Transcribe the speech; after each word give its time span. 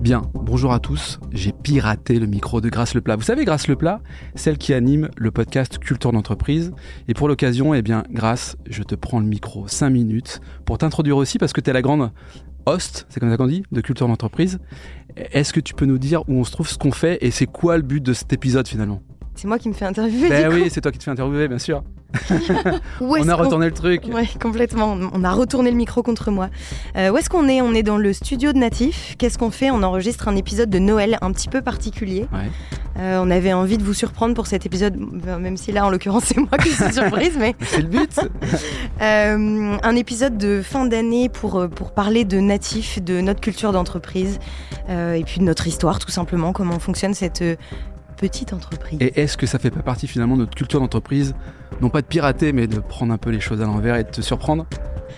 Bien, 0.00 0.22
bonjour 0.32 0.72
à 0.72 0.78
tous. 0.78 1.18
J'ai 1.32 1.50
piraté 1.50 2.20
le 2.20 2.26
micro 2.26 2.60
de 2.60 2.68
Grâce 2.68 2.94
le 2.94 3.00
Plat. 3.00 3.16
Vous 3.16 3.22
savez, 3.22 3.44
Grâce 3.44 3.66
le 3.66 3.74
Plat, 3.74 4.00
celle 4.36 4.56
qui 4.56 4.72
anime 4.72 5.08
le 5.16 5.32
podcast 5.32 5.78
Culture 5.78 6.12
d'entreprise. 6.12 6.72
Et 7.08 7.14
pour 7.14 7.26
l'occasion, 7.26 7.74
eh 7.74 7.82
bien, 7.82 8.04
Grâce, 8.10 8.56
je 8.70 8.84
te 8.84 8.94
prends 8.94 9.18
le 9.18 9.26
micro 9.26 9.66
5 9.66 9.90
minutes 9.90 10.40
pour 10.64 10.78
t'introduire 10.78 11.16
aussi 11.16 11.38
parce 11.38 11.52
que 11.52 11.60
tu 11.60 11.70
es 11.70 11.72
la 11.72 11.82
grande 11.82 12.12
host, 12.66 13.06
c'est 13.08 13.18
comme 13.18 13.28
ça 13.28 13.36
qu'on 13.36 13.48
dit, 13.48 13.64
de 13.72 13.80
Culture 13.80 14.06
d'entreprise. 14.06 14.60
Est-ce 15.16 15.52
que 15.52 15.60
tu 15.60 15.74
peux 15.74 15.86
nous 15.86 15.98
dire 15.98 16.22
où 16.28 16.34
on 16.34 16.44
se 16.44 16.52
trouve, 16.52 16.68
ce 16.68 16.78
qu'on 16.78 16.92
fait 16.92 17.18
et 17.20 17.32
c'est 17.32 17.46
quoi 17.46 17.76
le 17.76 17.82
but 17.82 18.02
de 18.02 18.12
cet 18.12 18.32
épisode 18.32 18.68
finalement? 18.68 19.02
C'est 19.34 19.48
moi 19.48 19.58
qui 19.58 19.68
me 19.68 19.74
fais 19.74 19.84
interviewer. 19.84 20.28
Ben 20.28 20.48
du 20.48 20.54
oui, 20.54 20.68
c'est 20.70 20.80
toi 20.80 20.92
qui 20.92 20.98
te 20.98 21.04
fais 21.04 21.10
interviewer, 21.10 21.48
bien 21.48 21.58
sûr. 21.58 21.82
On 23.00 23.28
a 23.28 23.34
retourné 23.34 23.66
le 23.66 23.72
truc. 23.72 24.02
Oui, 24.12 24.28
complètement. 24.40 24.96
On 25.12 25.24
a 25.24 25.32
retourné 25.32 25.70
le 25.70 25.76
micro 25.76 26.02
contre 26.02 26.30
moi. 26.30 26.48
Euh, 26.96 27.10
où 27.10 27.16
est-ce 27.16 27.28
qu'on 27.28 27.48
est? 27.48 27.60
On 27.60 27.74
est 27.74 27.82
dans 27.82 27.98
le 27.98 28.12
studio 28.12 28.52
de 28.52 28.58
Natif. 28.58 29.14
Qu'est-ce 29.18 29.38
qu'on 29.38 29.50
fait? 29.50 29.70
On 29.70 29.82
enregistre 29.82 30.28
un 30.28 30.36
épisode 30.36 30.70
de 30.70 30.78
Noël 30.78 31.18
un 31.20 31.32
petit 31.32 31.48
peu 31.48 31.60
particulier. 31.60 32.26
Ouais. 32.32 32.50
Euh, 32.98 33.20
on 33.22 33.30
avait 33.30 33.52
envie 33.52 33.78
de 33.78 33.84
vous 33.84 33.94
surprendre 33.94 34.34
pour 34.34 34.46
cet 34.46 34.66
épisode, 34.66 34.96
ben, 34.96 35.38
même 35.38 35.56
si 35.56 35.70
là, 35.70 35.86
en 35.86 35.90
l'occurrence, 35.90 36.24
c'est 36.26 36.38
moi 36.38 36.58
qui 36.58 36.70
suis 36.70 36.92
surprise, 36.92 37.36
mais 37.38 37.54
C'est 37.64 37.82
le 37.82 37.88
but. 37.88 38.18
euh, 39.02 39.76
un 39.82 39.96
épisode 39.96 40.36
de 40.36 40.62
fin 40.62 40.84
d'année 40.86 41.28
pour, 41.28 41.68
pour 41.68 41.92
parler 41.92 42.24
de 42.24 42.40
Natif, 42.40 43.00
de 43.02 43.20
notre 43.20 43.40
culture 43.40 43.72
d'entreprise, 43.72 44.38
et 44.88 45.22
puis 45.24 45.38
de 45.38 45.44
notre 45.44 45.66
histoire, 45.66 45.98
tout 45.98 46.10
simplement, 46.10 46.52
comment 46.52 46.78
fonctionne 46.78 47.12
cette 47.12 47.44
petite 48.18 48.52
entreprise. 48.52 48.98
Et 49.00 49.20
est-ce 49.20 49.36
que 49.36 49.46
ça 49.46 49.58
fait 49.58 49.70
pas 49.70 49.82
partie 49.82 50.06
finalement 50.06 50.34
de 50.34 50.40
notre 50.40 50.54
culture 50.54 50.80
d'entreprise 50.80 51.34
Non 51.80 51.88
pas 51.88 52.02
de 52.02 52.06
pirater, 52.06 52.52
mais 52.52 52.66
de 52.66 52.80
prendre 52.80 53.12
un 53.12 53.18
peu 53.18 53.30
les 53.30 53.40
choses 53.40 53.62
à 53.62 53.64
l'envers 53.64 53.96
et 53.96 54.04
de 54.04 54.10
te 54.10 54.20
surprendre? 54.20 54.66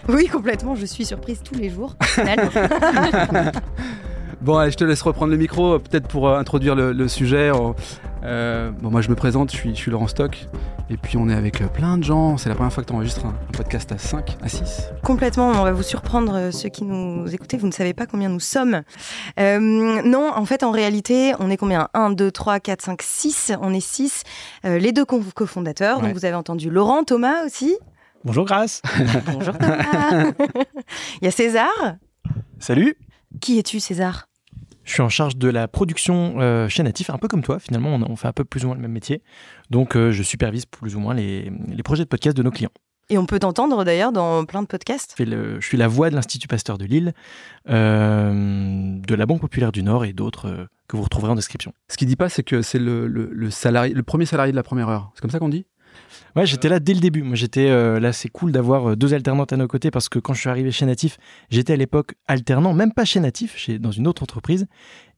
Oui, 0.09 0.29
complètement, 0.29 0.75
je 0.75 0.87
suis 0.87 1.05
surprise 1.05 1.41
tous 1.43 1.55
les 1.55 1.71
jours. 1.71 1.97
Bon, 4.41 4.57
allez, 4.57 4.71
je 4.71 4.79
te 4.79 4.85
laisse 4.85 5.03
reprendre 5.03 5.33
le 5.33 5.37
micro, 5.37 5.79
peut-être 5.79 6.09
pour 6.09 6.27
euh, 6.27 6.39
introduire 6.39 6.75
le, 6.75 6.93
le 6.93 7.09
sujet. 7.09 7.51
Euh, 8.23 8.71
bon, 8.71 8.91
moi, 8.91 9.01
je 9.01 9.09
me 9.09 9.15
présente, 9.15 9.51
je 9.51 9.57
suis, 9.57 9.71
je 9.71 9.81
suis 9.81 9.91
Laurent 9.91 10.07
Stock. 10.09 10.47
Et 10.91 10.97
puis, 10.97 11.17
on 11.17 11.29
est 11.29 11.35
avec 11.35 11.61
euh, 11.61 11.69
plein 11.69 11.97
de 11.99 12.05
gens. 12.05 12.37
C'est 12.37 12.49
la 12.49 12.55
première 12.55 12.73
fois 12.73 12.83
que 12.83 12.89
tu 12.89 12.95
enregistres 12.95 13.25
un, 13.25 13.31
un 13.31 13.53
podcast 13.57 13.93
à 13.93 13.99
5, 13.99 14.37
à 14.43 14.49
6. 14.49 14.91
Complètement, 15.03 15.49
on 15.49 15.63
va 15.63 15.73
vous 15.73 15.83
surprendre, 15.83 16.35
euh, 16.35 16.51
ceux 16.51 16.69
qui 16.69 16.85
nous 16.85 17.33
écoutez, 17.33 17.57
vous 17.57 17.67
ne 17.67 17.73
savez 17.73 17.95
pas 17.95 18.07
combien 18.07 18.29
nous 18.29 18.41
sommes. 18.41 18.83
Euh, 19.39 19.59
non, 19.61 20.33
en 20.35 20.45
fait, 20.45 20.63
en 20.63 20.71
réalité, 20.71 21.33
on 21.39 21.49
est 21.51 21.57
combien? 21.57 21.89
1, 21.95 22.11
2, 22.11 22.31
3, 22.31 22.61
4, 22.61 22.83
5, 22.83 23.03
6. 23.03 23.53
On 23.63 23.73
est 23.73 23.81
6. 23.81 24.25
les 24.65 24.93
deux 24.93 25.05
co- 25.05 25.23
cofondateurs. 25.35 25.99
Ouais. 25.99 26.07
Donc, 26.09 26.15
vous 26.15 26.25
avez 26.25 26.35
entendu 26.35 26.71
Laurent, 26.71 27.05
Thomas 27.05 27.45
aussi. 27.47 27.77
Bonjour 28.25 28.45
Grâce. 28.45 28.83
Bonjour 29.33 29.57
Thomas. 29.57 29.83
Il 31.23 31.25
y 31.25 31.29
a 31.29 31.31
César. 31.31 31.69
Salut. 32.59 32.97
Qui 33.41 33.59
es-tu, 33.59 33.81
César? 33.81 34.27
Je 34.91 34.95
suis 34.95 35.03
en 35.03 35.09
charge 35.09 35.37
de 35.37 35.49
la 35.49 35.69
production 35.69 36.41
euh, 36.41 36.69
chez 36.69 36.83
Natif, 36.83 37.11
un 37.11 37.17
peu 37.19 37.29
comme 37.29 37.43
toi 37.45 37.61
finalement, 37.61 37.95
on, 37.95 38.03
on 38.11 38.17
fait 38.17 38.27
un 38.27 38.33
peu 38.33 38.43
plus 38.43 38.65
ou 38.65 38.67
moins 38.67 38.75
le 38.75 38.83
même 38.83 38.91
métier. 38.91 39.23
Donc 39.71 39.95
euh, 39.95 40.11
je 40.11 40.25
supervise 40.25 40.67
plus 40.67 40.97
ou 40.97 40.99
moins 40.99 41.15
les, 41.15 41.53
les 41.69 41.83
projets 41.85 42.03
de 42.03 42.09
podcast 42.09 42.37
de 42.37 42.43
nos 42.43 42.51
clients. 42.51 42.73
Et 43.09 43.17
on 43.17 43.25
peut 43.25 43.39
t'entendre 43.39 43.85
d'ailleurs 43.85 44.11
dans 44.11 44.45
plein 44.47 44.63
de 44.63 44.67
podcasts. 44.67 45.13
Je, 45.13 45.17
fais 45.23 45.31
le- 45.31 45.61
je 45.61 45.67
suis 45.67 45.77
la 45.77 45.87
voix 45.87 46.11
de 46.11 46.17
l'Institut 46.17 46.49
Pasteur 46.49 46.77
de 46.77 46.87
Lille, 46.87 47.13
euh, 47.69 48.99
de 49.01 49.15
la 49.15 49.27
Banque 49.27 49.41
Populaire 49.41 49.73
du 49.73 49.83
Nord 49.85 50.05
et 50.05 50.13
d'autres 50.13 50.49
euh, 50.49 50.67
que 50.89 50.97
vous 50.97 51.03
retrouverez 51.05 51.31
en 51.31 51.37
description. 51.37 51.73
Ce 51.89 51.97
qu'il 51.97 52.09
dit 52.09 52.17
pas, 52.17 52.29
c'est 52.29 52.43
que 52.43 52.61
c'est 52.63 52.79
le, 52.81 53.07
le, 53.07 53.31
le 53.33 53.51
salarié, 53.51 53.95
le 53.95 54.03
premier 54.03 54.27
salarié 54.27 54.51
de 54.53 54.57
la 54.57 54.63
première 54.65 54.89
heure. 54.89 55.13
C'est 55.15 55.21
comme 55.21 55.31
ça 55.31 55.39
qu'on 55.39 55.49
dit? 55.49 55.67
Ouais, 56.37 56.47
j'étais 56.47 56.69
là 56.69 56.81
dès 56.81 56.95
le 56.95 57.01
début. 57.01 57.23
Moi, 57.23 57.37
j'étais 57.37 57.69
euh, 57.69 58.01
là. 58.01 58.13
C'est 58.13 58.29
cool 58.29 58.53
d'avoir 58.53 58.91
euh, 58.91 58.97
deux 58.97 59.15
alternantes 59.15 59.53
à 59.53 59.57
nos 59.57 59.69
côtés 59.69 59.91
parce 59.91 60.09
que 60.09 60.19
quand 60.19 60.35
je 60.35 60.41
suis 60.41 60.51
arrivé 60.51 60.71
chez 60.71 60.87
Natif, 60.87 61.19
j'étais 61.51 61.73
à 61.73 61.77
l'époque 61.77 62.15
alternant, 62.27 62.75
même 62.75 62.93
pas 62.93 63.05
chez 63.05 63.21
Natif, 63.21 63.57
chez, 63.57 63.79
dans 63.79 63.93
une 63.93 64.07
autre 64.07 64.23
entreprise. 64.23 64.67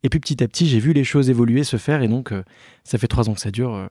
Et 0.02 0.08
puis 0.08 0.20
petit 0.20 0.42
à 0.42 0.48
petit, 0.48 0.66
j'ai 0.66 0.80
vu 0.80 0.92
les 0.92 1.04
choses 1.04 1.30
évoluer, 1.30 1.64
se 1.64 1.76
faire, 1.76 2.02
et 2.02 2.08
donc 2.08 2.32
euh, 2.32 2.42
ça 2.84 2.98
fait 2.98 3.06
trois 3.06 3.28
ans 3.28 3.34
que 3.34 3.40
ça 3.40 3.50
dure, 3.50 3.74
euh, 3.74 3.86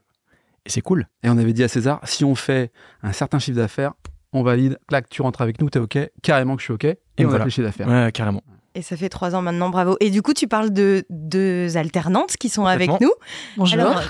et 0.65 0.69
c'est 0.69 0.81
cool. 0.81 1.07
Et 1.23 1.29
on 1.29 1.37
avait 1.37 1.53
dit 1.53 1.63
à 1.63 1.67
César, 1.67 2.01
si 2.03 2.25
on 2.25 2.35
fait 2.35 2.71
un 3.01 3.13
certain 3.13 3.39
chiffre 3.39 3.57
d'affaires, 3.57 3.93
on 4.33 4.43
valide, 4.43 4.77
clac, 4.87 5.09
tu 5.09 5.21
rentres 5.21 5.41
avec 5.41 5.61
nous, 5.61 5.69
t'es 5.69 5.79
OK, 5.79 5.97
carrément 6.21 6.55
que 6.55 6.61
je 6.61 6.65
suis 6.65 6.73
OK, 6.73 6.85
et, 6.85 6.97
on 7.19 7.23
a 7.23 7.27
voilà. 7.27 7.39
fait 7.39 7.45
le 7.45 7.49
chiffre 7.51 7.67
d'affaires. 7.67 7.87
Ouais, 7.87 8.11
carrément. 8.11 8.43
Et 8.73 8.81
ça 8.81 8.95
fait 8.95 9.09
trois 9.09 9.35
ans 9.35 9.41
maintenant, 9.41 9.69
bravo. 9.69 9.97
Et 9.99 10.09
du 10.09 10.21
coup, 10.21 10.33
tu 10.33 10.47
parles 10.47 10.71
de 10.71 11.03
deux 11.09 11.75
alternantes 11.75 12.37
qui 12.37 12.47
sont 12.47 12.65
avec 12.65 12.89
nous. 13.01 13.11
Bonjour. 13.57 13.81
Alors, 13.81 14.01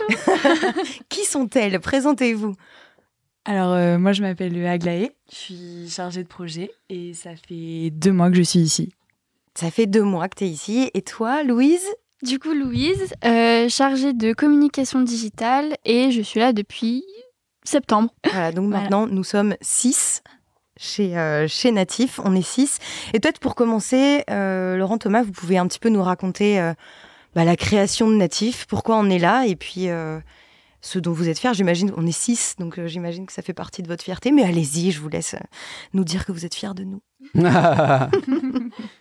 qui 1.09 1.25
sont-elles? 1.25 1.79
Présentez-vous. 1.79 2.55
Alors, 3.45 3.73
euh, 3.73 3.97
moi, 3.97 4.11
je 4.11 4.21
m'appelle 4.21 4.65
Aglaé. 4.65 5.11
Je 5.31 5.35
suis 5.35 5.89
chargée 5.89 6.23
de 6.23 6.27
projet 6.27 6.71
et 6.89 7.13
ça 7.13 7.31
fait 7.35 7.89
deux 7.89 8.11
mois 8.11 8.29
que 8.29 8.37
je 8.37 8.43
suis 8.43 8.59
ici. 8.59 8.93
Ça 9.55 9.71
fait 9.71 9.87
deux 9.87 10.03
mois 10.03 10.29
que 10.29 10.35
tu 10.37 10.43
es 10.45 10.47
ici. 10.49 10.91
Et 10.93 11.01
toi, 11.01 11.43
Louise? 11.43 11.85
Du 12.23 12.37
coup, 12.37 12.53
Louise, 12.53 13.13
euh, 13.25 13.67
chargée 13.67 14.13
de 14.13 14.33
communication 14.33 15.01
digitale 15.01 15.75
et 15.85 16.11
je 16.11 16.21
suis 16.21 16.39
là 16.39 16.53
depuis 16.53 17.03
septembre. 17.63 18.13
Voilà, 18.31 18.51
donc 18.51 18.65
Voilà. 18.69 18.81
maintenant, 18.83 19.07
nous 19.07 19.23
sommes 19.23 19.55
six 19.59 20.21
chez, 20.77 21.17
euh, 21.17 21.47
chez 21.47 21.71
Natif. 21.71 22.19
On 22.23 22.35
est 22.35 22.43
six. 22.43 22.77
Et 23.13 23.19
peut-être 23.19 23.39
pour 23.39 23.55
commencer, 23.55 24.23
euh, 24.29 24.77
Laurent 24.77 24.99
Thomas, 24.99 25.23
vous 25.23 25.31
pouvez 25.31 25.57
un 25.57 25.65
petit 25.67 25.79
peu 25.79 25.89
nous 25.89 26.03
raconter 26.03 26.59
euh, 26.59 26.73
bah, 27.33 27.43
la 27.43 27.55
création 27.55 28.07
de 28.09 28.15
Natif, 28.15 28.67
pourquoi 28.67 28.97
on 28.97 29.09
est 29.09 29.19
là 29.19 29.47
et 29.47 29.55
puis 29.55 29.89
euh, 29.89 30.19
ce 30.81 30.99
dont 30.99 31.11
vous 31.13 31.29
êtes 31.29 31.39
fiers. 31.39 31.53
J'imagine, 31.53 31.91
on 31.95 32.05
est 32.05 32.11
six, 32.11 32.55
donc 32.59 32.77
euh, 32.79 32.87
j'imagine 32.87 33.25
que 33.25 33.33
ça 33.33 33.41
fait 33.41 33.53
partie 33.53 33.81
de 33.83 33.87
votre 33.87 34.03
fierté. 34.03 34.31
Mais 34.31 34.43
allez-y, 34.43 34.91
je 34.91 34.99
vous 34.99 35.09
laisse 35.09 35.35
euh, 35.35 35.39
nous 35.93 36.03
dire 36.03 36.25
que 36.25 36.31
vous 36.31 36.45
êtes 36.45 36.55
fiers 36.55 36.73
de 36.75 36.83
nous. 36.83 37.01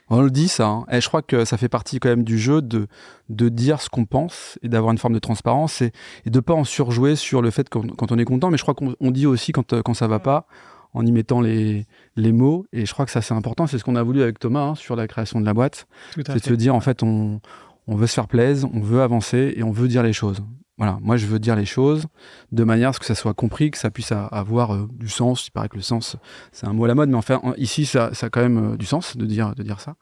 on 0.09 0.21
le 0.23 0.31
dit 0.31 0.49
ça. 0.49 0.67
hein. 0.67 0.85
Et 0.91 1.01
je 1.01 1.09
crois 1.09 1.23
que 1.23 1.45
ça 1.45 1.57
fait 1.57 1.69
partie 1.69 1.99
quand 2.01 2.09
même 2.09 2.25
du 2.25 2.39
jeu 2.39 2.63
de, 2.63 2.87
de 3.29 3.49
dire 3.49 3.81
ce 3.81 3.89
qu'on 3.89 4.05
pense 4.05 4.59
et 4.63 4.69
d'avoir 4.69 4.93
une 4.93 4.99
forme 4.99 5.15
de 5.15 5.19
transparence 5.19 5.81
et, 5.83 5.93
et 6.27 6.31
de 6.31 6.41
pas 6.41 6.55
en 6.55 6.65
surjouer 6.65 7.17
sur 7.17 7.43
le 7.43 7.51
fait 7.51 7.69
quand 7.69 8.13
on 8.13 8.19
est 8.19 8.25
content. 8.25 8.51
Mais 8.51 8.57
je 8.59 8.63
crois 8.63 8.75
qu'on 8.75 8.95
on 9.01 9.11
dit 9.11 9.27
aussi 9.27 9.53
quand, 9.53 9.73
euh, 9.73 9.83
quand 9.83 9.95
ça 9.95 10.07
va 10.07 10.19
pas 10.19 10.47
en 10.93 11.07
y 11.07 11.13
mettant 11.13 11.41
les, 11.41 11.87
les 12.17 12.33
mots. 12.33 12.67
Et 12.73 12.85
je 12.85 12.93
crois 12.93 13.07
que 13.07 13.13
ça 13.13 13.23
c'est 13.23 13.35
important. 13.35 13.67
C'est 13.67 13.79
ce 13.79 13.85
qu'on 13.85 13.97
a 13.97 14.03
voulu 14.03 14.23
avec 14.23 14.39
Thomas 14.39 14.61
hein, 14.71 14.75
sur 14.75 14.97
la 14.97 15.07
création 15.07 15.41
de 15.41 15.47
la 15.47 15.55
boîte. 15.55 15.87
C'est 16.15 16.35
de 16.35 16.51
se 16.51 16.55
dire 16.55 16.75
en 16.75 16.81
fait 16.81 17.03
on, 17.03 17.41
on 17.87 17.97
veut 17.97 18.07
se 18.07 18.15
faire 18.15 18.29
plaisir, 18.29 18.69
on 18.75 18.81
veut 18.81 19.01
avancer 19.03 19.55
et 19.57 19.63
on 19.63 19.71
veut 19.71 19.89
dire 19.89 20.03
les 20.03 20.13
choses. 20.13 20.43
Voilà, 20.81 20.99
moi 21.03 21.19
je 21.19 21.27
veux 21.27 21.39
dire 21.39 21.55
les 21.57 21.67
choses 21.67 22.07
de 22.53 22.65
manière 22.65 22.89
à 22.89 22.93
ce 22.95 22.99
que 22.99 23.05
ça 23.05 23.15
soit 23.15 23.35
compris, 23.35 23.71
que 23.71 23.77
ça 23.77 23.91
puisse 23.91 24.13
avoir 24.13 24.75
euh, 24.75 24.89
du 24.95 25.11
sens. 25.11 25.47
Il 25.47 25.51
paraît 25.51 25.69
que 25.69 25.77
le 25.77 25.83
sens, 25.83 26.17
c'est 26.53 26.67
un 26.67 26.73
mot 26.73 26.87
à 26.87 26.89
la 26.89 26.95
mode, 26.95 27.11
mais 27.11 27.17
enfin 27.19 27.39
en- 27.43 27.53
ici 27.59 27.85
ça, 27.85 28.15
ça 28.15 28.27
a 28.27 28.31
quand 28.31 28.41
même 28.41 28.73
euh, 28.73 28.77
du 28.79 28.87
sens 28.87 29.17
de 29.19 29.27
dire, 29.27 29.55
de 29.55 29.63
dire 29.63 29.79
ça. 29.79 29.95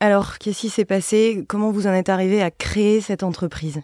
Alors, 0.00 0.38
qu'est-ce 0.38 0.60
qui 0.62 0.68
s'est 0.70 0.84
passé? 0.86 1.44
Comment 1.48 1.70
vous 1.70 1.86
en 1.86 1.92
êtes 1.92 2.08
arrivé 2.08 2.42
à 2.42 2.50
créer 2.50 3.00
cette 3.00 3.22
entreprise? 3.22 3.80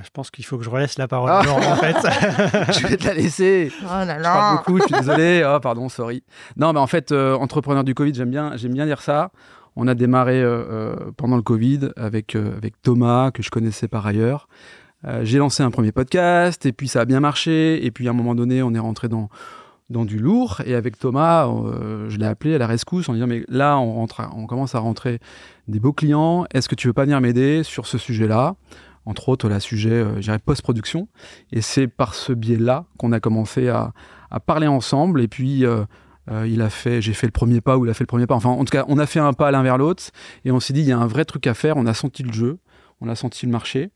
Je 0.00 0.08
pense 0.12 0.30
qu'il 0.30 0.44
faut 0.44 0.58
que 0.58 0.64
je 0.64 0.70
relaisse 0.70 0.98
la 0.98 1.08
parole 1.08 1.30
Ah. 1.32 1.42
Laurent, 1.44 1.72
en 1.72 1.76
fait. 1.76 1.96
je 2.80 2.86
vais 2.86 2.96
te 2.96 3.04
la 3.06 3.14
laisser. 3.14 3.72
Oh 3.82 3.86
là 3.88 4.18
Je 4.18 4.22
parle 4.22 4.56
beaucoup, 4.58 4.78
je 4.78 4.82
suis 4.84 4.94
désolé. 4.94 5.42
Oh, 5.44 5.58
pardon, 5.60 5.88
sorry. 5.88 6.22
Non, 6.56 6.72
mais 6.72 6.78
en 6.80 6.86
fait, 6.86 7.10
euh, 7.12 7.34
entrepreneur 7.36 7.82
du 7.84 7.94
Covid, 7.94 8.14
j'aime 8.14 8.30
bien, 8.30 8.56
j'aime 8.56 8.74
bien 8.74 8.86
dire 8.86 9.00
ça. 9.00 9.30
On 9.76 9.88
a 9.88 9.94
démarré 9.94 10.40
euh, 10.42 10.94
pendant 11.16 11.36
le 11.36 11.42
Covid 11.42 11.90
avec, 11.96 12.36
euh, 12.36 12.56
avec 12.56 12.80
Thomas, 12.82 13.30
que 13.32 13.42
je 13.42 13.50
connaissais 13.50 13.88
par 13.88 14.06
ailleurs. 14.06 14.46
Euh, 15.06 15.20
J'ai 15.24 15.38
lancé 15.38 15.62
un 15.62 15.70
premier 15.70 15.92
podcast, 15.92 16.66
et 16.66 16.72
puis 16.72 16.88
ça 16.88 17.00
a 17.00 17.04
bien 17.04 17.20
marché. 17.20 17.84
Et 17.84 17.90
puis 17.90 18.06
à 18.08 18.10
un 18.10 18.14
moment 18.14 18.34
donné, 18.34 18.62
on 18.62 18.74
est 18.74 18.78
rentré 18.78 19.08
dans, 19.08 19.28
dans 19.88 20.04
du 20.04 20.18
lourd. 20.18 20.60
Et 20.66 20.74
avec 20.74 20.98
Thomas, 20.98 21.48
euh, 21.48 22.08
je 22.08 22.18
l'ai 22.18 22.26
appelé 22.26 22.54
à 22.54 22.58
la 22.58 22.66
rescousse 22.66 23.08
en 23.08 23.14
disant 23.14 23.26
Mais 23.26 23.44
là, 23.48 23.78
on, 23.78 23.94
rentre, 23.94 24.22
on 24.34 24.46
commence 24.46 24.74
à 24.74 24.78
rentrer 24.78 25.18
des 25.68 25.80
beaux 25.80 25.92
clients. 25.92 26.44
Est-ce 26.52 26.68
que 26.68 26.74
tu 26.74 26.86
veux 26.86 26.92
pas 26.92 27.04
venir 27.04 27.20
m'aider 27.20 27.62
sur 27.62 27.86
ce 27.86 27.98
sujet-là? 27.98 28.56
Entre 29.06 29.30
autres, 29.30 29.48
la 29.48 29.60
sujet, 29.60 29.90
euh, 29.92 30.38
post-production. 30.44 31.08
Et 31.52 31.62
c'est 31.62 31.88
par 31.88 32.14
ce 32.14 32.32
biais-là 32.32 32.84
qu'on 32.98 33.12
a 33.12 33.20
commencé 33.20 33.68
à, 33.68 33.92
à 34.30 34.40
parler 34.40 34.66
ensemble. 34.66 35.22
Et 35.22 35.28
puis, 35.28 35.64
euh, 35.64 35.84
euh, 36.30 36.46
il 36.46 36.60
a 36.62 36.70
fait, 36.70 37.00
j'ai 37.00 37.14
fait 37.14 37.26
le 37.26 37.32
premier 37.32 37.60
pas 37.60 37.78
ou 37.78 37.86
il 37.86 37.90
a 37.90 37.94
fait 37.94 38.04
le 38.04 38.08
premier 38.08 38.26
pas. 38.26 38.34
Enfin, 38.34 38.50
en 38.50 38.64
tout 38.64 38.72
cas, 38.72 38.84
on 38.88 38.98
a 38.98 39.06
fait 39.06 39.20
un 39.20 39.32
pas 39.32 39.50
l'un 39.50 39.62
vers 39.62 39.78
l'autre. 39.78 40.04
Et 40.44 40.52
on 40.52 40.60
s'est 40.60 40.72
dit, 40.72 40.80
il 40.80 40.86
y 40.86 40.92
a 40.92 40.98
un 40.98 41.06
vrai 41.06 41.24
truc 41.24 41.46
à 41.46 41.54
faire. 41.54 41.76
On 41.76 41.86
a 41.86 41.94
senti 41.94 42.22
le 42.22 42.32
jeu. 42.32 42.58
On 43.00 43.08
a 43.08 43.14
senti 43.14 43.46
le 43.46 43.52
marché. 43.52 43.90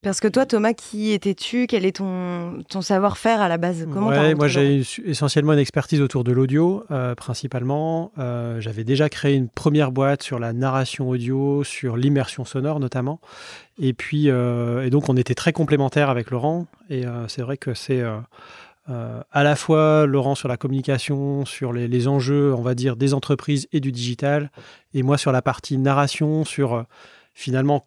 Parce 0.00 0.20
que 0.20 0.28
toi, 0.28 0.46
Thomas, 0.46 0.74
qui 0.74 1.10
étais-tu? 1.10 1.66
Quel 1.66 1.84
est 1.84 1.96
ton, 1.96 2.62
ton 2.68 2.82
savoir-faire 2.82 3.40
à 3.40 3.48
la 3.48 3.58
base? 3.58 3.84
Comment 3.92 4.10
t'as 4.10 4.22
Ouais, 4.22 4.34
moi, 4.36 4.46
j'ai 4.46 4.84
essentiellement 5.04 5.54
une 5.54 5.58
expertise 5.58 6.00
autour 6.00 6.22
de 6.22 6.30
l'audio, 6.30 6.84
euh, 6.92 7.16
principalement. 7.16 8.12
Euh, 8.16 8.60
J'avais 8.60 8.84
déjà 8.84 9.08
créé 9.08 9.34
une 9.34 9.48
première 9.48 9.90
boîte 9.90 10.22
sur 10.22 10.38
la 10.38 10.52
narration 10.52 11.08
audio, 11.08 11.64
sur 11.64 11.96
l'immersion 11.96 12.44
sonore 12.44 12.78
notamment. 12.78 13.20
Et 13.80 13.92
puis, 13.92 14.30
euh, 14.30 14.86
et 14.86 14.90
donc, 14.90 15.08
on 15.08 15.16
était 15.16 15.34
très 15.34 15.52
complémentaires 15.52 16.10
avec 16.10 16.30
Laurent. 16.30 16.66
Et 16.90 17.02
c'est 17.26 17.42
vrai 17.42 17.56
que 17.56 17.74
c'est 17.74 18.02
à 18.86 19.42
la 19.42 19.56
fois 19.56 20.06
Laurent 20.06 20.36
sur 20.36 20.46
la 20.46 20.56
communication, 20.56 21.44
sur 21.44 21.72
les, 21.72 21.88
les 21.88 22.06
enjeux, 22.06 22.54
on 22.54 22.62
va 22.62 22.76
dire, 22.76 22.94
des 22.94 23.14
entreprises 23.14 23.66
et 23.72 23.80
du 23.80 23.90
digital, 23.90 24.52
et 24.94 25.02
moi 25.02 25.18
sur 25.18 25.32
la 25.32 25.42
partie 25.42 25.76
narration, 25.76 26.44
sur 26.44 26.84
finalement 27.34 27.84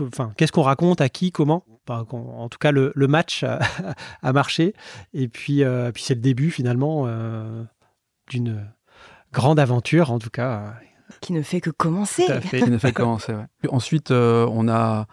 enfin, 0.00 0.32
qu'est-ce 0.36 0.52
qu'on 0.52 0.62
raconte, 0.62 1.00
à 1.00 1.08
qui, 1.08 1.32
comment? 1.32 1.64
Enfin, 1.88 2.06
en 2.12 2.48
tout 2.48 2.58
cas, 2.58 2.70
le, 2.70 2.92
le 2.94 3.08
match 3.08 3.44
a, 3.44 3.60
a 4.22 4.32
marché. 4.32 4.74
Et 5.14 5.28
puis, 5.28 5.62
euh, 5.62 5.90
puis 5.92 6.02
c'est 6.02 6.14
le 6.14 6.20
début 6.20 6.50
finalement 6.50 7.04
euh, 7.06 7.64
d'une 8.28 8.66
grande 9.32 9.58
aventure, 9.58 10.10
en 10.10 10.18
tout 10.18 10.30
cas. 10.30 10.74
Qui 11.20 11.32
ne 11.32 11.42
fait 11.42 11.60
que 11.60 11.70
commencer. 11.70 12.26
Qui 12.50 12.70
ne 12.70 12.78
fait 12.78 12.92
que 12.92 13.02
commencer, 13.02 13.32
ouais. 13.32 13.46
Ensuite, 13.70 14.10
on 14.10 14.68
a 14.68 15.06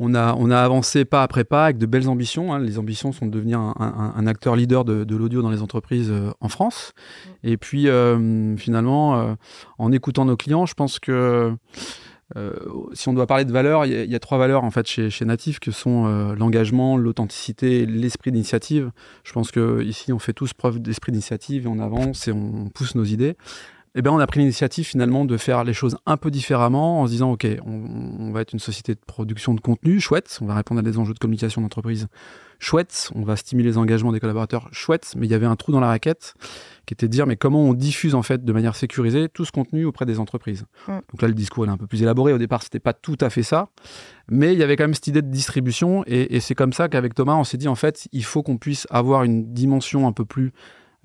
on 0.00 0.14
a, 0.14 0.34
on 0.34 0.50
a 0.50 0.58
avancé 0.58 1.04
pas 1.04 1.22
après 1.22 1.44
pas 1.44 1.64
avec 1.64 1.78
de 1.78 1.86
belles 1.86 2.08
ambitions. 2.08 2.52
Hein. 2.52 2.60
Les 2.60 2.78
ambitions 2.78 3.12
sont 3.12 3.26
de 3.26 3.30
devenir 3.30 3.58
un, 3.58 4.26
acteur 4.26 4.54
leader 4.54 4.84
de, 4.84 5.16
l'audio 5.16 5.42
dans 5.42 5.50
les 5.50 5.62
entreprises 5.62 6.10
euh, 6.10 6.30
en 6.40 6.48
France. 6.48 6.92
Et 7.42 7.56
puis, 7.56 7.88
euh, 7.88 8.56
finalement, 8.56 9.18
euh, 9.18 9.34
en 9.78 9.90
écoutant 9.90 10.24
nos 10.24 10.36
clients, 10.36 10.66
je 10.66 10.74
pense 10.74 10.98
que 11.00 11.52
si 12.92 13.08
on 13.08 13.14
doit 13.14 13.26
parler 13.26 13.44
de 13.44 13.52
valeurs, 13.52 13.86
il 13.86 14.10
y, 14.10 14.14
a 14.14 14.18
trois 14.18 14.38
valeurs 14.38 14.64
en 14.64 14.70
fait 14.70 14.86
chez, 14.86 15.10
chez 15.10 15.24
Natif 15.24 15.60
que 15.60 15.70
sont 15.70 16.34
l'engagement, 16.34 16.96
l'authenticité, 16.96 17.86
l'esprit 17.86 18.32
d'initiative. 18.32 18.90
Je 19.24 19.32
pense 19.32 19.50
que 19.50 19.82
ici, 19.82 20.12
on 20.12 20.18
fait 20.18 20.34
tous 20.34 20.52
preuve 20.52 20.78
d'esprit 20.78 21.12
d'initiative 21.12 21.64
et 21.64 21.68
on 21.68 21.78
avance 21.78 22.28
et 22.28 22.32
on 22.32 22.68
pousse 22.68 22.94
nos 22.94 23.04
idées 23.04 23.36
eh 23.94 24.02
ben, 24.02 24.10
on 24.10 24.18
a 24.18 24.26
pris 24.26 24.40
l'initiative 24.40 24.86
finalement 24.86 25.24
de 25.24 25.36
faire 25.36 25.64
les 25.64 25.72
choses 25.72 25.96
un 26.06 26.16
peu 26.16 26.30
différemment 26.30 27.00
en 27.00 27.06
se 27.06 27.12
disant, 27.12 27.32
OK, 27.32 27.46
on, 27.64 28.30
va 28.32 28.42
être 28.42 28.52
une 28.52 28.58
société 28.58 28.94
de 28.94 29.00
production 29.06 29.54
de 29.54 29.60
contenu, 29.60 30.00
chouette, 30.00 30.38
on 30.42 30.46
va 30.46 30.54
répondre 30.54 30.80
à 30.80 30.82
des 30.82 30.98
enjeux 30.98 31.14
de 31.14 31.18
communication 31.18 31.62
d'entreprise, 31.62 32.08
chouette, 32.58 33.10
on 33.14 33.22
va 33.22 33.36
stimuler 33.36 33.70
les 33.70 33.78
engagements 33.78 34.12
des 34.12 34.20
collaborateurs, 34.20 34.68
chouette, 34.72 35.14
mais 35.16 35.26
il 35.26 35.30
y 35.30 35.34
avait 35.34 35.46
un 35.46 35.56
trou 35.56 35.72
dans 35.72 35.80
la 35.80 35.88
raquette 35.88 36.34
qui 36.86 36.94
était 36.94 37.06
de 37.06 37.12
dire, 37.12 37.26
mais 37.26 37.36
comment 37.36 37.62
on 37.62 37.74
diffuse 37.74 38.14
en 38.14 38.22
fait 38.22 38.44
de 38.44 38.52
manière 38.52 38.74
sécurisée 38.74 39.28
tout 39.28 39.44
ce 39.44 39.52
contenu 39.52 39.84
auprès 39.84 40.06
des 40.06 40.20
entreprises. 40.20 40.64
Donc 40.86 41.20
là, 41.20 41.28
le 41.28 41.34
discours 41.34 41.66
est 41.66 41.70
un 41.70 41.76
peu 41.76 41.86
plus 41.86 42.02
élaboré. 42.02 42.32
Au 42.32 42.38
départ, 42.38 42.62
c'était 42.62 42.80
pas 42.80 42.94
tout 42.94 43.18
à 43.20 43.30
fait 43.30 43.42
ça, 43.42 43.68
mais 44.30 44.52
il 44.52 44.58
y 44.58 44.62
avait 44.62 44.76
quand 44.76 44.84
même 44.84 44.94
cette 44.94 45.06
idée 45.06 45.22
de 45.22 45.30
distribution, 45.30 46.02
et, 46.06 46.36
et 46.36 46.40
c'est 46.40 46.54
comme 46.54 46.72
ça 46.72 46.88
qu'avec 46.88 47.14
Thomas, 47.14 47.34
on 47.34 47.44
s'est 47.44 47.58
dit, 47.58 47.68
en 47.68 47.74
fait, 47.74 48.08
il 48.12 48.24
faut 48.24 48.42
qu'on 48.42 48.58
puisse 48.58 48.86
avoir 48.90 49.22
une 49.24 49.52
dimension 49.52 50.06
un 50.06 50.12
peu 50.12 50.24
plus 50.24 50.52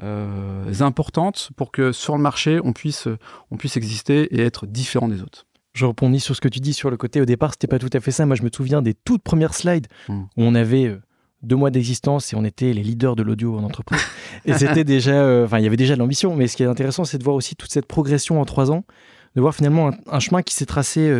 euh, 0.03 0.73
importantes 0.81 1.51
pour 1.55 1.71
que 1.71 1.91
sur 1.91 2.15
le 2.15 2.21
marché, 2.21 2.59
on 2.63 2.73
puisse, 2.73 3.07
on 3.51 3.57
puisse 3.57 3.77
exister 3.77 4.35
et 4.35 4.41
être 4.41 4.67
différent 4.67 5.07
des 5.07 5.21
autres. 5.21 5.45
Je 5.73 5.85
rebondis 5.85 6.19
sur 6.19 6.35
ce 6.35 6.41
que 6.41 6.49
tu 6.49 6.59
dis 6.59 6.73
sur 6.73 6.89
le 6.91 6.97
côté 6.97 7.21
au 7.21 7.25
départ, 7.25 7.51
c'était 7.51 7.67
pas 7.67 7.79
tout 7.79 7.89
à 7.93 7.99
fait 7.99 8.11
ça. 8.11 8.25
Moi, 8.25 8.35
je 8.35 8.43
me 8.43 8.49
souviens 8.53 8.81
des 8.81 8.93
toutes 8.93 9.23
premières 9.23 9.53
slides 9.53 9.87
hmm. 10.07 10.21
où 10.21 10.43
on 10.43 10.55
avait 10.55 10.85
euh, 10.85 11.01
deux 11.41 11.55
mois 11.55 11.71
d'existence 11.71 12.33
et 12.33 12.35
on 12.35 12.43
était 12.43 12.73
les 12.73 12.83
leaders 12.83 13.15
de 13.15 13.23
l'audio 13.23 13.57
en 13.57 13.63
entreprise. 13.63 14.01
et 14.45 14.53
c'était 14.53 14.83
déjà, 14.83 15.13
euh, 15.13 15.45
enfin, 15.45 15.59
il 15.59 15.63
y 15.63 15.67
avait 15.67 15.77
déjà 15.77 15.95
de 15.95 15.99
l'ambition. 15.99 16.35
Mais 16.35 16.47
ce 16.47 16.57
qui 16.57 16.63
est 16.63 16.67
intéressant, 16.67 17.05
c'est 17.05 17.17
de 17.17 17.23
voir 17.23 17.35
aussi 17.35 17.55
toute 17.55 17.71
cette 17.71 17.87
progression 17.87 18.41
en 18.41 18.45
trois 18.45 18.71
ans, 18.71 18.83
de 19.35 19.41
voir 19.41 19.55
finalement 19.55 19.91
un, 20.11 20.19
chemin 20.19 20.43
qui 20.43 20.53
s'est 20.53 20.65
tracé 20.65 21.11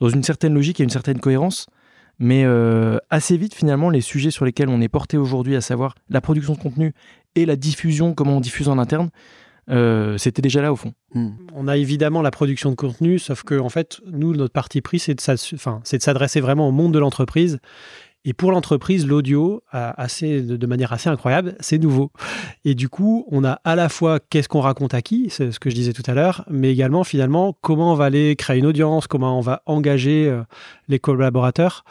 dans 0.00 0.08
une 0.10 0.22
certaine 0.22 0.52
logique 0.52 0.80
et 0.80 0.82
une 0.82 0.90
certaine 0.90 1.20
cohérence. 1.20 1.66
Mais 2.18 2.44
assez 3.08 3.38
vite, 3.38 3.54
finalement, 3.54 3.88
les 3.88 4.02
sujets 4.02 4.30
sur 4.30 4.44
lesquels 4.44 4.68
on 4.68 4.82
est 4.82 4.88
porté 4.88 5.16
aujourd'hui, 5.16 5.56
à 5.56 5.62
savoir 5.62 5.94
la 6.10 6.20
production 6.20 6.52
de 6.52 6.58
contenu 6.58 6.92
et 7.34 7.46
la 7.46 7.56
diffusion, 7.56 8.14
comment 8.14 8.36
on 8.36 8.40
diffuse 8.40 8.68
en 8.68 8.78
interne, 8.78 9.10
euh, 9.70 10.18
c'était 10.18 10.42
déjà 10.42 10.60
là 10.60 10.72
au 10.72 10.76
fond. 10.76 10.92
Hmm. 11.14 11.30
On 11.54 11.68
a 11.68 11.76
évidemment 11.76 12.22
la 12.22 12.30
production 12.30 12.70
de 12.70 12.74
contenu, 12.74 13.18
sauf 13.18 13.42
que 13.42 13.58
en 13.58 13.68
fait, 13.68 14.00
nous, 14.06 14.34
notre 14.34 14.52
parti 14.52 14.80
pris, 14.80 14.98
c'est 14.98 15.14
de 15.14 15.20
s'adresser 15.20 16.40
vraiment 16.40 16.68
au 16.68 16.72
monde 16.72 16.92
de 16.92 16.98
l'entreprise 16.98 17.58
et 18.24 18.32
pour 18.32 18.52
l'entreprise, 18.52 19.06
l'audio, 19.06 19.62
assez, 19.70 20.40
de, 20.40 20.66
manière 20.66 20.92
assez 20.92 21.10
incroyable, 21.10 21.56
c'est 21.60 21.78
nouveau. 21.78 22.10
Et 22.64 22.74
du 22.74 22.88
coup, 22.88 23.26
on 23.30 23.44
a 23.44 23.60
à 23.64 23.76
la 23.76 23.88
fois 23.88 24.18
qu'est-ce 24.18 24.48
qu'on 24.48 24.60
raconte 24.60 24.94
à 24.94 25.02
qui, 25.02 25.28
c'est 25.30 25.52
ce 25.52 25.60
que 25.60 25.68
je 25.68 25.74
disais 25.74 25.92
tout 25.92 26.02
à 26.06 26.14
l'heure, 26.14 26.44
mais 26.48 26.70
également 26.70 27.04
finalement 27.04 27.56
comment 27.60 27.92
on 27.92 27.94
va 27.94 28.06
aller 28.06 28.34
créer 28.36 28.58
une 28.58 28.66
audience, 28.66 29.06
comment 29.06 29.38
on 29.38 29.42
va 29.42 29.62
engager 29.66 30.26
euh, 30.28 30.42
les 30.88 30.98
collaborateurs 30.98 31.84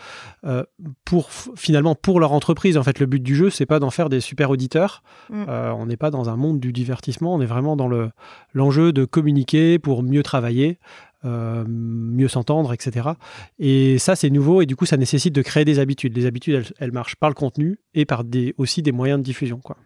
euh, 0.46 0.64
pour 1.06 1.30
finalement 1.56 1.96
pour 1.96 2.20
leur 2.20 2.32
entreprise. 2.32 2.78
En 2.78 2.84
fait, 2.84 3.00
le 3.00 3.06
but 3.06 3.22
du 3.22 3.36
jeu, 3.36 3.50
c'est 3.50 3.66
pas 3.66 3.80
d'en 3.80 3.92
faire 3.92 4.10
des 4.10 4.20
super 4.20 4.50
auditeurs. 4.50 5.04
Mm. 5.30 5.44
Euh, 5.48 5.74
on 5.74 5.86
n'est 5.86 5.98
pas 5.98 6.12
dans 6.12 6.30
un 6.30 6.36
monde 6.36 6.60
du 6.60 6.74
divertissement, 6.74 7.34
on 7.36 7.42
est 7.42 7.46
vraiment 7.46 7.76
dans 7.76 7.88
le 7.88 8.10
l'enjeu 8.54 8.92
de 8.92 9.06
communiquer 9.06 9.80
pour 9.80 10.04
mieux 10.04 10.24
travailler. 10.24 10.80
Euh, 11.26 11.64
mieux 11.66 12.28
s'entendre, 12.28 12.74
etc. 12.74 13.12
Et 13.58 13.98
ça, 13.98 14.14
c'est 14.14 14.30
nouveau 14.30 14.62
et 14.62 14.66
du 14.66 14.76
coup, 14.76 14.86
ça 14.86 14.98
nécessite 14.98 15.34
de 15.34 15.42
créer 15.42 15.64
des 15.64 15.80
habitudes. 15.80 16.18
Les 16.18 16.26
habitudes, 16.26 16.66
elles, 16.80 16.92
marchent 16.92 17.16
par 17.16 17.30
le 17.30 17.34
contenu 17.34 17.80
et 17.94 18.04
par 18.04 18.26
des, 18.26 18.54
aussi 18.58 18.82
des 18.82 18.92
moyens 18.92 19.20
de 19.20 19.24
diffusion. 19.24 19.62
Quoi. 19.64 19.78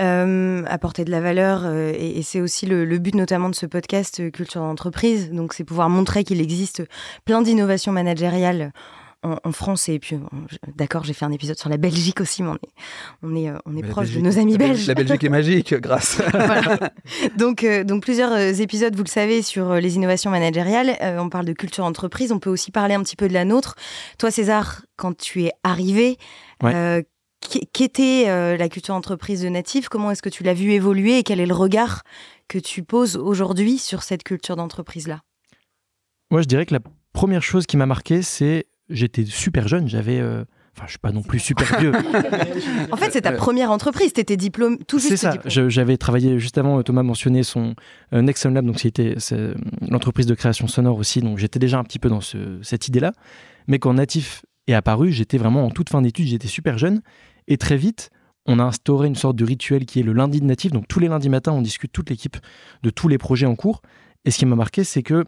Euh, 0.00 0.64
apporter 0.66 1.04
de 1.04 1.10
la 1.10 1.20
valeur, 1.20 1.62
euh, 1.64 1.92
et, 1.94 2.22
c'est 2.22 2.40
aussi 2.40 2.64
le, 2.64 2.86
le, 2.86 2.98
but 2.98 3.14
notamment 3.14 3.50
de 3.50 3.54
ce 3.54 3.66
podcast 3.66 4.30
Culture 4.32 4.62
d'entreprise. 4.62 5.30
Donc, 5.32 5.52
c'est 5.52 5.64
pouvoir 5.64 5.90
montrer 5.90 6.24
qu'il 6.24 6.40
existe 6.40 6.82
plein 7.26 7.42
d'innovations 7.42 7.92
managériales 7.92 8.72
en, 9.22 9.52
France 9.52 9.88
et 9.88 9.98
puis 9.98 10.16
d'accord 10.76 11.02
j'ai 11.02 11.12
fait 11.12 11.24
un 11.24 11.32
épisode 11.32 11.58
sur 11.58 11.68
la 11.68 11.76
Belgique 11.76 12.20
aussi 12.20 12.42
mais 12.42 12.50
on 13.22 13.34
est 13.34 13.50
on 13.66 13.76
est, 13.76 13.82
proche 13.82 14.12
de 14.12 14.20
nos 14.20 14.38
amis 14.38 14.56
belges. 14.56 14.86
la 14.86 14.94
Belgique 14.94 15.24
est 15.24 15.28
magique 15.28 15.74
grâce. 15.74 16.22
Donc 17.36 17.64
euh, 17.64 17.84
donc 17.84 18.02
plusieurs 18.02 18.32
euh, 18.32 18.52
épisodes 18.52 18.94
vous 18.94 19.02
le 19.02 19.08
savez 19.08 19.42
sur 19.42 19.70
euh, 19.70 19.80
les 19.80 19.96
innovations 19.96 20.30
managériales. 20.30 20.96
On 21.18 21.28
parle 21.28 21.46
de 21.46 21.52
culture 21.52 21.84
entreprise. 21.84 22.32
On 22.32 22.38
peut 22.38 22.50
aussi 22.50 22.70
parler 22.70 22.94
un 22.94 23.02
petit 23.02 23.16
peu 23.16 23.28
de 23.28 23.32
la 23.32 23.44
nôtre. 23.44 23.74
Toi 24.18 24.30
César 24.30 24.82
quand 24.96 25.16
tu 25.16 25.44
es 25.44 25.52
arrivé 25.64 26.16
qu'était 27.72 28.56
la 28.56 28.68
culture 28.68 28.94
entreprise 28.94 29.42
de 29.42 29.48
Natif 29.48 29.88
Comment 29.88 30.10
est-ce 30.10 30.22
que 30.22 30.28
tu 30.28 30.42
l'as 30.42 30.54
vu 30.54 30.72
évoluer 30.72 31.18
et 31.18 31.22
quel 31.22 31.40
est 31.40 31.46
le 31.46 31.54
regard 31.54 32.02
que 32.48 32.58
tu 32.58 32.82
poses 32.82 33.16
aujourd'hui 33.16 33.78
sur 33.78 34.02
cette 34.02 34.22
culture 34.22 34.56
d'entreprise 34.56 35.06
là 35.06 35.20
Moi, 36.30 36.42
je 36.42 36.46
dirais 36.46 36.66
que 36.66 36.74
la 36.74 36.80
première 37.12 37.42
chose 37.42 37.66
qui 37.66 37.76
m'a 37.76 37.86
marqué, 37.86 38.22
c'est 38.22 38.66
j'étais 38.90 39.24
super 39.24 39.68
jeune, 39.68 39.88
j'avais. 39.88 40.18
Euh, 40.18 40.44
enfin, 40.76 40.86
je 40.86 40.92
suis 40.92 40.98
pas 40.98 41.12
non 41.12 41.22
plus 41.22 41.38
super 41.38 41.78
vieux. 41.78 41.92
en 42.92 42.96
fait, 42.96 43.10
c'est 43.12 43.22
ta 43.22 43.32
première 43.32 43.70
entreprise, 43.70 44.12
tu 44.12 44.20
étais 44.20 44.36
diplôme, 44.36 44.78
tout 44.78 44.98
juste. 44.98 45.16
C'est 45.16 45.16
ça, 45.16 45.68
j'avais 45.68 45.96
travaillé 45.96 46.38
juste 46.38 46.58
avant, 46.58 46.82
Thomas 46.82 47.02
mentionnait 47.02 47.42
son 47.42 47.74
euh, 48.12 48.22
Nexon 48.22 48.50
Lab, 48.50 48.64
donc 48.64 48.80
c'était 48.80 49.16
l'entreprise 49.88 50.26
de 50.26 50.34
création 50.34 50.66
sonore 50.68 50.98
aussi, 50.98 51.20
donc 51.20 51.38
j'étais 51.38 51.58
déjà 51.58 51.78
un 51.78 51.84
petit 51.84 51.98
peu 51.98 52.08
dans 52.08 52.20
cette 52.20 52.88
idée-là. 52.88 53.12
Mais 53.66 53.78
quand 53.78 53.94
Natif 53.94 54.44
est 54.66 54.74
apparu, 54.74 55.12
j'étais 55.12 55.38
vraiment 55.38 55.64
en 55.64 55.70
toute 55.70 55.90
fin 55.90 56.02
d'études, 56.02 56.26
j'étais 56.26 56.48
super 56.48 56.78
jeune, 56.78 57.00
et 57.46 57.56
très 57.56 57.76
vite, 57.76 58.10
on 58.46 58.58
a 58.58 58.64
instauré 58.64 59.08
une 59.08 59.14
sorte 59.14 59.36
de 59.36 59.44
rituel 59.44 59.84
qui 59.84 60.00
est 60.00 60.02
le 60.02 60.14
lundi 60.14 60.40
de 60.40 60.46
Natif, 60.46 60.72
donc 60.72 60.88
tous 60.88 61.00
les 61.00 61.08
lundis 61.08 61.28
matins, 61.28 61.52
on 61.52 61.62
discute 61.62 61.92
toute 61.92 62.08
l'équipe 62.08 62.36
de 62.82 62.90
tous 62.90 63.08
les 63.08 63.18
projets 63.18 63.46
en 63.46 63.54
cours. 63.54 63.82
Et 64.24 64.30
ce 64.30 64.38
qui 64.38 64.46
m'a 64.46 64.56
marqué, 64.56 64.84
c'est 64.84 65.02
que 65.02 65.24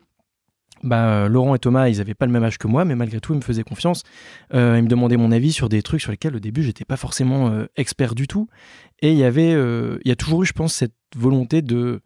bah, 0.82 1.29
Laurent 1.29 1.55
et 1.55 1.59
Thomas, 1.59 1.88
ils 1.88 1.99
n'avaient 1.99 2.15
pas 2.15 2.27
le 2.27 2.32
même 2.32 2.44
âge 2.44 2.59
que 2.59 2.67
moi, 2.67 2.85
mais 2.85 2.94
malgré 2.94 3.21
tout, 3.21 3.32
ils 3.32 3.37
me 3.37 3.43
faisaient 3.43 3.62
confiance. 3.62 4.03
Euh, 4.55 4.77
ils 4.79 4.82
me 4.82 4.88
demandaient 4.88 5.17
mon 5.17 5.32
avis 5.32 5.53
sur 5.53 5.69
des 5.69 5.82
trucs 5.82 6.00
sur 6.00 6.11
lesquels, 6.11 6.37
au 6.37 6.41
début, 6.41 6.62
j'étais 6.62 6.85
pas 6.85 6.97
forcément 6.97 7.49
euh, 7.49 7.67
expert 7.77 8.15
du 8.15 8.27
tout. 8.27 8.49
Et 9.00 9.12
il 9.12 9.19
y 9.19 9.25
avait, 9.25 9.53
euh, 9.53 9.99
y 10.05 10.11
a 10.11 10.17
toujours 10.17 10.43
eu, 10.43 10.47
je 10.47 10.53
pense, 10.53 10.75
cette 10.75 10.94
volonté 11.17 11.62
de 11.62 12.00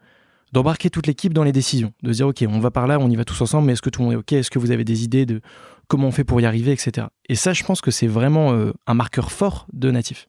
d'embarquer 0.53 0.89
toute 0.89 1.09
l'équipe 1.09 1.35
dans 1.35 1.43
les 1.43 1.51
décisions, 1.51 1.93
de 2.05 2.13
dire 2.13 2.29
ok, 2.29 2.45
on 2.49 2.61
va 2.61 2.71
par 2.71 2.87
là, 2.87 3.01
on 3.01 3.11
y 3.11 3.17
va 3.17 3.25
tous 3.25 3.41
ensemble, 3.41 3.67
mais 3.67 3.73
est-ce 3.73 3.83
que 3.83 3.91
tout 3.91 4.03
le 4.03 4.05
monde 4.05 4.15
est 4.15 4.19
ok? 4.19 4.35
Est-ce 4.35 4.53
que 4.53 4.61
vous 4.61 4.71
avez 4.71 4.85
des 4.85 5.03
idées 5.03 5.27
de 5.27 5.41
comment 5.89 6.07
on 6.07 6.13
fait 6.13 6.23
pour 6.23 6.41
y 6.41 6.47
arriver, 6.47 6.71
etc. 6.71 7.09
Et 7.29 7.35
ça, 7.35 7.53
je 7.53 7.65
pense 7.65 7.81
que 7.81 7.91
c'est 7.91 8.07
vraiment 8.07 8.57
un 8.87 8.95
marqueur 8.95 9.33
fort 9.33 9.67
de 9.73 9.91
Natif. 9.91 10.29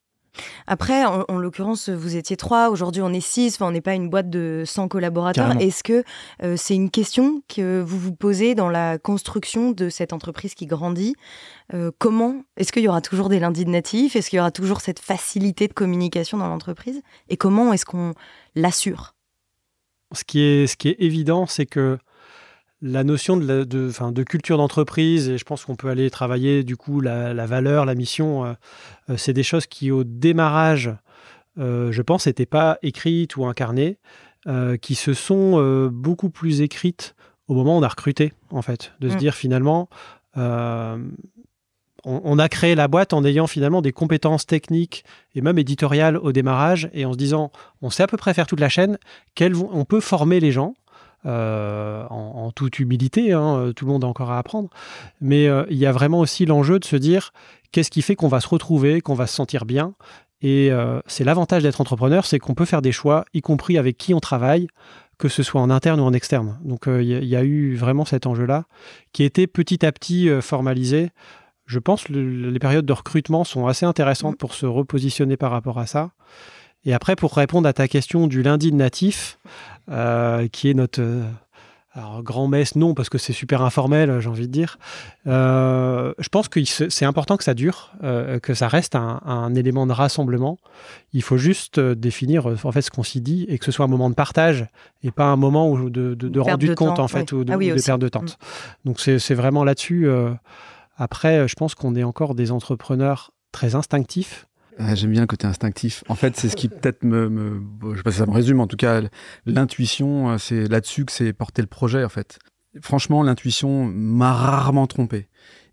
Après, 0.67 1.05
en, 1.05 1.37
l'occurrence, 1.37 1.89
vous 1.89 2.15
étiez 2.15 2.37
trois, 2.37 2.69
aujourd'hui 2.69 3.01
on 3.01 3.13
est 3.13 3.21
six, 3.21 3.55
enfin, 3.55 3.67
on 3.67 3.71
n'est 3.71 3.81
pas 3.81 3.93
une 3.93 4.09
boîte 4.09 4.29
de 4.29 4.63
100 4.65 4.87
collaborateurs. 4.87 5.59
Est-ce 5.59 5.83
que 5.83 6.03
euh, 6.43 6.55
c'est 6.57 6.75
une 6.75 6.89
question 6.89 7.41
que 7.47 7.81
vous 7.81 7.99
vous 7.99 8.13
posez 8.13 8.55
dans 8.55 8.69
la 8.69 8.97
construction 8.97 9.71
de 9.71 9.89
cette 9.89 10.13
entreprise 10.13 10.55
qui 10.55 10.65
grandit? 10.65 11.15
Euh, 11.73 11.91
Comment? 11.97 12.43
Est-ce 12.57 12.71
qu'il 12.71 12.83
y 12.83 12.87
aura 12.87 13.01
toujours 13.01 13.29
des 13.29 13.39
lundis 13.39 13.65
de 13.65 13.69
natifs? 13.69 14.15
Est-ce 14.15 14.29
qu'il 14.29 14.37
y 14.37 14.39
aura 14.39 14.51
toujours 14.51 14.81
cette 14.81 14.99
facilité 14.99 15.67
de 15.67 15.73
communication 15.73 16.37
dans 16.37 16.47
l'entreprise? 16.47 17.01
Et 17.29 17.37
comment 17.37 17.73
est-ce 17.73 17.85
qu'on 17.85 18.13
l'assure? 18.55 19.15
Ce 20.13 20.23
qui, 20.23 20.41
est, 20.41 20.67
ce 20.67 20.77
qui 20.77 20.89
est 20.89 20.95
évident, 20.99 21.45
c'est 21.45 21.65
que 21.65 21.97
la 22.85 23.03
notion 23.03 23.35
de, 23.35 23.63
de, 23.63 24.23
culture 24.23 24.57
d'entreprise, 24.57 25.29
et 25.29 25.39
je 25.39 25.43
pense 25.43 25.65
qu'on 25.65 25.75
peut 25.75 25.89
aller 25.89 26.11
travailler 26.11 26.63
du 26.63 26.77
coup 26.77 27.01
la, 27.01 27.33
valeur, 27.47 27.83
la 27.83 27.95
mission, 27.95 28.45
euh, 28.45 28.53
euh, 29.09 29.17
c'est 29.17 29.33
des 29.33 29.41
choses 29.41 29.65
qui 29.65 29.89
au 29.89 30.03
démarrage, 30.03 30.91
euh, 31.57 31.91
je 31.91 32.01
pense, 32.03 32.27
n'étaient 32.27 32.45
pas 32.45 32.77
écrites 32.83 33.37
ou 33.37 33.45
incarnées, 33.45 33.97
qui 34.79 34.93
se 34.93 35.15
sont 35.15 35.89
beaucoup 35.91 36.29
plus 36.29 36.61
écrites 36.61 37.15
au 37.47 37.55
moment 37.55 37.75
où 37.75 37.79
on 37.79 37.83
a 37.83 37.87
recruté, 37.87 38.31
en 38.51 38.61
fait, 38.61 38.93
de 38.99 39.09
se 39.09 39.15
mm. 39.15 39.17
dire 39.17 39.33
finalement, 39.33 39.89
on, 40.35 42.37
a 42.37 42.47
créé 42.47 42.75
la 42.75 42.87
boîte 42.87 43.13
en 43.13 43.25
ayant 43.25 43.47
finalement 43.47 43.81
des 43.81 43.91
compétences 43.91 44.45
techniques 44.45 45.03
et 45.33 45.41
même 45.41 45.57
éditoriales 45.57 46.17
au 46.17 46.31
démarrage, 46.31 46.91
et 46.93 47.05
en 47.05 47.13
se 47.13 47.17
disant, 47.17 47.51
on 47.81 47.89
sait 47.89 48.03
à 48.03 48.07
peu 48.07 48.17
près 48.17 48.35
faire 48.35 48.45
toute 48.45 48.59
la 48.59 48.69
chaîne, 48.69 48.99
on 49.41 49.83
peut 49.83 49.99
former 49.99 50.39
les 50.39 50.51
gens. 50.51 50.75
Euh, 51.25 52.05
en, 52.09 52.51
toute 52.51 52.79
humilité, 52.79 53.33
hein, 53.33 53.57
euh, 53.57 53.73
tout 53.73 53.85
le 53.85 53.91
monde 53.91 54.03
a 54.03 54.07
encore 54.07 54.31
à 54.31 54.37
apprendre. 54.37 54.69
Mais 55.21 55.47
euh, 55.47 55.65
il 55.71 55.77
y 55.77 55.87
a 55.87 55.91
vraiment 55.91 56.19
aussi 56.19 56.45
l'enjeu 56.45 56.77
de 56.79 56.85
se 56.85 56.95
dire 56.95 57.33
qu'est-ce 57.71 57.89
qui 57.89 58.03
fait 58.03 58.15
qu'on 58.15 58.27
va 58.27 58.39
se 58.39 58.47
retrouver, 58.47 59.01
qu'on 59.01 59.15
va 59.15 59.25
se 59.25 59.33
sentir 59.33 59.65
bien? 59.65 59.95
Et 60.41 60.69
c'est 61.07 61.23
l'avantage 61.23 61.63
d'être 61.63 61.81
entrepreneur, 61.81 62.23
c'est 62.23 62.37
qu'on 62.37 62.53
peut 62.53 62.65
faire 62.65 62.83
des 62.83 62.91
choix, 62.91 63.25
y 63.33 63.41
compris 63.41 63.79
avec 63.79 63.97
qui 63.97 64.13
on 64.13 64.19
travaille, 64.19 64.67
que 65.17 65.27
ce 65.27 65.41
soit 65.41 65.59
en 65.59 65.71
interne 65.71 65.99
ou 65.99 66.03
en 66.03 66.13
externe. 66.13 66.59
Donc 66.63 66.83
il 66.85 67.25
y, 67.25 67.35
a 67.35 67.43
eu 67.43 67.75
vraiment 67.75 68.05
cet 68.05 68.27
enjeu-là 68.27 68.65
qui 69.11 69.23
a 69.23 69.25
été 69.25 69.47
petit 69.47 69.83
à 69.83 69.91
petit 69.91 70.29
formalisé. 70.41 71.09
Je 71.65 71.79
pense 71.79 72.03
que 72.03 72.13
les 72.13 72.59
périodes 72.59 72.85
de 72.85 72.93
recrutement 72.93 73.43
sont 73.43 73.65
assez 73.65 73.87
intéressantes 73.87 74.35
mmh. 74.35 74.37
pour 74.37 74.53
se 74.53 74.67
repositionner 74.67 75.35
par 75.35 75.49
rapport 75.49 75.79
à 75.79 75.87
ça. 75.87 76.11
Et 76.85 76.93
après, 76.93 77.15
pour 77.15 77.33
répondre 77.35 77.67
à 77.67 77.73
ta 77.73 77.87
question 77.87 78.27
du 78.27 78.43
lundi 78.43 78.71
de 78.71 78.75
natif, 78.75 79.39
euh, 79.89 80.47
qui 80.47 80.69
est 80.69 80.73
notre, 80.73 81.01
alors, 81.97 82.23
grand-messe, 82.23 82.75
non, 82.75 82.93
parce 82.93 83.07
que 83.07 83.17
c'est 83.17 83.31
super 83.31 83.61
informel, 83.61 84.19
j'ai 84.19 84.27
envie 84.27 84.47
de 84.47 84.51
dire. 84.51 84.77
Euh, 85.27 86.13
je 86.19 86.27
pense 86.27 86.49
que 86.49 86.61
c'est 86.65 87.05
important 87.05 87.37
que 87.37 87.43
ça 87.45 87.53
dure, 87.53 87.93
euh, 88.03 88.37
que 88.39 88.53
ça 88.53 88.67
reste 88.67 88.95
un, 88.95 89.55
élément 89.55 89.87
de 89.87 89.93
rassemblement. 89.93 90.57
Il 91.13 91.21
faut 91.21 91.37
juste 91.37 91.77
euh, 91.77 91.95
définir 91.95 92.47
en 92.47 92.71
fait 92.73 92.81
ce 92.81 92.91
qu'on 92.91 93.03
s'y 93.03 93.21
dit 93.21 93.45
et 93.47 93.57
que 93.57 93.63
ce 93.63 93.71
soit 93.71 93.85
un 93.85 93.87
moment 93.87 94.09
de 94.09 94.15
partage 94.15 94.65
et 95.03 95.11
pas 95.11 95.27
un 95.27 95.37
moment 95.37 95.69
où 95.69 95.89
de, 95.89 96.15
de, 96.15 96.39
rendu 96.41 96.67
de 96.67 96.73
compte, 96.73 96.99
en 96.99 97.07
fait, 97.07 97.31
ou 97.31 97.45
de, 97.45 97.53
ah 97.53 97.57
perte 97.57 98.01
de 98.01 98.09
temps. 98.09 98.23
Mm. 98.23 98.27
Donc, 98.83 98.99
c'est 98.99 99.33
vraiment 99.33 99.63
là-dessus. 99.63 100.09
après, 100.97 101.47
je 101.47 101.55
pense 101.55 101.75
qu'on 101.75 101.95
est 101.95 102.03
encore 102.03 102.35
des 102.35 102.51
entrepreneurs 102.51 103.31
très 103.53 103.73
instinctifs. 103.73 104.47
Ah, 104.77 104.95
j'aime 104.95 105.11
bien 105.11 105.21
le 105.21 105.27
côté 105.27 105.47
instinctif. 105.47 106.03
En 106.09 106.15
fait, 106.15 106.35
c'est 106.35 106.49
ce 106.49 106.55
qui 106.55 106.67
peut-être 106.67 107.03
me, 107.03 107.29
me, 107.29 107.61
je 107.91 107.97
sais 107.97 108.03
pas 108.03 108.11
si 108.11 108.17
ça 108.17 108.25
me 108.25 108.31
résume, 108.31 108.59
en 108.59 108.67
tout 108.67 108.75
cas, 108.75 109.01
l'intuition, 109.45 110.31
euh, 110.31 110.37
c'est 110.37 110.67
là-dessus 110.67 111.05
que 111.05 111.11
c'est 111.11 111.31
porter 111.33 111.61
le 111.61 111.67
projet, 111.67 112.03
en 112.03 112.09
fait. 112.09 112.39
Franchement, 112.81 113.23
l'intuition 113.23 113.85
m'a 113.85 114.33
rarement 114.33 114.85
trompé. 114.85 115.27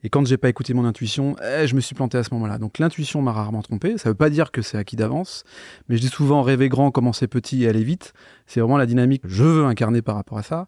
Et 0.05 0.09
quand 0.09 0.27
j'ai 0.27 0.37
pas 0.37 0.49
écouté 0.49 0.75
mon 0.75 0.85
intuition, 0.85 1.37
eh, 1.43 1.67
je 1.67 1.77
me 1.77 1.81
suis 1.81 1.95
planté 1.95 2.19
à 2.19 2.25
ce 2.25 2.35
moment-là. 2.35 2.59
Donc 2.59 2.79
l'intuition 2.79 3.23
m'a 3.23 3.33
rarement 3.33 3.63
trompé. 3.63 3.99
Ça 3.99 4.09
veut 4.09 4.17
pas 4.17 4.31
dire 4.31 4.51
que 4.51 4.61
c'est 4.61 4.77
acquis 4.77 4.97
d'avance, 4.97 5.45
mais 5.89 5.97
je 5.97 6.01
dis 6.01 6.09
souvent 6.09 6.43
rêver 6.43 6.69
grand, 6.69 6.91
commencer 6.91 7.29
petit 7.29 7.63
et 7.63 7.69
aller 7.69 7.85
vite. 7.85 8.13
C'est 8.47 8.61
vraiment 8.61 8.79
la 8.79 8.87
dynamique 8.87 9.23
que 9.23 9.29
je 9.29 9.45
veux 9.45 9.65
incarner 9.65 10.03
par 10.03 10.17
rapport 10.17 10.39
à 10.39 10.43
ça. 10.43 10.67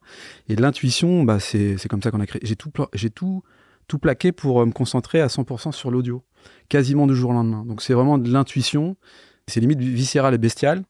Et 0.48 0.54
l'intuition, 0.54 1.24
bah, 1.24 1.40
c'est 1.40 1.76
comme 1.88 2.02
ça 2.02 2.12
qu'on 2.12 2.20
a 2.20 2.26
créé. 2.26 2.40
J'ai 2.44 2.54
tout, 2.54 2.70
j'ai 2.92 3.10
tout, 3.10 3.42
tout 3.88 3.98
plaqué 3.98 4.30
pour 4.30 4.62
euh, 4.62 4.66
me 4.66 4.72
concentrer 4.72 5.20
à 5.20 5.26
100% 5.26 5.72
sur 5.72 5.90
l'audio 5.90 6.22
quasiment 6.68 7.06
du 7.06 7.14
jour 7.14 7.30
au 7.30 7.34
lendemain. 7.34 7.64
Donc 7.66 7.82
c'est 7.82 7.94
vraiment 7.94 8.18
de 8.18 8.30
l'intuition, 8.30 8.96
c'est 9.46 9.60
limite 9.60 9.80
viscéral 9.80 10.34
et 10.34 10.38
bestial. 10.38 10.84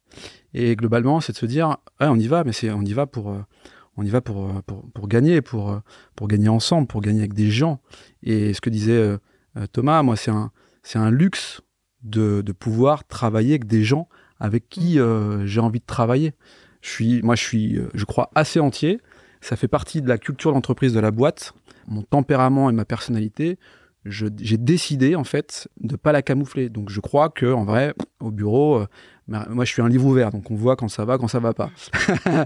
Et 0.54 0.76
globalement, 0.76 1.20
c'est 1.20 1.32
de 1.32 1.36
se 1.36 1.46
dire, 1.46 1.76
on 2.00 2.18
y 2.18 2.28
va, 2.28 2.44
mais 2.44 2.52
c'est 2.52 2.70
on 2.70 2.82
y 2.82 2.92
va 2.92 3.06
pour, 3.06 3.30
euh, 3.30 3.40
on 3.96 4.04
y 4.04 4.08
va 4.08 4.20
pour, 4.20 4.46
euh, 4.46 4.62
pour, 4.66 4.88
pour, 4.92 5.08
gagner, 5.08 5.42
pour, 5.42 5.72
euh, 5.72 5.80
pour 6.14 6.28
gagner 6.28 6.48
ensemble, 6.48 6.86
pour 6.86 7.00
gagner 7.00 7.20
avec 7.20 7.34
des 7.34 7.50
gens. 7.50 7.80
Et 8.22 8.54
ce 8.54 8.60
que 8.60 8.70
disait 8.70 9.18
Thomas, 9.72 10.02
moi, 10.02 10.16
c'est 10.16 10.30
un, 10.30 10.50
c'est 10.82 10.98
un 10.98 11.10
luxe 11.10 11.60
de, 12.02 12.42
de, 12.42 12.52
pouvoir 12.52 13.06
travailler 13.06 13.52
avec 13.52 13.66
des 13.66 13.82
gens 13.82 14.08
avec 14.40 14.68
qui 14.68 14.98
j'ai 15.44 15.60
envie 15.60 15.80
de 15.80 15.86
travailler. 15.86 16.34
Je 16.82 16.90
suis, 16.90 17.22
moi, 17.22 17.34
je 17.34 17.42
suis, 17.42 17.78
je 17.94 18.04
crois, 18.04 18.30
assez 18.34 18.60
entier. 18.60 19.00
Ça 19.40 19.56
fait 19.56 19.68
partie 19.68 20.02
de 20.02 20.08
la 20.08 20.18
culture 20.18 20.52
d'entreprise 20.52 20.92
de 20.92 21.00
la 21.00 21.10
boîte. 21.10 21.54
Mon 21.86 22.02
tempérament 22.02 22.68
et 22.70 22.72
ma 22.72 22.84
personnalité 22.84 23.58
j'ai 24.04 24.58
décidé 24.58 25.16
en 25.16 25.24
fait 25.24 25.68
de 25.80 25.96
pas 25.96 26.12
la 26.12 26.22
camoufler. 26.22 26.68
Donc 26.68 26.90
je 26.90 27.00
crois 27.00 27.30
que 27.30 27.46
en 27.46 27.64
vrai, 27.64 27.94
au 28.20 28.30
bureau, 28.30 28.80
euh, 28.80 28.86
moi 29.26 29.64
je 29.64 29.72
suis 29.72 29.80
un 29.80 29.88
livre 29.88 30.04
ouvert, 30.04 30.30
donc 30.30 30.50
on 30.50 30.54
voit 30.54 30.76
quand 30.76 30.88
ça 30.88 31.04
va, 31.04 31.16
quand 31.16 31.28
ça 31.28 31.40
va 31.40 31.54
pas. 31.54 31.70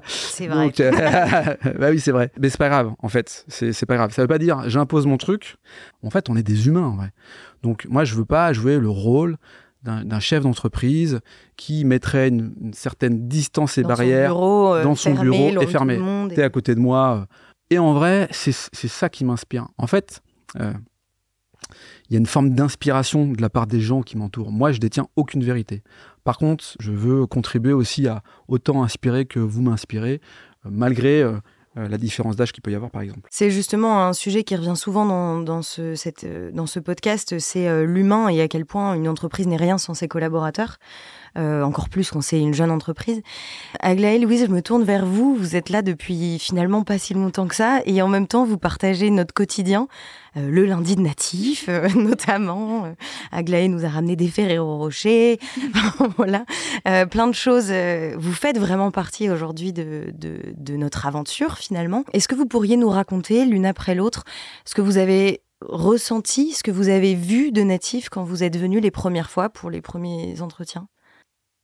C'est 0.07 0.47
vrai. 0.47 0.73
Euh, 0.81 1.57
bah 1.79 1.89
oui, 1.91 1.99
c'est 1.99 2.13
vrai. 2.13 2.31
Mais 2.39 2.51
c'est 2.51 2.59
pas 2.59 2.69
grave 2.69 2.93
en 3.01 3.09
fait. 3.09 3.45
C'est 3.49 3.87
pas 3.87 3.97
grave. 3.97 4.13
Ça 4.13 4.23
veut 4.23 4.29
pas 4.29 4.39
dire 4.39 4.69
j'impose 4.69 5.07
mon 5.07 5.17
truc. 5.17 5.57
En 6.03 6.11
fait, 6.11 6.31
on 6.31 6.37
est 6.37 6.43
des 6.43 6.69
humains 6.69 6.87
en 6.87 6.97
vrai. 6.97 7.11
Donc 7.63 7.87
moi 7.89 8.05
je 8.05 8.15
veux 8.15 8.25
pas 8.25 8.53
jouer 8.53 8.79
le 8.79 8.89
rôle 8.89 9.37
d'un 9.83 10.21
chef 10.21 10.43
d'entreprise 10.43 11.21
qui 11.57 11.85
mettrait 11.85 12.29
une, 12.29 12.73
certaine 12.75 13.27
distance 13.27 13.79
et 13.79 13.83
barrière 13.83 14.37
euh, 14.37 14.83
dans 14.83 14.95
son 14.95 15.15
bureau 15.15 15.61
et 15.61 15.67
fermé. 15.67 15.99
T'es 16.35 16.43
à 16.43 16.51
côté 16.51 16.75
de 16.75 16.81
moi. 16.81 17.27
Et 17.71 17.79
en 17.79 17.95
vrai, 17.95 18.29
c'est 18.31 18.53
ça 18.53 19.09
qui 19.09 19.25
m'inspire. 19.25 19.69
En 19.79 19.87
fait, 19.87 20.21
il 22.09 22.15
y 22.15 22.17
a 22.17 22.19
une 22.19 22.27
forme 22.27 22.51
d'inspiration 22.51 23.27
de 23.27 23.41
la 23.41 23.51
part 23.51 23.67
des 23.67 23.81
gens 23.81 24.03
qui 24.03 24.17
m'entourent. 24.17 24.53
Moi, 24.53 24.73
je 24.73 24.79
détiens 24.79 25.09
aucune 25.17 25.45
vérité. 25.45 25.83
Par 26.25 26.37
contre, 26.37 26.77
je 26.79 26.93
veux 26.93 27.27
contribuer 27.27 27.73
aussi 27.73 28.07
à 28.07 28.23
autant 28.49 28.83
inspirer 28.83 29.25
que 29.25 29.39
vous 29.39 29.63
m'inspirez, 29.63 30.21
euh, 30.67 30.69
malgré 30.71 31.23
euh, 31.23 31.33
euh, 31.77 31.89
la 31.89 31.97
différence 31.97 32.37
d'âge 32.37 32.53
qu'il 32.53 32.63
peut 32.63 32.71
y 32.71 32.75
avoir, 32.75 32.91
par 32.91 33.03
exemple. 33.03 33.29
C'est 33.31 33.51
justement 33.51 34.05
un 34.07 34.13
sujet 34.13 34.45
qui 34.45 34.55
revient 34.55 34.77
souvent 34.77 35.07
dans, 35.07 35.39
dans 35.41 35.63
ce 35.63 36.79
podcast, 36.81 37.39
c'est 37.39 37.85
l'humain 37.87 38.29
et 38.29 38.43
à 38.43 38.49
quel 38.49 38.67
point 38.67 38.95
une 38.95 39.09
entreprise 39.09 39.47
n'est 39.47 39.57
rien 39.57 39.79
sans 39.79 39.95
ses 39.95 40.09
collaborateurs. 40.09 40.77
Encore 41.39 41.89
plus 41.89 42.11
quand 42.11 42.21
c'est 42.21 42.41
une 42.41 42.55
jeune 42.55 42.71
entreprise. 42.71 43.23
Aglaé, 43.81 44.19
Louise, 44.19 44.47
je 44.47 44.51
me 44.51 44.63
tourne 44.63 44.83
vers 44.83 45.07
vous. 45.07 45.35
Vous 45.35 45.57
êtes 45.57 45.71
là 45.71 45.83
depuis 45.83 46.39
finalement 46.39 46.83
pas 46.83 46.99
si 46.99 47.15
longtemps 47.15 47.47
que 47.47 47.55
ça, 47.55 47.81
et 47.87 48.03
en 48.03 48.09
même 48.09 48.27
temps, 48.27 48.45
vous 48.45 48.59
partagez 48.59 49.11
notre 49.11 49.33
quotidien 49.33 49.89
euh, 50.39 50.51
le 50.51 50.67
lundi 50.67 50.97
de 50.97 51.01
natif, 51.01 51.67
euh, 51.69 51.89
notamment. 51.95 52.85
Euh, 52.85 52.93
Aglaé 53.33 53.69
nous 53.69 53.85
a 53.85 53.89
ramené 53.89 54.17
des 54.17 54.29
Ferrero 54.29 54.79
Rocher. 54.79 55.39
voilà, 56.17 56.45
plein 57.07 57.27
de 57.27 57.33
choses. 57.33 57.73
Vous 58.17 58.33
faites 58.33 58.59
vraiment 58.59 58.91
partie 58.91 59.31
aujourd'hui 59.31 59.73
de, 59.73 60.13
notre 60.77 61.07
aventure, 61.07 61.59
finalement. 61.59 62.05
Est-ce 62.13 62.29
que 62.29 62.35
vous 62.35 62.47
pourriez 62.47 62.77
nous 62.77 62.89
raconter, 62.89 63.45
l'une 63.45 63.67
après 63.67 63.95
l'autre, 63.95 64.25
ce 64.65 64.75
que 64.75 64.81
vous 64.81 64.97
avez 64.99 65.43
ressenti, 65.61 66.53
ce 66.53 66.63
que 66.63 66.71
vous 66.71 66.89
avez 66.89 67.15
vu 67.15 67.51
de 67.51 67.63
natif 67.63 68.09
quand 68.09 68.23
vous 68.23 68.45
êtes 68.45 68.57
venu 68.57 68.81
les 68.81 68.91
premières 68.91 69.31
fois 69.31 69.49
pour 69.49 69.71
les 69.71 69.81
premiers 69.81 70.41
entretiens? 70.41 70.89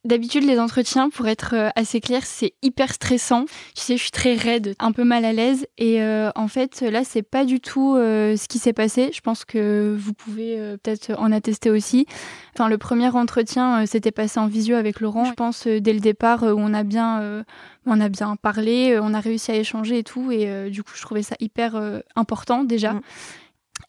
D'habitude, 0.04 0.44
les 0.44 0.58
entretiens, 0.58 1.08
pour 1.08 1.28
être 1.28 1.54
euh, 1.54 1.70
assez 1.76 1.98
clair, 1.98 2.26
c'est 2.26 2.52
hyper 2.60 2.92
stressant. 2.92 3.46
Tu 3.74 3.80
sais, 3.80 3.96
je 3.96 4.02
suis 4.02 4.10
très 4.10 4.34
raide, 4.34 4.74
un 4.78 4.92
peu 4.92 5.02
mal 5.02 5.24
à 5.24 5.32
l'aise. 5.32 5.66
Et 5.78 6.02
euh, 6.02 6.30
en 6.34 6.46
fait, 6.46 6.82
là, 6.82 7.04
c'est 7.04 7.22
pas 7.22 7.46
du 7.46 7.58
tout 7.58 7.96
euh, 7.96 8.36
ce 8.36 8.46
qui 8.46 8.58
s'est 8.58 8.74
passé. 8.74 9.12
Je 9.14 9.22
pense 9.22 9.46
que 9.46 9.96
vous 9.98 10.12
pouvez 10.12 10.58
peut-être 10.82 11.18
en 11.18 11.32
attester 11.32 11.70
aussi. 11.70 12.04
Enfin, 12.52 12.68
le 12.68 12.76
premier 12.76 13.08
entretien 13.08 13.86
s'était 13.86 14.12
passé 14.12 14.38
en 14.38 14.46
visio 14.46 14.76
avec 14.76 15.00
Laurent. 15.00 15.24
Je 15.24 15.32
pense 15.32 15.66
dès 15.66 15.94
le 15.94 16.00
départ 16.00 16.42
où 16.42 16.58
on 16.58 16.74
a 16.74 16.82
bien, 16.82 17.44
on 17.86 17.98
a 17.98 18.08
bien 18.10 18.36
parlé, 18.36 18.98
on 19.00 19.14
a 19.14 19.20
réussi 19.20 19.52
à 19.52 19.56
échanger 19.56 19.98
et 19.98 20.04
tout. 20.04 20.30
Et 20.30 20.70
du 20.70 20.82
coup, 20.82 20.92
je 20.94 21.02
trouvais 21.02 21.22
ça 21.22 21.34
hyper 21.40 21.80
important 22.14 22.62
déjà. 22.62 22.92
Mm. 22.92 23.00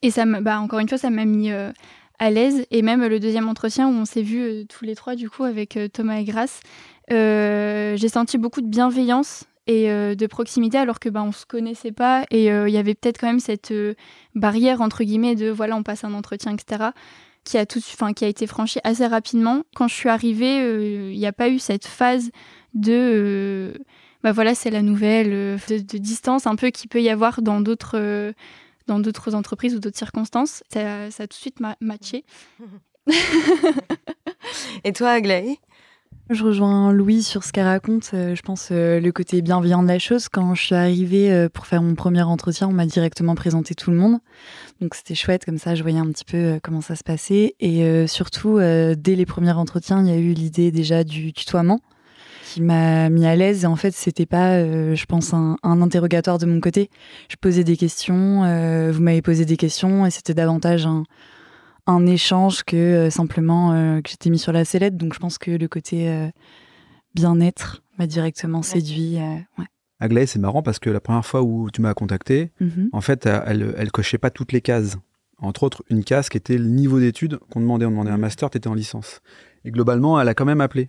Et 0.02 0.12
ça, 0.12 0.26
bah, 0.26 0.60
encore 0.62 0.80
une 0.80 0.88
fois, 0.88 0.98
ça 0.98 1.10
m'a 1.10 1.26
mis 1.26 1.52
à 2.20 2.30
l'aise. 2.30 2.66
Et 2.72 2.82
même 2.82 3.06
le 3.06 3.20
deuxième 3.20 3.50
entretien 3.50 3.88
où 3.88 3.92
on 3.92 4.06
s'est 4.06 4.22
vus 4.22 4.42
euh, 4.42 4.64
tous 4.66 4.86
les 4.86 4.96
trois, 4.96 5.16
du 5.16 5.30
coup, 5.30 5.44
avec 5.44 5.78
euh, 5.78 5.88
Thomas 5.88 6.18
et 6.18 6.24
Grace, 6.24 6.60
euh, 7.12 7.96
j'ai 7.98 8.10
senti 8.10 8.38
beaucoup 8.38 8.62
de 8.62 8.68
bienveillance 8.68 9.46
et 9.68 9.88
de 9.88 10.28
proximité 10.28 10.78
alors 10.78 11.00
que 11.00 11.10
bah, 11.10 11.24
on 11.24 11.32
se 11.32 11.44
connaissait 11.48 11.92
pas 11.92 12.24
et 12.30 12.50
il 12.50 12.70
y 12.70 12.78
avait 12.78 12.94
peut-être 12.94 13.20
quand 13.20 13.26
même 13.26 13.40
cette 13.40 13.74
barrière 14.36 14.80
entre 14.80 15.04
guillemets 15.04 15.34
de 15.34 15.50
voilà 15.50 15.76
on 15.76 15.82
passe 15.82 16.04
un 16.04 16.14
entretien 16.14 16.54
etc 16.54 16.92
qui 17.44 17.58
a 17.58 17.66
tout 17.66 17.80
enfin 17.80 18.14
qui 18.14 18.26
a 18.26 18.28
été 18.28 18.46
franchi 18.46 18.78
assez 18.84 19.08
rapidement 19.08 19.64
quand 19.76 19.88
je 19.88 19.96
suis 19.96 20.10
arrivée 20.10 21.12
il 21.12 21.18
n'y 21.18 21.26
a 21.26 21.34
pas 21.34 21.50
eu 21.50 21.58
cette 21.58 21.88
phase 21.88 22.30
de 22.76 23.74
bah 24.24 24.34
voilà 24.34 24.54
c'est 24.54 24.70
la 24.70 24.84
nouvelle 24.84 25.32
de, 25.32 25.80
de, 25.80 25.98
distance 25.98 26.46
un 26.46 26.56
peu 26.56 26.70
qui 26.70 26.88
peut 26.88 27.02
y 27.02 27.10
avoir 27.10 27.42
dans 27.42 27.60
d'autres 27.60 28.34
dans 28.88 29.00
d'autres 29.00 29.36
entreprises 29.36 29.76
ou 29.76 29.80
d'autres 29.80 29.98
circonstances. 29.98 30.64
Ça, 30.72 31.12
ça, 31.12 31.24
a 31.24 31.28
tout 31.28 31.36
de 31.36 31.42
suite 31.42 31.60
matché. 31.82 32.26
Et 34.84 34.94
toi, 34.94 35.12
Aglaé? 35.12 35.60
Je 36.32 36.44
rejoins 36.44 36.92
Louis 36.92 37.22
sur 37.22 37.44
ce 37.44 37.52
qu'elle 37.54 37.68
raconte. 37.68 38.10
Euh, 38.16 38.34
je 38.34 38.42
pense 38.42 38.70
euh, 38.72 39.00
le 39.00 39.12
côté 39.12 39.44
bienveillant 39.44 39.84
de 39.84 39.88
la 39.88 40.00
chose. 40.00 40.28
Quand 40.28 40.56
je 40.56 40.64
suis 40.64 40.74
arrivée 40.74 41.32
euh, 41.32 41.50
pour 41.50 41.68
faire 41.68 41.84
mon 41.84 41.94
premier 41.94 42.24
entretien, 42.24 42.68
on 42.68 42.72
m'a 42.72 42.88
directement 42.88 43.36
présenté 43.36 43.76
tout 43.76 43.92
le 43.92 43.98
monde. 43.98 44.18
Donc 44.82 44.96
c'était 44.96 45.14
chouette, 45.14 45.46
comme 45.46 45.60
ça 45.60 45.76
je 45.76 45.84
voyais 45.84 46.00
un 46.00 46.12
petit 46.12 46.26
peu 46.26 46.60
comment 46.64 46.82
ça 46.82 46.96
se 46.96 47.04
passait. 47.04 47.56
Et 47.60 48.08
surtout, 48.08 48.58
dès 48.60 49.16
les 49.16 49.26
premiers 49.26 49.52
entretiens, 49.52 50.02
il 50.02 50.08
y 50.08 50.12
a 50.12 50.18
eu 50.18 50.34
l'idée 50.34 50.72
déjà 50.72 51.04
du 51.04 51.32
tutoiement 51.32 51.80
qui 52.56 52.62
m'a 52.62 53.10
mis 53.10 53.26
à 53.26 53.36
l'aise. 53.36 53.66
Et 53.66 53.68
en 53.68 53.76
fait, 53.76 53.94
c'était 53.94 54.26
pas, 54.26 54.54
euh, 54.54 54.96
je 54.96 55.06
pense, 55.06 55.34
un, 55.34 55.58
interrogatoire 55.62 56.38
de 56.38 56.46
mon 56.46 56.62
côté. 56.62 56.90
Je 57.28 57.36
posais 57.36 57.66
des 57.66 57.76
questions, 57.76 58.46
euh, 58.46 58.94
vous 58.94 59.02
m'avez 59.02 59.22
posé 59.22 59.44
des 59.44 59.58
questions, 59.58 60.06
et 60.06 60.10
c'était 60.10 60.34
davantage 60.34 60.86
un, 60.86 61.04
un, 61.86 62.06
échange 62.06 62.64
que 62.64 62.78
euh, 62.78 63.10
simplement 63.10 63.72
que 64.02 64.10
j'étais 64.10 64.30
mis 64.30 64.40
sur 64.40 64.54
la 64.54 64.64
sellette. 64.64 64.96
Donc, 64.96 65.14
je 65.14 65.20
pense 65.20 65.38
que 65.38 65.52
le 65.52 65.68
côté 65.68 66.30
bien-être 67.14 67.84
m'a 68.00 68.08
directement 68.08 68.62
séduit. 68.62 69.18
Ouais. 69.58 69.66
Aglaé, 70.00 70.26
c'est 70.26 70.40
marrant 70.40 70.62
parce 70.62 70.80
que 70.80 70.90
la 70.90 71.02
première 71.02 71.26
fois 71.26 71.42
où 71.44 71.70
tu 71.72 71.82
m'as 71.82 71.94
contacté, 71.94 72.52
mm-hmm. 72.62 72.90
en 72.94 73.02
fait, 73.02 73.26
elle, 73.26 73.76
elle 73.78 73.92
cochait 73.92 74.18
pas 74.18 74.30
toutes 74.30 74.54
les 74.54 74.62
cases. 74.62 74.98
Entre 75.40 75.64
autres, 75.64 75.84
une 75.90 76.06
case 76.06 76.30
qui 76.30 76.38
était 76.38 76.58
le 76.58 76.68
niveau 76.68 77.02
d'études 77.02 77.38
qu'on 77.52 77.60
demandait. 77.60 77.86
On 77.86 77.92
demandait 77.92 78.12
un 78.12 78.18
master, 78.18 78.50
tu 78.50 78.58
étais 78.58 78.70
en 78.70 78.74
licence. 78.74 79.20
Et 79.66 79.72
globalement, 79.72 80.20
elle 80.22 80.30
a 80.30 80.34
quand 80.34 80.46
même 80.46 80.62
appelé 80.62 80.88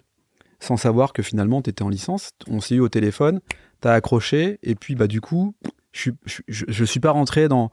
sans 0.61 0.77
savoir 0.77 1.13
que 1.13 1.23
finalement 1.23 1.63
tu 1.63 1.71
étais 1.71 1.83
en 1.83 1.89
licence. 1.89 2.31
On 2.49 2.61
s'est 2.61 2.77
eu 2.77 2.81
au 2.81 2.89
téléphone, 2.89 3.41
tu 3.83 3.89
as 3.89 3.93
accroché, 3.93 4.59
et 4.63 4.75
puis 4.75 4.95
bah, 4.95 5.07
du 5.07 5.21
coup, 5.21 5.55
je 5.93 6.11
ne 6.49 6.87
suis 6.87 7.01
pas 7.01 7.11
rentré 7.11 7.49
dans 7.49 7.71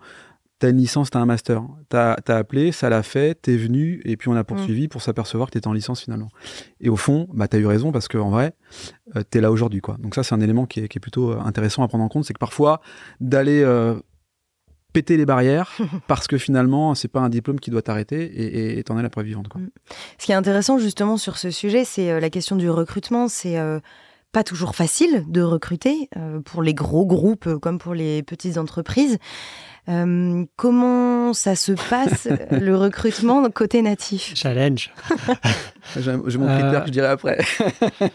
t'as 0.64 0.70
une 0.70 0.78
licence, 0.78 1.10
t'as 1.10 1.20
un 1.20 1.26
master. 1.26 1.62
T'as 1.90 2.16
as 2.26 2.36
appelé, 2.36 2.72
ça 2.72 2.90
l'a 2.90 3.04
fait, 3.04 3.36
t'es 3.42 3.58
venu, 3.58 4.02
et 4.06 4.16
puis 4.16 4.30
on 4.30 4.36
a 4.36 4.46
poursuivi 4.46 4.86
mm. 4.86 4.88
pour 4.88 5.02
s'apercevoir 5.02 5.50
que 5.50 5.54
t'étais 5.54 5.68
en 5.68 5.74
licence 5.74 6.02
finalement. 6.02 6.30
Et 6.80 6.88
au 6.88 6.96
fond, 6.96 7.28
bah, 7.34 7.50
t'as 7.50 7.58
eu 7.58 7.66
raison 7.66 7.92
parce 7.92 8.08
qu'en 8.08 8.30
vrai, 8.30 8.54
euh, 9.18 9.24
t'es 9.30 9.42
là 9.42 9.52
aujourd'hui. 9.52 9.82
quoi. 9.82 9.98
Donc 10.00 10.16
ça, 10.16 10.24
c'est 10.24 10.34
un 10.34 10.40
élément 10.40 10.66
qui 10.66 10.80
est, 10.80 10.88
qui 10.88 11.00
est, 11.00 11.02
plutôt 11.02 11.32
euh, 11.32 11.40
intéressant 11.42 11.84
à 11.84 11.90
prendre 11.90 12.06
en 12.06 12.08
compte, 12.08 12.24
c'est 12.24 12.34
que 12.34 12.40
parfois, 12.40 12.80
d'aller 13.20 13.62
euh, 13.62 13.96
péter 14.94 15.18
les 15.18 15.26
barrières 15.26 15.72
parce 16.08 16.28
que 16.28 16.38
finalement, 16.38 16.96
c'est 16.96 17.08
pas 17.08 17.20
un 17.20 17.30
diplôme 17.30 17.60
qui 17.60 17.72
doit 17.72 17.82
t'arrêter 17.82 18.78
et 18.78 18.84
t'en 18.84 18.98
es 18.98 19.02
la 19.02 19.10
preuve 19.10 19.26
vivante. 19.26 19.50
Quoi. 19.50 19.62
Mm. 19.62 19.70
Ce 20.18 20.26
qui 20.26 20.32
est 20.32 20.36
intéressant 20.36 20.78
justement 20.78 21.18
sur 21.18 21.38
ce 21.38 21.52
sujet, 21.52 21.84
c'est 21.84 22.12
euh, 22.12 22.20
la 22.20 22.30
question 22.30 22.56
du 22.56 22.70
recrutement. 22.70 23.28
C'est 23.28 23.58
euh, 23.58 23.80
pas 24.32 24.44
toujours 24.44 24.76
facile 24.76 25.26
de 25.28 25.42
recruter 25.42 26.10
pour 26.46 26.64
les 26.64 26.74
gros 26.74 27.06
groupes 27.06 27.60
comme 27.60 27.78
pour 27.78 27.94
les 27.94 28.24
petites 28.24 28.58
entreprises. 28.58 29.20
comment 30.56 31.34
ça 31.34 31.56
se 31.56 31.74
passe 31.74 32.28
le 32.52 32.76
recrutement 32.76 33.48
côté 33.52 33.84
natif? 33.84 34.32
Challenge. 34.34 34.92
J'ai 35.96 36.14
mon 36.16 36.48
critère 36.48 36.82
que 36.82 36.88
je 36.88 36.94
dirais 36.94 37.10
après. 37.10 37.38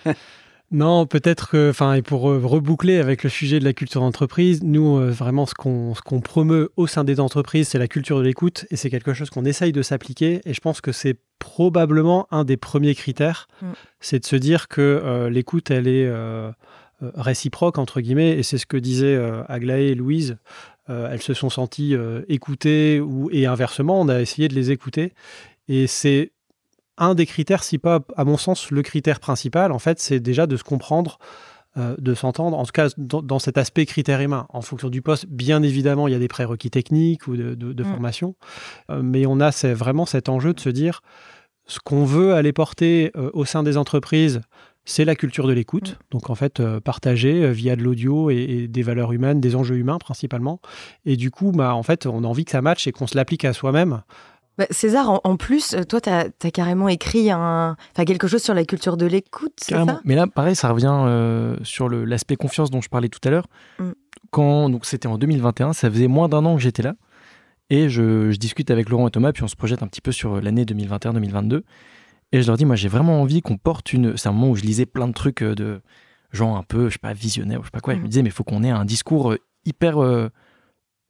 Non, 0.71 1.07
peut-être 1.07 1.49
que, 1.49 1.71
enfin, 1.71 1.95
et 1.95 2.03
pour 2.03 2.29
euh, 2.29 2.41
reboucler 2.45 2.99
avec 2.99 3.23
le 3.23 3.31
sujet 3.31 3.59
de 3.59 3.65
la 3.65 3.73
culture 3.73 4.03
d'entreprise, 4.03 4.63
nous, 4.63 4.99
euh, 4.99 5.11
vraiment, 5.11 5.47
ce 5.47 5.55
qu'on 5.55 5.95
qu'on 6.05 6.21
promeut 6.21 6.71
au 6.77 6.87
sein 6.87 7.05
des 7.05 7.21
entreprises, 7.21 7.69
c'est 7.69 7.79
la 7.79 7.89
culture 7.89 8.19
de 8.19 8.25
l'écoute, 8.25 8.67
et 8.71 8.77
c'est 8.77 8.91
quelque 8.91 9.15
chose 9.15 9.31
qu'on 9.31 9.47
essaye 9.47 9.73
de 9.73 9.81
s'appliquer, 9.81 10.43
et 10.45 10.53
je 10.53 10.61
pense 10.61 10.83
que 10.83 10.93
c'est 10.93 11.17
probablement 11.39 12.27
un 12.31 12.45
des 12.45 12.59
premiers 12.59 12.95
critères, 12.95 13.49
mm. 13.63 13.67
c'est 14.01 14.19
de 14.19 14.27
se 14.27 14.37
dire 14.37 14.69
que 14.69 14.83
euh, 14.83 15.31
l'écoute, 15.31 15.71
elle 15.71 15.89
est 15.89 16.11
réciproque, 17.15 17.79
entre 17.79 18.01
guillemets, 18.01 18.37
et 18.39 18.43
c'est 18.43 18.59
ce 18.59 18.67
que 18.67 18.77
disaient 18.77 19.17
Aglaé 19.47 19.91
et 19.91 19.95
Louise, 19.95 20.37
elles 20.89 21.23
se 21.23 21.33
sont 21.33 21.49
senties 21.49 21.95
écoutées, 22.29 22.99
ou, 22.99 23.31
et 23.31 23.47
inversement, 23.47 24.01
on 24.01 24.09
a 24.09 24.21
essayé 24.21 24.49
de 24.49 24.55
les 24.57 24.73
écouter, 24.73 25.13
et 25.69 25.87
c'est 25.87 26.33
un 26.99 27.15
des 27.15 27.27
critères, 27.27 27.65
si 27.65 27.79
pas, 27.79 28.01
à 28.17 28.25
mon 28.25 28.37
sens, 28.37 28.71
le 28.71 28.83
critère 28.83 29.21
principal, 29.21 29.73
en 29.73 29.79
fait, 29.79 30.01
c'est 30.01 30.21
déjà 30.21 30.47
de 30.47 30.57
se 30.57 30.65
comprendre, 30.65 31.19
euh, 31.77 31.95
de 31.99 32.15
s'entendre, 32.15 32.59
en 32.59 32.65
tout 32.65 32.73
cas 32.73 32.89
dans, 32.97 33.39
cet 33.39 33.57
aspect 33.57 33.87
critère 33.87 34.21
humain. 34.21 34.47
En 34.49 34.63
fonction 34.63 34.89
du 34.89 35.03
poste, 35.03 35.27
bien 35.27 35.63
évidemment, 35.63 36.09
il 36.09 36.13
y 36.13 36.15
a 36.15 36.19
des 36.19 36.29
prérequis 36.29 36.71
techniques 36.71 37.27
ou 37.29 37.37
de, 37.37 37.55
mm. 37.55 37.85
formation, 37.85 38.35
euh, 38.91 39.01
mais 39.03 39.27
on 39.27 39.41
a 39.41 39.51
vraiment 39.75 40.07
cet 40.07 40.29
enjeu 40.29 40.55
de 40.55 40.61
se 40.61 40.71
dire 40.71 41.03
ce 41.67 41.79
qu'on 41.79 42.05
veut 42.05 42.35
aller 42.35 42.53
porter 42.53 43.13
euh, 43.17 43.31
au 43.33 43.45
sein 43.45 43.63
des 43.63 43.77
entreprises. 43.77 44.41
C'est 44.87 45.05
la 45.05 45.15
culture 45.15 45.47
de 45.47 45.53
l'écoute, 45.53 45.93
mm. 45.93 45.97
donc 46.11 46.31
en 46.31 46.35
fait 46.35 46.63
partager 46.81 47.53
via 47.53 47.77
de 47.77 47.83
l'audio 47.83 48.31
et, 48.31 48.67
des 48.67 48.83
valeurs 48.83 49.13
humaines, 49.13 49.41
des 49.41 49.55
enjeux 49.55 49.77
humains 49.77 49.99
principalement. 49.99 50.61
Et 51.05 51.17
du 51.17 51.31
coup, 51.31 51.53
bah, 51.53 51.75
en 51.75 51.83
fait, 51.83 52.07
on 52.07 52.25
a 52.25 52.27
envie 52.27 52.47
que 52.47 52.51
ça 52.51 52.63
matche 52.63 52.87
et 52.87 52.93
qu'on 52.93 53.07
se 53.07 53.17
l'applique 53.17 53.45
à 53.45 53.53
soi-même 53.53 54.03
bah, 54.59 54.67
César, 54.71 55.21
en, 55.23 55.37
plus, 55.37 55.75
euh, 55.75 55.85
toi, 55.85 56.01
tu 56.01 56.11
as, 56.11 56.51
carrément 56.51 56.89
écrit 56.89 57.31
un, 57.31 57.77
quelque 57.95 58.27
chose 58.27 58.43
sur 58.43 58.55
la 58.55 58.65
culture 58.65 58.97
de 58.97 59.07
l'écoute, 59.07 59.53
Mais 60.05 60.17
là, 60.17 60.27
pareil, 60.27 60.57
ça 60.57 60.69
revient 60.71 60.93
euh, 61.07 61.57
sur 61.63 61.89
l'aspect 61.89 62.35
confiance 62.35 62.69
dont 62.69 62.81
je 62.81 62.89
parlais 62.89 63.09
tout 63.09 63.21
à 63.23 63.31
l'heure. 63.31 63.47
Mm. 63.79 63.91
Quand 64.31 64.69
donc 64.69 64.85
c'était 64.85 65.07
en 65.07 65.17
2021, 65.17 65.73
ça 65.73 65.89
faisait 65.89 66.09
moins 66.09 66.29
d'un 66.29 66.45
an 66.45 66.57
que 66.57 66.61
j'étais 66.61 66.83
là. 66.83 66.95
Et 67.71 67.89
je, 67.89 68.35
discute 68.35 68.71
avec 68.73 68.89
Laurent 68.89 69.07
et 69.07 69.11
Thomas, 69.13 69.33
puis 69.33 69.45
on 69.45 69.49
se 69.49 69.55
projette 69.55 69.83
un 69.85 69.87
petit 69.87 70.01
peu 70.01 70.11
sur 70.11 70.41
l'année 70.41 70.65
2021-2022. 70.65 71.63
Et 72.33 72.43
je 72.43 72.47
leur 72.49 72.57
dis, 72.57 72.65
moi, 72.65 72.75
j'ai 72.75 72.89
vraiment 72.89 73.23
envie 73.23 73.41
qu'on 73.43 73.59
porte 73.59 73.93
une. 73.93 74.17
C'est 74.17 74.29
un 74.29 74.33
moment 74.33 74.51
où 74.51 74.57
je 74.57 74.63
lisais 74.63 74.87
plein 74.87 75.07
de 75.07 75.15
trucs 75.15 75.43
euh, 75.43 75.55
de 75.55 75.81
gens 76.33 76.57
un 76.57 76.65
peu, 76.65 76.89
je 76.89 76.95
sais 76.95 76.99
pas, 76.99 77.13
visionnaires, 77.13 77.61
je 77.61 77.67
sais 77.67 77.71
pas 77.71 77.81
quoi. 77.81 77.95
Je 77.95 78.01
me 78.01 78.07
mm. 78.07 78.09
disais, 78.09 78.23
mais 78.23 78.31
il 78.31 78.33
faut 78.33 78.45
qu'on 78.45 78.65
ait 78.65 78.71
un 78.71 78.85
discours 78.85 79.37
hyper 79.65 80.31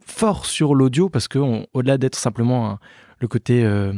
fort 0.05 0.45
sur 0.45 0.75
l'audio, 0.75 1.09
parce 1.09 1.29
qu'au-delà 1.29 1.97
d'être 1.97 2.17
simplement 2.17 2.71
un 2.73 2.79
le 3.21 3.29
côté 3.29 3.65
euh, 3.65 3.93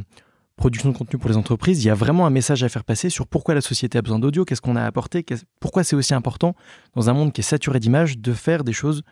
production 0.56 0.90
de 0.90 0.96
contenu 0.96 1.18
pour 1.18 1.30
les 1.30 1.36
entreprises, 1.36 1.82
il 1.82 1.86
y 1.86 1.90
a 1.90 1.94
vraiment 1.94 2.26
un 2.26 2.30
message 2.30 2.62
à 2.62 2.68
faire 2.68 2.84
passer 2.84 3.10
sur 3.10 3.26
pourquoi 3.26 3.54
la 3.54 3.60
société 3.60 3.98
a 3.98 4.02
besoin 4.02 4.18
d'audio, 4.18 4.44
qu'est-ce 4.44 4.60
qu'on 4.60 4.76
a 4.76 4.84
apporté, 4.84 5.24
pourquoi 5.58 5.84
c'est 5.84 5.96
aussi 5.96 6.14
important 6.14 6.54
dans 6.94 7.08
un 7.08 7.12
monde 7.14 7.32
qui 7.32 7.40
est 7.40 7.44
saturé 7.44 7.80
d'images 7.80 8.18
de 8.18 8.32
faire 8.32 8.64
des 8.64 8.72
choses 8.72 9.02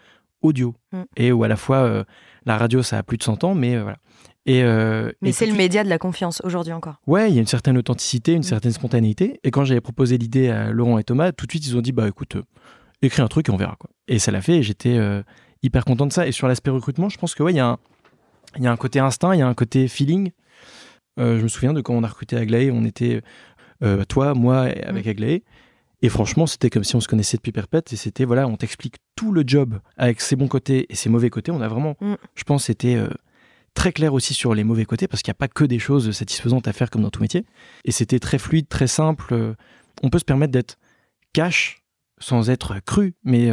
audio. 0.42 0.74
Mm. 0.92 1.02
Et 1.16 1.32
où 1.32 1.42
à 1.44 1.48
la 1.48 1.56
fois 1.56 1.78
euh, 1.78 2.04
la 2.44 2.58
radio 2.58 2.82
ça 2.82 2.98
a 2.98 3.02
plus 3.02 3.16
de 3.16 3.22
100 3.22 3.44
ans, 3.44 3.54
mais 3.54 3.76
euh, 3.76 3.82
voilà. 3.82 3.98
Et, 4.46 4.62
mais 5.20 5.32
c'est 5.32 5.44
le 5.44 5.52
média 5.52 5.84
de 5.84 5.90
la 5.90 5.98
confiance 5.98 6.40
aujourd'hui 6.42 6.72
encore. 6.72 7.02
Ouais, 7.06 7.30
il 7.30 7.34
y 7.34 7.38
a 7.38 7.40
une 7.42 7.46
certaine 7.46 7.76
authenticité, 7.76 8.32
une 8.32 8.38
mm. 8.38 8.44
certaine 8.44 8.72
spontanéité. 8.72 9.40
Et 9.44 9.50
quand 9.50 9.64
j'avais 9.64 9.82
proposé 9.82 10.16
l'idée 10.16 10.48
à 10.48 10.70
Laurent 10.70 10.96
et 10.98 11.04
Thomas, 11.04 11.32
tout 11.32 11.44
de 11.44 11.52
suite 11.52 11.66
ils 11.66 11.76
ont 11.76 11.82
dit 11.82 11.92
bah 11.92 12.08
écoute, 12.08 12.36
écris 13.02 13.20
un 13.20 13.28
truc 13.28 13.50
et 13.50 13.52
on 13.52 13.58
verra 13.58 13.76
quoi. 13.78 13.90
Et 14.06 14.18
ça 14.18 14.30
l'a 14.30 14.40
fait 14.40 14.56
et 14.56 14.62
j'étais 14.62 14.98
hyper 15.62 15.84
content 15.84 16.06
de 16.06 16.12
ça. 16.12 16.26
Et 16.26 16.32
sur 16.32 16.48
l'aspect 16.48 16.70
recrutement, 16.70 17.10
je 17.10 17.18
pense 17.18 17.34
que 17.34 17.42
ouais, 17.42 17.52
il 17.52 17.56
y 17.56 17.60
a 17.60 17.66
un, 17.66 17.78
il 18.56 18.62
y 18.62 18.66
a 18.66 18.72
un 18.72 18.76
côté 18.76 18.98
instinct, 18.98 19.34
il 19.34 19.38
y 19.38 19.42
a 19.42 19.48
un 19.48 19.54
côté 19.54 19.88
feeling. 19.88 20.30
Euh, 21.18 21.38
je 21.38 21.42
me 21.42 21.48
souviens 21.48 21.72
de 21.72 21.80
quand 21.80 21.94
on 21.94 22.04
a 22.04 22.08
recruté 22.08 22.36
Aglaé, 22.36 22.70
on 22.70 22.84
était 22.84 23.22
euh, 23.82 24.04
toi, 24.04 24.34
moi, 24.34 24.60
avec 24.60 25.06
mm. 25.06 25.10
Aglaé. 25.10 25.44
Et 26.00 26.08
franchement, 26.08 26.46
c'était 26.46 26.70
comme 26.70 26.84
si 26.84 26.94
on 26.94 27.00
se 27.00 27.08
connaissait 27.08 27.36
depuis 27.36 27.50
perpète. 27.52 27.92
Et 27.92 27.96
c'était, 27.96 28.24
voilà, 28.24 28.46
on 28.46 28.56
t'explique 28.56 28.96
tout 29.16 29.32
le 29.32 29.42
job 29.44 29.80
avec 29.96 30.20
ses 30.20 30.36
bons 30.36 30.46
côtés 30.46 30.86
et 30.90 30.94
ses 30.94 31.08
mauvais 31.08 31.30
côtés. 31.30 31.50
On 31.50 31.60
a 31.60 31.68
vraiment, 31.68 31.96
mm. 32.00 32.14
je 32.34 32.44
pense, 32.44 32.64
c'était 32.64 32.94
euh, 32.94 33.08
très 33.74 33.92
clair 33.92 34.14
aussi 34.14 34.32
sur 34.32 34.54
les 34.54 34.64
mauvais 34.64 34.84
côtés 34.84 35.08
parce 35.08 35.22
qu'il 35.22 35.30
n'y 35.30 35.36
a 35.36 35.40
pas 35.40 35.48
que 35.48 35.64
des 35.64 35.78
choses 35.78 36.10
satisfaisantes 36.12 36.68
à 36.68 36.72
faire 36.72 36.90
comme 36.90 37.02
dans 37.02 37.10
tout 37.10 37.22
métier. 37.22 37.44
Et 37.84 37.92
c'était 37.92 38.20
très 38.20 38.38
fluide, 38.38 38.68
très 38.68 38.86
simple. 38.86 39.56
On 40.02 40.10
peut 40.10 40.18
se 40.18 40.24
permettre 40.24 40.52
d'être 40.52 40.78
cash 41.32 41.82
sans 42.20 42.50
être 42.50 42.80
cru, 42.84 43.14
mais 43.24 43.50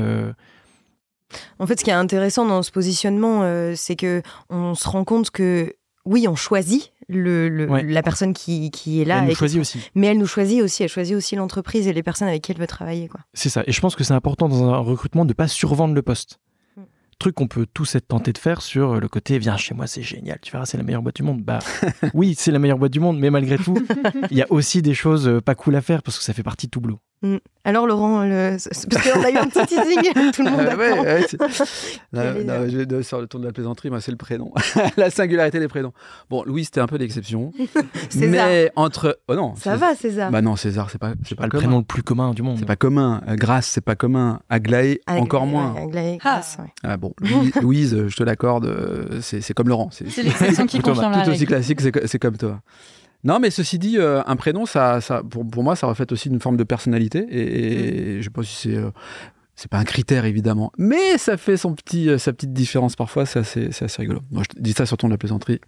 en 1.60 1.68
fait, 1.68 1.80
ce 1.80 1.84
qui 1.84 1.90
est 1.90 1.94
intéressant 1.94 2.46
dans 2.46 2.64
ce 2.64 2.72
positionnement, 2.72 3.42
euh, 3.44 3.74
c'est 3.76 3.96
que 3.96 4.22
on 4.50 4.76
se 4.76 4.88
rend 4.88 5.04
compte 5.04 5.32
que 5.32 5.76
oui, 6.06 6.28
on 6.28 6.36
choisit 6.36 6.94
le, 7.08 7.50
la 7.50 8.04
personne 8.04 8.34
qui, 8.34 8.72
est 9.02 9.06
là. 9.06 9.22
Elle 9.22 9.30
nous 9.30 9.36
choisit 9.36 9.60
aussi. 9.60 9.80
Mais 9.96 10.08
elle 10.08 10.18
nous 10.18 10.28
choisit 10.28 10.62
aussi. 10.62 10.84
Elle 10.84 10.90
choisit 10.90 11.16
aussi 11.16 11.36
l'entreprise 11.36 11.88
et 11.88 11.94
les 11.94 12.04
personnes 12.04 12.28
avec 12.28 12.44
qui 12.44 12.52
elle 12.52 12.60
veut 12.60 12.68
travailler. 12.68 13.10
C'est 13.34 13.50
ça. 13.50 13.64
Et 13.66 13.72
je 13.72 13.82
pense 13.82 13.96
que 13.96 14.04
c'est 14.04 14.14
important 14.14 14.48
dans 14.48 14.70
un 14.70 14.78
recrutement 14.78 15.26
de 15.26 15.30
ne 15.30 15.34
pas 15.34 15.48
survendre 15.48 15.96
le 15.96 16.02
poste. 16.02 16.40
Mm. 16.78 16.82
Truc 17.18 17.36
qu'on 17.36 17.48
peut 17.48 17.66
tous 17.72 17.96
être 17.96 18.08
tentés 18.08 18.34
de 18.34 18.38
faire 18.38 18.62
sur 18.62 19.00
le 19.00 19.08
côté 19.08 19.40
viens 19.40 19.58
chez 19.58 19.74
moi, 19.74 19.88
c'est 19.88 20.04
génial, 20.04 20.38
tu 20.42 20.52
verras, 20.52 20.66
c'est 20.66 20.78
la 20.78 20.84
meilleure 20.84 21.02
boîte 21.02 21.16
du 21.16 21.24
monde. 21.24 21.42
Bah 21.42 21.60
oui, 22.14 22.36
c'est 22.38 22.52
la 22.52 22.60
meilleure 22.60 22.78
boîte 22.78 22.92
du 22.92 23.00
monde, 23.00 23.18
mais 23.18 23.32
malgré 23.32 23.58
tout, 23.58 23.78
il 24.32 24.38
y 24.38 24.42
a 24.42 24.48
aussi 24.52 24.82
des 24.82 24.94
choses 24.94 25.28
euh, 25.28 25.42
pas 25.42 25.56
cool 25.56 25.76
à 25.76 25.82
faire 25.82 26.04
parce 26.04 26.18
que 26.18 26.24
ça 26.24 26.34
fait 26.34 26.44
partie 26.44 26.68
de 26.68 26.72
tout 26.72 26.82
boulot. 26.82 27.00
Mm. 27.22 27.38
Alors 27.64 27.88
Laurent, 27.88 28.20
parce 28.20 28.70
qu'on 28.86 29.24
a 29.24 29.32
eu 29.32 29.38
un 29.38 29.48
petit 29.48 29.66
teasing, 29.66 30.32
tout 30.34 30.44
le 30.44 30.52
monde 30.52 30.68
ah 30.70 30.76
ouais, 32.62 33.04
sur 33.04 33.20
le 33.20 33.26
tour 33.26 33.40
de 33.40 33.46
la 33.46 33.52
plaisanterie, 33.52 33.90
moi 33.90 34.02
c'est 34.02 34.12
le 34.12 34.18
prénom, 34.18 34.54
la 34.98 35.10
singularité 35.10 35.60
des 35.60 35.68
prénoms. 35.68 35.92
Bon, 36.30 36.44
Louis 36.44 36.66
c'était 36.66 36.82
un 36.82 36.86
peu 36.86 36.98
l'exception, 36.98 37.52
mais 38.16 38.72
entre, 38.76 39.20
oh 39.28 39.36
non, 39.36 39.56
ça 39.56 39.78
va 39.78 39.96
César. 39.96 40.30
Bah 40.30 40.44
non, 40.44 40.56
César 40.56 40.92
c'est 40.92 41.00
pas, 41.00 41.14
c'est 41.28 41.34
pas, 41.34 41.46
le 41.46 41.50
prénom 41.50 41.80
le 41.80 41.84
plus 41.84 42.04
commun 42.04 42.36
du 42.36 42.44
monde. 42.44 42.58
C'est 42.60 42.66
pas 42.66 42.76
commun. 42.76 43.24
Euh, 43.28 43.36
Grâce 43.36 43.68
c'est 43.68 43.82
pas 43.82 43.96
commun. 43.96 44.42
Aglaé 44.50 45.02
encore 45.08 45.48
moins. 45.48 45.74
Aglaé, 45.76 46.18
Grâce. 46.18 46.58
Ah 46.84 46.98
bon, 46.98 47.14
Louise, 47.62 48.08
je 48.08 48.16
te 48.16 48.24
l'accorde, 48.24 48.66
euh, 48.66 49.22
c'est 49.22 49.54
comme 49.56 49.70
Laurent. 49.70 49.90
C'est 49.92 50.22
l'exception 50.22 50.68
qui 50.68 50.80
confirme 50.80 51.14
la 51.14 51.24
Tout 51.24 51.32
aussi 51.32 51.48
classique, 51.48 51.82
c'est 51.82 52.20
comme 52.20 52.38
toi. 52.38 52.62
Non, 53.26 53.40
mais 53.40 53.50
ceci 53.50 53.80
dit, 53.80 53.98
euh, 53.98 54.22
un 54.28 54.36
prénom, 54.36 54.68
ça, 54.68 55.02
ça, 55.02 55.24
pour, 55.28 55.50
pour, 55.50 55.64
moi, 55.64 55.76
ça 55.76 55.88
reflète 55.88 56.12
aussi 56.12 56.30
une 56.30 56.40
forme 56.40 56.58
de 56.58 56.64
personnalité. 56.64 57.26
Et, 57.32 58.18
mm. 58.18 58.18
je 58.20 58.24
sais 58.24 58.30
pas 58.30 58.44
si 58.44 58.56
c'est. 58.56 58.78
Euh, 58.78 58.92
c'est 59.58 59.72
pas 59.72 59.78
un 59.78 59.86
critère 59.86 60.26
évidemment, 60.26 60.74
mais 60.78 61.18
ça 61.18 61.38
fait 61.38 61.56
son 61.56 61.76
petit, 61.76 62.10
euh, 62.10 62.18
sa 62.18 62.34
petite 62.34 62.52
différence 62.52 62.98
parfois, 62.98 63.26
c'est 63.26 63.40
assez, 63.40 63.70
assez, 63.70 64.02
rigolo. 64.02 64.20
Moi 64.30 64.44
je 64.44 64.62
dis 64.62 64.74
ça 64.74 64.86
sur 64.86 64.98
ton 64.98 65.08
de 65.08 65.14
la 65.14 65.18
plaisanterie, 65.18 65.62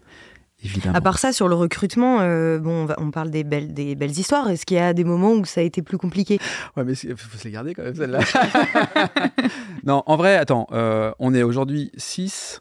évidemment. 0.61 0.93
À 0.93 0.99
part 0.99 1.19
ça, 1.19 1.31
sur 1.31 1.47
le 1.47 1.55
recrutement, 1.55 2.17
bon, 2.59 2.87
on, 2.97 3.11
parle 3.11 3.29
des 3.31 3.45
belles, 3.45 3.73
des 3.73 3.95
belles 3.95 4.11
histoires. 4.11 4.49
Est-ce 4.49 4.65
qu'il 4.65 4.75
y 4.75 4.81
a 4.81 4.93
des 4.93 5.05
moments 5.05 5.31
où 5.31 5.45
ça 5.45 5.61
a 5.61 5.63
été 5.63 5.81
plus 5.81 5.97
compliqué? 5.97 6.37
Ouais, 6.75 6.83
mais 6.83 6.95
il 6.95 7.15
faut 7.15 7.37
se 7.37 7.45
les 7.45 7.51
garder 7.51 7.73
quand 7.73 7.83
même, 7.83 7.95
celle-là. 7.95 8.19
non, 9.85 10.03
en 10.05 10.17
vrai, 10.17 10.35
attends, 10.35 10.67
on 11.17 11.33
est 11.33 11.43
aujourd'hui 11.43 11.89
6 11.95 12.59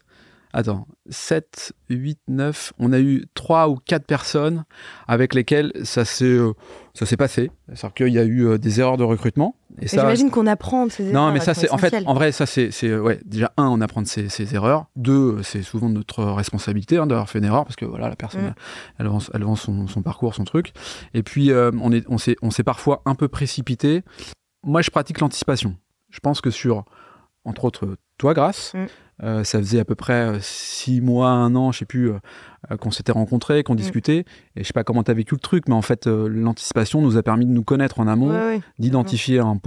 attends, 0.57 0.87
7, 1.11 1.73
8, 1.89 2.19
9, 2.27 2.73
on 2.79 2.91
a 2.91 2.99
eu 2.99 3.25
3 3.35 3.69
ou 3.69 3.75
4 3.75 4.07
personnes 4.07 4.65
avec 5.07 5.35
lesquelles 5.35 5.71
ça 5.83 6.03
s'est, 6.03 6.25
euh, 6.25 6.53
ça 6.95 7.05
s'est 7.05 7.15
passé. 7.15 7.51
C'est-à-dire 7.67 7.93
qu'il 7.93 8.13
y 8.13 8.17
a 8.17 8.23
eu 8.23 8.47
euh, 8.47 8.57
des 8.57 8.79
erreurs 8.79 8.97
de 8.97 9.03
recrutement. 9.03 9.55
Et 9.79 9.87
ça, 9.87 9.97
j'imagine 9.97 10.31
qu'on 10.31 10.47
apprend 10.47 10.87
de 10.87 10.91
ces 10.91 11.03
erreurs. 11.03 11.27
Non, 11.27 11.31
mais 11.31 11.41
ça, 11.41 11.53
c'est, 11.53 11.69
en 11.69 11.77
fait, 11.77 11.93
en 12.07 12.15
vrai, 12.15 12.31
ça, 12.31 12.47
c'est, 12.47 12.71
euh, 12.85 12.99
ouais, 12.99 13.19
déjà, 13.23 13.53
un, 13.57 13.67
on 13.67 13.81
apprend 13.81 14.01
de 14.01 14.07
ces, 14.07 14.55
erreurs. 14.55 14.87
Deux, 14.95 15.43
c'est 15.43 15.61
souvent 15.61 15.89
notre 15.89 16.23
responsabilité 16.23 16.97
hein, 16.97 17.05
d'avoir 17.05 17.29
fait 17.29 17.37
une 17.37 17.45
erreur 17.45 17.63
parce 17.63 17.75
que 17.75 17.85
voilà, 17.85 18.09
la 18.09 18.15
personne, 18.15 18.47
mm. 18.47 18.55
elle 18.97 19.07
vend, 19.07 19.19
elle 19.35 19.43
vend 19.43 19.55
son, 19.55 19.85
parcours, 20.03 20.33
son 20.33 20.43
truc. 20.43 20.73
Et 21.13 21.21
puis, 21.21 21.51
on, 21.53 21.91
est, 21.91 22.03
on, 22.09 22.17
s'est, 22.17 22.35
on 22.41 22.49
s'est 22.49 22.63
parfois 22.63 23.03
un 23.05 23.13
peu 23.13 23.27
précipité. 23.27 24.01
Moi, 24.63 24.81
je 24.81 24.89
pratique 24.89 25.19
l'anticipation. 25.19 25.75
Je 26.09 26.19
pense 26.19 26.41
que 26.41 26.49
sur, 26.49 26.83
entre 27.45 27.65
autres, 27.65 27.97
toi, 28.17 28.33
Grâce, 28.33 28.73
mm. 28.73 28.85
Euh, 29.23 29.43
ça 29.43 29.59
faisait 29.59 29.79
à 29.79 29.85
peu 29.85 29.95
près 29.95 30.13
euh, 30.13 30.37
six 30.41 31.01
mois, 31.01 31.29
un 31.29 31.55
an, 31.55 31.71
je 31.71 31.79
sais 31.79 31.85
plus, 31.85 32.11
euh, 32.11 32.77
qu'on 32.79 32.91
s'était 32.91 33.11
rencontrés, 33.11 33.63
qu'on 33.63 33.73
mm. 33.73 33.77
discutait. 33.77 34.25
Et 34.55 34.61
je 34.61 34.63
sais 34.63 34.73
pas 34.73 34.83
comment 34.83 35.03
tu 35.03 35.11
as 35.11 35.15
vécu 35.15 35.35
le 35.35 35.39
truc, 35.39 35.67
mais 35.67 35.75
en 35.75 35.81
fait, 35.81 36.07
l'anticipation 36.07 37.01
nous 37.01 37.17
a 37.17 37.23
permis 37.23 37.45
de 37.45 37.51
nous 37.51 37.63
connaître 37.63 37.99
en 37.99 38.07
amont, 38.07 38.59
d'identifier 38.79 39.39
un, 39.39 39.59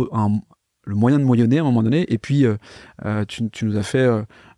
le 0.85 0.95
moyen 0.95 1.19
de 1.19 1.25
moyenner 1.25 1.59
à 1.59 1.63
un 1.63 1.65
moment 1.65 1.83
donné. 1.83 2.13
Et 2.13 2.19
puis, 2.19 2.45
tu, 3.29 3.65
nous 3.65 3.77
as 3.77 3.83
fait 3.83 4.07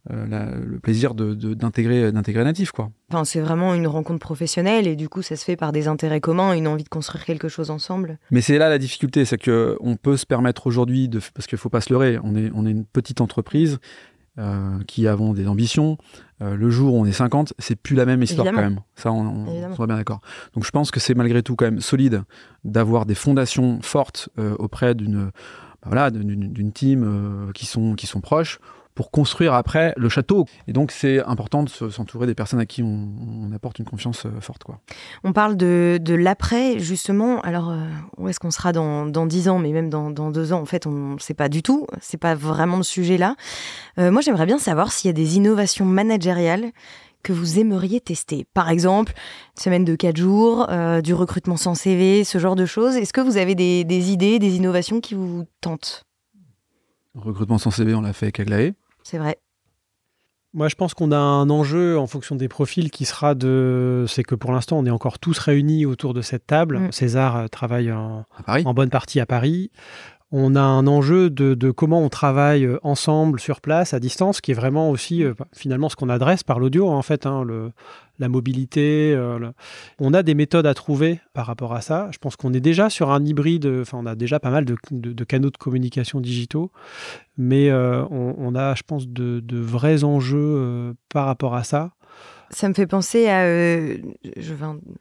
le 0.08 0.78
plaisir 0.78 1.14
d'intégrer 1.14 2.12
de, 2.12 2.42
Natif. 2.42 2.72
Quoi. 2.72 2.90
Enfin, 3.10 3.24
c'est 3.24 3.40
vraiment 3.40 3.74
une 3.74 3.86
rencontre 3.86 4.20
professionnelle 4.20 4.86
et 4.86 4.96
du 4.96 5.08
coup, 5.08 5.22
ça 5.22 5.36
se 5.36 5.44
fait 5.44 5.56
par 5.56 5.72
des 5.72 5.88
intérêts 5.88 6.20
communs, 6.20 6.52
une 6.54 6.68
envie 6.68 6.84
de 6.84 6.88
construire 6.88 7.24
quelque 7.24 7.48
chose 7.48 7.70
ensemble. 7.70 8.18
Mais 8.30 8.40
c'est 8.40 8.58
là 8.58 8.68
la 8.68 8.78
difficulté, 8.78 9.24
c'est 9.24 9.38
qu'on 9.38 9.96
peut 10.00 10.16
se 10.16 10.26
permettre 10.26 10.66
aujourd'hui, 10.66 11.08
de, 11.08 11.20
parce 11.34 11.46
qu'il 11.46 11.56
ne 11.56 11.60
faut 11.60 11.70
pas 11.70 11.80
se 11.80 11.92
leurrer, 11.92 12.18
on 12.22 12.34
est, 12.34 12.50
on 12.54 12.66
est 12.66 12.70
une 12.70 12.84
petite 12.84 13.20
entreprise 13.20 13.78
euh, 14.38 14.78
qui 14.86 15.06
avons 15.06 15.34
des 15.34 15.46
ambitions. 15.46 15.98
Euh, 16.40 16.56
le 16.56 16.70
jour 16.70 16.94
où 16.94 17.00
on 17.00 17.04
est 17.04 17.12
50, 17.12 17.52
c'est 17.58 17.76
plus 17.76 17.94
la 17.94 18.06
même 18.06 18.22
histoire 18.22 18.46
quand 18.46 18.56
même. 18.56 18.80
Ça, 18.94 19.12
on, 19.12 19.46
on 19.46 19.74
soit 19.74 19.86
bien 19.86 19.96
d'accord. 19.96 20.20
Donc 20.54 20.64
je 20.64 20.70
pense 20.70 20.90
que 20.90 21.00
c'est 21.00 21.14
malgré 21.14 21.42
tout 21.42 21.54
quand 21.54 21.66
même 21.66 21.80
solide 21.80 22.22
d'avoir 22.64 23.04
des 23.04 23.14
fondations 23.14 23.80
fortes 23.82 24.30
euh, 24.38 24.56
auprès 24.58 24.94
d'une 24.94 25.30
bah 25.82 25.88
voilà, 25.88 26.10
d'une 26.10 26.72
team 26.72 27.50
qui, 27.54 27.66
sont, 27.66 27.94
qui 27.94 28.06
sont 28.06 28.20
proches 28.20 28.60
pour 28.94 29.10
construire 29.10 29.54
après 29.54 29.94
le 29.96 30.08
château. 30.08 30.46
Et 30.68 30.72
donc, 30.72 30.92
c'est 30.92 31.22
important 31.24 31.62
de 31.62 31.68
s'entourer 31.68 32.26
des 32.26 32.34
personnes 32.34 32.60
à 32.60 32.66
qui 32.66 32.82
on, 32.82 33.50
apporte 33.54 33.78
une 33.78 33.84
confiance 33.84 34.26
forte. 34.40 34.64
Quoi. 34.64 34.80
On 35.24 35.32
parle 35.32 35.56
de, 35.56 35.98
de 36.00 36.14
l'après, 36.14 36.78
justement. 36.78 37.40
Alors, 37.42 37.74
où 38.16 38.28
est-ce 38.28 38.40
qu'on 38.40 38.50
sera 38.50 38.72
dans, 38.72 39.06
dans 39.06 39.26
10 39.26 39.48
ans, 39.48 39.58
mais 39.58 39.72
même 39.72 39.90
dans, 39.90 40.10
dans 40.10 40.30
2 40.30 40.52
ans? 40.52 40.60
En 40.60 40.66
fait, 40.66 40.86
on 40.86 41.14
ne 41.14 41.18
sait 41.18 41.34
pas 41.34 41.48
du 41.48 41.62
tout. 41.62 41.86
C'est 42.00 42.16
pas 42.16 42.34
vraiment 42.34 42.78
le 42.78 42.82
sujet 42.82 43.18
là. 43.18 43.36
moi, 43.98 44.22
j'aimerais 44.22 44.46
bien 44.46 44.58
savoir 44.58 44.92
s'il 44.92 45.08
y 45.08 45.10
a 45.10 45.14
des 45.14 45.36
innovations 45.36 45.84
managériales 45.84 46.72
que 47.22 47.32
vous 47.32 47.58
aimeriez 47.58 48.00
tester 48.00 48.46
Par 48.52 48.68
exemple, 48.68 49.12
une 49.56 49.62
semaine 49.62 49.84
de 49.84 49.94
4 49.94 50.16
jours, 50.16 50.66
euh, 50.70 51.00
du 51.00 51.14
recrutement 51.14 51.56
sans 51.56 51.74
CV, 51.74 52.24
ce 52.24 52.38
genre 52.38 52.56
de 52.56 52.66
choses. 52.66 52.96
Est-ce 52.96 53.12
que 53.12 53.20
vous 53.20 53.36
avez 53.36 53.54
des, 53.54 54.12
idées, 54.12 54.38
des 54.38 54.56
innovations 54.56 55.00
qui 55.00 55.14
vous 55.14 55.44
tentent? 55.60 56.04
Recrutement 57.14 57.58
sans 57.58 57.70
CV, 57.70 57.94
on 57.94 58.00
l'a 58.00 58.12
fait 58.12 58.26
avec 58.26 58.40
Aglaé. 58.40 58.74
C'est 59.04 59.18
vrai. 59.18 59.38
Moi, 60.54 60.68
je 60.68 60.74
pense 60.74 60.92
qu'on 60.92 61.12
a 61.12 61.16
un 61.16 61.48
enjeu 61.48 61.98
en 61.98 62.06
fonction 62.06 62.36
des 62.36 62.48
profils 62.48 62.90
qui 62.90 63.06
sera 63.06 63.34
de. 63.34 64.04
C'est 64.06 64.22
que 64.22 64.34
pour 64.34 64.52
l'instant, 64.52 64.78
on 64.78 64.84
est 64.84 64.90
encore 64.90 65.18
tous 65.18 65.38
réunis 65.38 65.86
autour 65.86 66.12
de 66.12 66.20
cette 66.20 66.46
table. 66.46 66.78
Mm. 66.78 66.92
César 66.92 67.36
euh, 67.36 67.46
travaille 67.48 67.90
en, 67.90 68.26
en, 68.46 68.74
bonne 68.74 68.90
partie 68.90 69.18
à 69.18 69.26
Paris 69.26 69.70
on 70.32 70.54
a 70.56 70.62
un 70.62 70.86
enjeu 70.86 71.28
de, 71.28 71.70
comment 71.70 72.00
on 72.00 72.08
travaille 72.08 72.64
euh, 72.64 72.78
ensemble 72.82 73.38
sur 73.38 73.60
place, 73.60 73.92
à 73.92 74.00
distance, 74.00 74.40
qui 74.40 74.50
est 74.50 74.54
vraiment 74.54 74.90
aussi 74.90 75.22
euh, 75.22 75.34
finalement 75.52 75.90
ce 75.90 75.96
qu'on 75.96 76.08
adresse 76.08 76.42
par 76.42 76.58
l'audio, 76.58 76.88
en 76.88 77.02
fait, 77.02 77.26
hein, 77.26 77.44
la 78.18 78.28
mobilité. 78.28 79.12
Euh, 79.14 79.38
on 79.98 80.14
a 80.14 80.22
des 80.22 80.34
méthodes 80.34 80.66
à 80.66 80.72
trouver 80.72 81.20
par 81.34 81.46
rapport 81.46 81.74
à 81.74 81.82
ça. 81.82 82.08
Je 82.12 82.18
pense 82.18 82.36
qu'on 82.36 82.54
est 82.54 82.60
déjà 82.60 82.88
sur 82.88 83.10
un 83.10 83.22
hybride, 83.24 83.70
enfin, 83.82 83.98
on 84.00 84.06
a 84.06 84.14
déjà 84.14 84.40
pas 84.40 84.50
mal 84.50 84.64
de, 84.64 85.24
canaux 85.24 85.50
de 85.50 85.56
communication 85.58 86.20
digitaux, 86.20 86.72
mais 87.36 87.70
on, 87.70 88.54
a, 88.54 88.74
je 88.74 88.82
pense, 88.86 89.08
de, 89.08 89.42
vrais 89.50 90.02
enjeux 90.02 90.94
par 91.10 91.26
rapport 91.26 91.54
à 91.54 91.62
ça. 91.62 91.92
Ça 92.54 92.68
me 92.68 92.74
fait 92.74 92.86
penser 92.86 93.28
à, 93.28 93.44
euh, 93.44 93.96
je, 94.36 94.52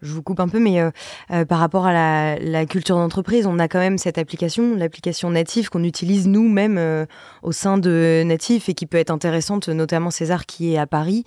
je, 0.01 0.13
vous 0.13 0.23
coupe 0.23 0.39
un 0.39 0.47
peu, 0.47 0.59
mais 0.59 0.79
euh, 0.79 0.89
euh, 1.31 1.43
par 1.43 1.59
rapport 1.59 1.85
à 1.85 2.37
la, 2.39 2.65
culture 2.65 2.95
d'entreprise, 2.95 3.45
on 3.45 3.59
a 3.59 3.67
quand 3.67 3.79
même 3.79 3.97
cette 3.97 4.17
application, 4.17 4.75
l'application 4.75 5.29
Natif 5.29 5.69
qu'on 5.69 5.83
utilise 5.83 6.27
nous-mêmes 6.27 7.07
au 7.43 7.51
sein 7.51 7.77
de 7.77 8.23
Natif 8.25 8.69
et 8.69 8.73
qui 8.73 8.85
peut 8.85 8.97
être 8.97 9.11
intéressante, 9.11 9.67
notamment 9.67 10.11
César 10.11 10.45
qui 10.45 10.73
est 10.73 10.77
à 10.77 10.87
Paris. 10.87 11.25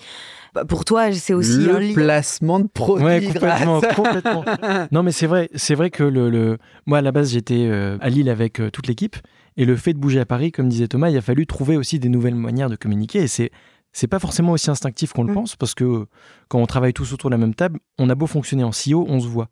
Bah, 0.55 0.65
pour 0.65 0.85
toi, 0.85 1.13
c'est 1.13 1.35
aussi 1.35 1.59
le 1.59 1.77
un 1.77 1.93
placement 1.93 2.61
de 2.61 2.69
produits. 2.73 3.05
Ouais, 3.05 3.21
complètement, 3.21 3.81
complètement. 3.95 4.45
Non, 4.93 5.03
mais 5.03 5.13
c'est 5.13 5.27
vrai, 5.27 5.51
c'est 5.55 5.75
vrai 5.75 5.91
que 5.91 6.05
le, 6.05 6.31
le, 6.31 6.59
moi 6.87 6.99
à 6.99 7.03
la 7.03 7.13
base 7.13 7.33
j'étais 7.33 7.71
à 8.01 8.09
Lille 8.09 8.31
avec 8.31 8.63
toute 8.73 8.87
l'équipe 8.87 9.17
et 9.57 9.65
le 9.65 9.77
fait 9.77 9.93
de 9.93 9.99
bouger 9.99 10.21
à 10.21 10.27
Paris, 10.27 10.53
comme 10.53 10.69
disait 10.69 10.89
Thomas, 10.89 11.11
il 11.11 11.17
a 11.17 11.21
fallu 11.21 11.47
trouver 11.47 11.77
aussi 11.77 11.99
des 11.99 12.09
nouvelles 12.09 12.35
manières 12.35 12.71
de 12.71 12.77
communiquer 12.77 13.21
et 13.21 13.29
c'est 13.29 13.51
c'est 13.95 14.09
pas 14.09 14.19
forcément 14.19 14.53
aussi 14.53 14.71
instinctif 14.71 15.13
qu'on 15.13 15.23
le 15.23 15.31
mm. 15.31 15.35
pense 15.35 15.57
parce 15.57 15.75
que 15.75 16.07
quand 16.49 16.59
on 16.59 16.67
travaille 16.67 16.93
tous 16.93 17.15
autour 17.15 17.31
de 17.31 17.35
la 17.35 17.39
même 17.39 17.55
table, 17.55 17.79
on 17.99 18.11
a 18.11 18.15
beau 18.15 18.27
fonctionner 18.27 18.65
en 18.65 18.71
CEO, 18.71 19.07
on 19.09 19.21
se 19.21 19.27
voit. 19.27 19.49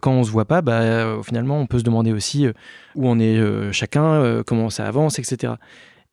Quand 0.00 0.12
on 0.12 0.24
se 0.24 0.32
voit 0.32 0.46
pas, 0.46 0.62
bah, 0.62 0.80
euh, 0.80 1.22
finalement, 1.22 1.60
on 1.60 1.66
peut 1.66 1.78
se 1.78 1.84
demander 1.84 2.12
aussi 2.12 2.46
euh, 2.46 2.52
où 2.96 3.06
on 3.06 3.20
est 3.20 3.38
euh, 3.38 3.70
chacun, 3.70 4.42
comment 4.44 4.70
ça 4.70 4.88
avance, 4.88 5.20
etc. 5.20 5.52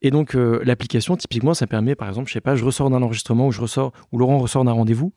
Et 0.02 0.12
donc 0.12 0.34
l'application, 0.34 1.18
typiquement, 1.18 1.54
ça 1.54 1.68
permet, 1.68 1.96
par 1.96 2.08
exemple, 2.08 2.28
je 2.30 2.34
sais 2.34 2.42
pas, 2.42 2.56
je 2.56 2.64
ressors 2.64 2.90
d'un 2.90 3.02
enregistrement 3.02 3.48
ou 3.48 3.52
je 3.52 3.60
ressors, 3.60 3.92
ou 4.12 4.18
Laurent 4.18 4.38
ressort 4.38 4.64
d'un 4.64 4.72
rendez-vous, 4.72 5.14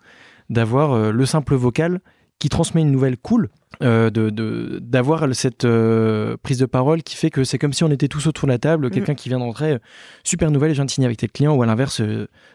d'avoir 0.50 1.12
le 1.12 1.26
simple 1.26 1.54
vocal 1.54 2.00
qui 2.40 2.48
transmet 2.48 2.80
une 2.80 2.90
nouvelle 2.90 3.16
cool, 3.16 3.50
euh, 3.80 4.10
de 4.10 4.78
d'avoir 4.80 5.26
cette 5.34 5.64
euh, 5.64 6.36
prise 6.42 6.58
de 6.58 6.66
parole 6.66 7.02
qui 7.02 7.16
fait 7.16 7.30
que 7.30 7.44
c'est 7.44 7.58
comme 7.58 7.72
si 7.72 7.84
on 7.84 7.90
était 7.90 8.08
tous 8.08 8.26
autour 8.26 8.46
de 8.46 8.52
la 8.52 8.58
table, 8.58 8.86
mm. 8.86 8.90
quelqu'un 8.90 9.14
qui 9.14 9.28
vient 9.28 9.38
d'entrer, 9.38 9.72
euh, 9.72 9.78
super 10.24 10.50
nouvelle, 10.50 10.70
je 10.70 10.76
viens 10.76 10.84
de 10.84 10.90
signer 10.90 11.06
avec 11.06 11.18
tel 11.18 11.30
client, 11.30 11.54
ou 11.54 11.62
à 11.62 11.66
l'inverse, 11.66 12.02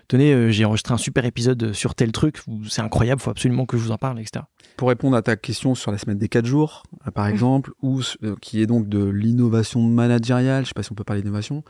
tenez, 0.08 0.52
j'ai 0.52 0.66
enregistré 0.66 0.94
un 0.94 0.98
super 0.98 1.26
épisode 1.26 1.74
sur 1.74 1.96
tel 1.96 2.12
truc, 2.12 2.40
c'est 2.70 2.82
incroyable, 2.82 3.22
faut 3.22 3.32
absolument 3.32 3.66
que 3.66 3.78
je 3.78 3.84
vous 3.84 3.92
en 3.92 3.98
parle, 3.98 4.20
etc. 4.20 4.46
Pour 4.76 4.90
répondre 4.90 5.16
à 5.16 5.22
ta 5.22 5.36
question 5.36 5.76
sur 5.76 5.92
la 5.92 5.98
semaine 5.98 6.18
des 6.18 6.30
4 6.30 6.46
jours, 6.46 6.84
par 7.14 7.26
mm. 7.26 7.30
exemple, 7.30 7.72
ou 7.82 8.02
qui 8.42 8.62
est 8.62 8.68
donc 8.68 8.88
de 8.88 9.04
l'innovation 9.04 9.82
managériale, 9.82 10.64
je 10.64 10.70
sais 10.70 10.74
pas 10.76 10.84
si 10.84 10.92
on 10.92 10.96
peut 10.96 11.04
parler 11.04 11.22
d'innovation, 11.22 11.64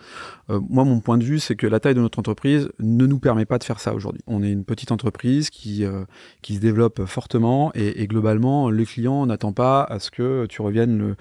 moi 0.50 0.84
mon 0.84 1.00
point 1.00 1.18
de 1.18 1.24
vue 1.24 1.40
c'est 1.40 1.56
que 1.56 1.68
la 1.68 1.80
taille 1.80 1.96
de 1.96 2.02
notre 2.02 2.20
entreprise 2.20 2.70
ne 2.80 3.06
nous 3.06 3.20
permet 3.20 3.46
pas 3.46 3.58
de 3.58 3.64
faire 3.64 3.80
ça 3.80 3.94
aujourd'hui. 3.94 4.22
On 4.28 4.44
est 4.44 4.52
une 4.52 4.66
petite 4.66 4.92
entreprise 4.92 5.50
qui, 5.50 5.86
qui 6.42 6.56
se 6.56 6.60
développe 6.60 7.06
fortement 7.06 7.72
et, 7.76 8.02
et 8.02 8.08
globalement, 8.08 8.70
les 8.70 8.86
clients 8.86 9.26
n'attendent 9.38 9.56
pas 9.56 9.84
à 9.84 10.00
ce 10.00 10.12
que 10.12 10.46
tu 10.48 10.62
reviennes 10.62 10.98
le, 10.98 11.16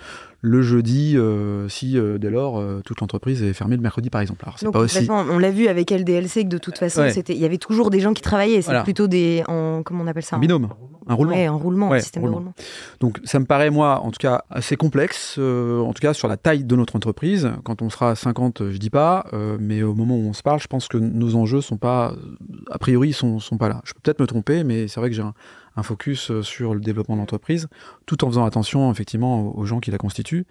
le 0.47 0.63
jeudi 0.63 1.15
euh, 1.17 1.69
si 1.69 1.99
euh, 1.99 2.19
dès 2.19 2.31
lors 2.31 2.59
euh, 2.59 2.81
toute 2.85 3.01
l'entreprise 3.01 3.43
est 3.43 3.53
fermée 3.53 3.77
le 3.77 3.83
mercredi 3.83 4.11
par 4.11 4.21
exemple. 4.21 4.45
Alors, 4.45 4.73
pas 4.73 4.79
aussi... 4.79 5.09
On 5.11 5.39
l'a 5.39 5.51
vu 5.51 5.67
avec 5.67 5.91
LDLC 5.91 6.45
que 6.45 6.49
de 6.49 6.59
toute 6.59 6.79
façon 6.79 7.05
c'était 7.11 7.35
il 7.35 7.41
y 7.41 7.45
avait 7.45 7.59
toujours 7.59 7.91
des 7.91 8.01
gens 8.01 8.15
qui 8.15 8.23
travaillaient. 8.23 8.63
C'est 8.63 8.83
plutôt 8.85 9.09
des 9.09 9.43
en 9.49 9.83
comment 9.83 10.05
on 10.05 10.07
appelle 10.07 10.23
ça 10.23 10.37
un 10.37 10.39
binôme, 10.39 10.69
un 11.07 11.15
roulement. 11.15 11.37
un 11.37 11.51
roulement, 11.51 11.93
un 11.93 12.01
système 12.01 12.23
de 12.23 12.29
roulement. 12.29 12.55
Donc 13.01 13.21
ça 13.25 13.39
me 13.41 13.45
paraît 13.45 13.71
moi 13.71 14.01
en 14.01 14.11
tout 14.11 14.21
cas 14.21 14.45
assez 14.51 14.77
complexe, 14.77 15.39
en 15.39 15.93
tout 15.93 16.01
cas 16.01 16.15
sur 16.15 16.29
la 16.29 16.37
taille 16.37 16.65
de 16.65 16.77
notre 16.77 16.97
entreprise. 16.97 17.51
Quand 17.65 17.83
on 17.83 17.91
sera 17.91 18.11
à 18.11 18.15
50, 18.15 18.71
je 18.71 18.79
dis 18.79 18.91
pas, 18.91 19.27
mais 19.59 19.83
au 19.83 19.95
moment 19.95 20.17
où 20.17 20.29
on 20.29 20.33
se 20.33 20.43
parle, 20.43 20.61
je 20.61 20.69
pense 20.69 20.89
que 20.89 20.99
nos 20.99 21.35
enjeux 21.35 21.61
sont 21.61 21.77
pas 21.79 22.15
a 22.71 22.79
priori 22.79 23.13
sont 23.13 23.41
sont 23.41 23.59
pas 23.59 23.69
là. 23.69 23.81
Je 23.85 23.93
peux 23.95 24.01
peut-être 24.03 24.21
me 24.21 24.27
tromper, 24.27 24.65
mais 24.65 24.89
c'est 24.89 25.01
vrai 25.01 25.11
que 25.11 25.17
j'ai 25.17 25.23
un, 25.23 25.35
un 25.77 25.83
focus 25.83 26.41
sur 26.41 26.75
le 26.75 26.81
développement 26.81 27.17
de 27.17 27.21
l'entreprise, 27.21 27.69
tout 28.07 28.25
en 28.25 28.29
faisant 28.29 28.45
attention 28.45 28.91
effectivement 28.91 29.57
aux 29.57 29.65
gens 29.65 29.81
qui 29.81 29.91
la 29.91 29.99
constituent 29.99 30.47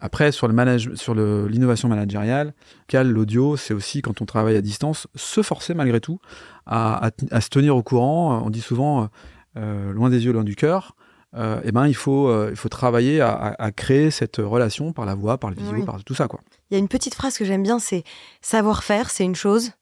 après, 0.00 0.32
sur 0.32 0.48
le 0.48 0.78
sur 0.96 1.14
l'innovation 1.14 1.88
managériale, 1.88 2.54
l'audio, 2.92 3.56
c'est 3.56 3.74
aussi 3.74 4.00
quand 4.02 4.22
on 4.22 4.24
travaille 4.24 4.56
à 4.56 4.62
distance, 4.62 5.06
se 5.14 5.42
forcer 5.42 5.74
malgré 5.74 6.00
tout 6.00 6.20
à, 6.66 7.10
se 7.40 7.48
tenir 7.48 7.76
au 7.76 7.82
courant. 7.82 8.42
On 8.44 8.50
dit 8.50 8.62
souvent 8.62 9.08
euh, 9.56 9.92
loin 9.92 10.08
des 10.08 10.24
yeux, 10.24 10.32
loin 10.32 10.44
du 10.44 10.56
cœur. 10.56 10.96
Euh, 11.36 11.60
eh 11.62 11.70
ben, 11.70 11.86
il 11.86 11.94
faut, 11.94 12.28
euh, 12.28 12.48
il 12.50 12.56
faut 12.56 12.68
travailler 12.68 13.20
à, 13.20 13.70
créer 13.76 14.10
cette 14.10 14.38
relation 14.38 14.92
par 14.92 15.04
la 15.04 15.14
voix, 15.14 15.38
par 15.38 15.50
le 15.50 15.56
visio, 15.56 15.84
par 15.84 16.02
tout 16.02 16.14
ça. 16.14 16.28
Quoi. 16.28 16.40
Il 16.70 16.74
y 16.74 16.76
a 16.76 16.78
une 16.78 16.88
petite 16.88 17.14
phrase 17.14 17.36
que 17.36 17.44
j'aime 17.44 17.62
bien, 17.62 17.78
c'est 17.78 18.02
savoir 18.40 18.82
faire, 18.82 19.10
c'est 19.10 19.24
une 19.24 19.36
chose, 19.36 19.72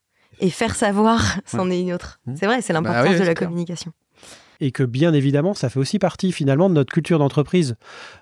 et 0.40 0.50
faire 0.50 0.74
savoir, 0.74 1.22
c'en 1.46 1.70
est 1.70 1.80
une 1.80 1.92
autre. 1.92 2.20
Mmh. 2.26 2.34
C'est 2.36 2.46
vrai, 2.46 2.60
c'est 2.60 2.72
bah 2.74 2.80
l'importance 2.80 3.20
de 3.20 3.24
la 3.24 3.34
communication 3.34 3.92
et 4.60 4.72
que 4.72 4.82
bien 4.82 5.12
évidemment, 5.12 5.54
ça 5.54 5.68
fait 5.68 5.78
aussi 5.78 5.98
partie 5.98 6.32
finalement 6.32 6.68
de 6.68 6.74
notre 6.74 6.92
culture 6.92 7.18
d'entreprise. 7.18 7.76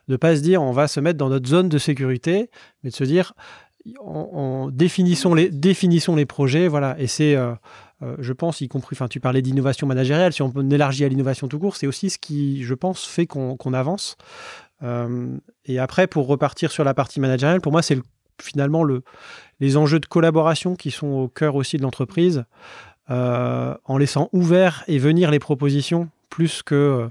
De 0.09 0.17
pas 0.17 0.37
se 0.37 0.41
dire 0.43 0.63
on 0.63 0.73
va 0.73 0.89
se 0.89 1.01
mettre 1.01 1.19
dans 1.19 1.29
notre 1.29 1.49
zone 1.49 1.69
de 1.69 1.79
sécurité, 1.79 2.51
mais 2.83 2.91
de 2.91 2.95
se 2.95 3.05
dire 3.05 3.33
en, 4.01 4.71
définissons, 4.71 5.35
les, 5.35 5.51
définissons 5.51 6.17
les 6.17 6.27
projets, 6.27 6.69
voilà. 6.69 6.97
Et 6.99 7.07
c'est, 7.07 7.37
euh, 7.37 7.53
euh, 8.03 8.17
je 8.19 8.33
pense, 8.33 8.61
y 8.61 8.69
compris, 8.69 8.97
tu 9.09 9.21
parlais 9.21 9.43
d'innovation 9.43 9.87
managériale, 9.87 10.33
si 10.33 10.43
on 10.43 10.53
élargit 10.71 11.05
à 11.05 11.09
l'innovation 11.09 11.49
tout 11.49 11.59
court, 11.59 11.77
c'est 11.77 11.87
aussi 11.87 12.11
ce 12.11 12.19
qui, 12.19 12.63
je 12.65 12.75
pense, 12.75 13.05
fait 13.05 13.27
qu'on 13.27 13.73
avance. 13.73 14.17
Euh, 14.83 15.37
et 15.65 15.79
après, 15.79 16.07
pour 16.07 16.27
repartir 16.27 16.71
sur 16.71 16.85
la 16.85 16.95
partie 16.95 17.21
managériale, 17.21 17.61
pour 17.61 17.73
moi, 17.73 17.83
c'est 17.83 17.99
finalement 18.41 18.83
le, 18.85 19.03
les 19.61 19.77
enjeux 19.77 20.01
de 20.01 20.07
collaboration 20.07 20.77
qui 20.77 20.91
sont 20.91 21.07
au 21.07 21.29
cœur 21.29 21.55
aussi 21.55 21.77
de 21.77 21.83
l'entreprise. 21.83 22.45
en 23.09 23.99
laissant 23.99 24.29
ouvert 24.33 24.83
et 24.89 24.99
venir 24.99 25.31
les 25.31 25.39
propositions 25.39 26.09
plus 26.37 26.63
que 26.63 26.75
euh, 26.75 27.09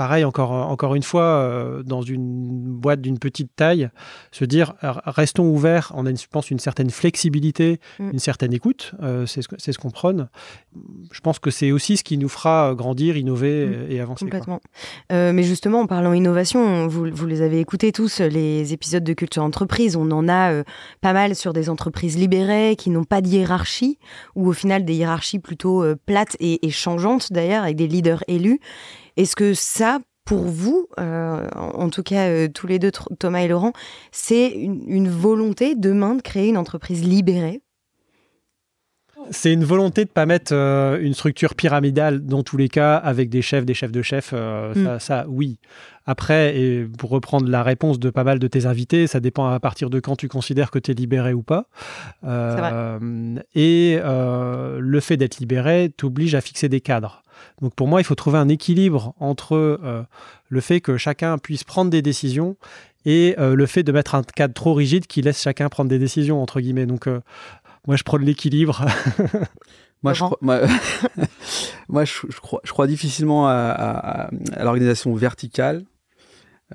pareil, 0.00 0.24
encore, 0.24 0.52
encore 0.52 0.94
une 0.94 1.02
fois, 1.02 1.24
euh, 1.24 1.82
dans 1.82 2.00
une 2.00 2.56
boîte 2.56 3.02
d'une 3.02 3.18
petite 3.18 3.54
taille, 3.54 3.90
se 4.32 4.46
dire 4.46 4.72
restons 5.04 5.46
ouverts, 5.46 5.92
on 5.94 6.06
a, 6.06 6.14
je 6.14 6.26
pense, 6.26 6.50
une 6.50 6.58
certaine 6.58 6.88
flexibilité, 6.88 7.80
mm. 7.98 8.12
une 8.14 8.18
certaine 8.18 8.54
écoute, 8.54 8.94
euh, 9.02 9.26
c'est 9.26 9.42
ce, 9.42 9.78
qu'on 9.78 9.90
prône. 9.90 10.30
Je 11.12 11.20
pense 11.20 11.38
que 11.38 11.50
c'est 11.50 11.70
aussi 11.70 11.98
ce 11.98 12.02
qui 12.02 12.16
nous 12.16 12.30
fera 12.30 12.74
grandir, 12.74 13.18
innover 13.18 13.66
mm. 13.66 13.90
et 13.90 14.00
avancer. 14.00 14.24
Complètement. 14.24 14.62
mais 15.10 15.42
justement, 15.42 15.80
en 15.80 15.86
parlant 15.86 16.14
innovation, 16.14 16.86
vous, 16.86 17.04
vous, 17.12 17.26
les 17.26 17.42
avez 17.42 17.60
écoutés 17.60 17.92
tous, 17.92 18.20
les 18.20 18.72
épisodes 18.72 19.04
de 19.04 19.12
Culture 19.12 19.42
Entreprise, 19.42 19.96
on 19.96 20.10
en 20.12 20.30
a 20.30 20.62
pas 21.02 21.12
mal 21.12 21.36
sur 21.36 21.52
des 21.52 21.68
entreprises 21.68 22.16
libérées 22.16 22.74
qui 22.78 22.88
n'ont 22.88 23.04
pas 23.04 23.20
de 23.20 23.28
hiérarchie, 23.28 23.98
ou 24.34 24.48
au 24.48 24.54
final 24.54 24.86
des 24.86 24.94
hiérarchies 24.94 25.40
plutôt 25.40 25.84
plates 26.06 26.38
et, 26.40 26.66
et 26.66 26.70
changeantes 26.70 27.34
d'ailleurs, 27.34 27.64
avec 27.64 27.76
des 27.76 27.86
leaders 27.86 28.24
élus. 28.28 28.60
Est-ce 29.16 29.36
que 29.36 29.54
ça, 29.54 30.00
pour 30.24 30.44
vous, 30.44 30.88
euh, 30.98 31.48
en 31.54 31.90
tout 31.90 32.02
cas 32.02 32.28
euh, 32.28 32.48
tous 32.48 32.66
les 32.66 32.78
deux, 32.78 32.92
Thomas 33.18 33.40
et 33.40 33.48
Laurent, 33.48 33.72
c'est 34.12 34.50
une, 34.50 35.08
volonté 35.08 35.74
demain 35.74 36.14
de 36.14 36.22
créer 36.22 36.48
une 36.48 36.56
entreprise 36.56 37.02
libérée? 37.04 37.62
C'est 39.30 39.52
une 39.52 39.64
volonté 39.64 40.04
de 40.04 40.10
pas 40.10 40.26
mettre 40.26 40.52
euh, 40.52 40.98
une 41.00 41.14
structure 41.14 41.54
pyramidale 41.54 42.24
dans 42.24 42.42
tous 42.42 42.56
les 42.56 42.68
cas 42.68 42.96
avec 42.96 43.30
des 43.30 43.42
chefs, 43.42 43.64
des 43.64 43.74
chefs 43.74 43.92
de 43.92 44.02
chefs. 44.02 44.32
Mm. 44.32 44.98
ça, 44.98 45.24
oui. 45.28 45.58
Après, 46.06 46.56
et 46.58 46.84
pour 46.98 47.10
reprendre 47.10 47.48
la 47.48 47.62
réponse 47.62 48.00
de 48.00 48.10
pas 48.10 48.24
mal 48.24 48.38
de 48.38 48.48
tes 48.48 48.66
invités, 48.66 49.06
ça 49.06 49.20
dépend 49.20 49.46
à 49.46 49.60
partir 49.60 49.90
de 49.90 50.00
quand 50.00 50.16
tu 50.16 50.28
considères 50.28 50.70
que 50.70 50.78
tu 50.78 50.90
es 50.90 50.94
libéré 50.94 51.32
ou 51.32 51.42
pas. 51.42 51.66
et 53.54 54.00
le 54.02 55.00
fait 55.00 55.16
d'être 55.16 55.38
libéré 55.38 55.92
t'oblige 55.96 56.34
à 56.34 56.40
fixer 56.40 56.68
des 56.68 56.80
cadres. 56.80 57.22
Donc 57.62 57.74
pour 57.74 57.86
moi, 57.86 58.00
il 58.00 58.04
faut 58.04 58.14
trouver 58.14 58.38
un 58.38 58.48
équilibre 58.48 59.14
entre 59.18 59.54
euh, 59.56 60.02
le 60.48 60.60
fait 60.60 60.80
que 60.80 60.96
chacun 60.96 61.38
puisse 61.38 61.64
prendre 61.64 61.90
des 61.90 62.02
décisions 62.02 62.56
et 63.06 63.34
le 63.38 63.64
fait 63.64 63.82
de 63.82 63.92
mettre 63.92 64.14
un 64.14 64.22
cadre 64.22 64.52
trop 64.52 64.74
rigide 64.74 65.06
qui 65.06 65.22
laisse 65.22 65.40
chacun 65.40 65.70
prendre 65.70 65.88
des 65.88 65.98
décisions, 65.98 66.42
entre 66.42 66.60
guillemets. 66.60 66.84
Donc, 66.84 67.08
moi, 67.86 67.96
je 67.96 68.02
prends 68.02 68.18
l'équilibre. 68.18 68.84
moi, 70.02 70.12
je, 70.12 70.24
moi, 70.40 72.04
je, 72.04 72.40
crois, 72.40 72.60
je 72.64 72.72
crois 72.72 72.86
difficilement 72.86 73.48
à 73.48 74.30
l'organisation 74.58 75.14
verticale 75.14 75.84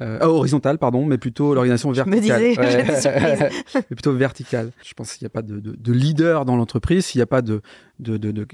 euh, 0.02 0.18
ah, 0.20 0.30
horizontale, 0.30 0.78
pardon, 0.78 1.06
mais 1.06 1.18
plutôt 1.18 1.54
l'organisation 1.54 1.90
verticale. 1.92 2.42
Je 2.54 2.60
me 2.60 2.96
disais, 2.96 3.50
mais 3.76 3.96
plutôt 3.96 4.14
verticale. 4.14 4.72
Je 4.84 4.94
pense 4.94 5.14
qu'il 5.14 5.24
n'y 5.24 5.28
a 5.28 5.30
pas 5.30 5.42
de, 5.42 5.60
de, 5.60 5.74
de, 5.74 5.94
leader 5.94 6.44
dans 6.44 6.58
l'entreprise, 6.58 7.06
s'il 7.06 7.20
n'y 7.20 7.24
a 7.24 7.28
pas 7.28 7.42
de, 7.42 7.62
de, 8.00 8.46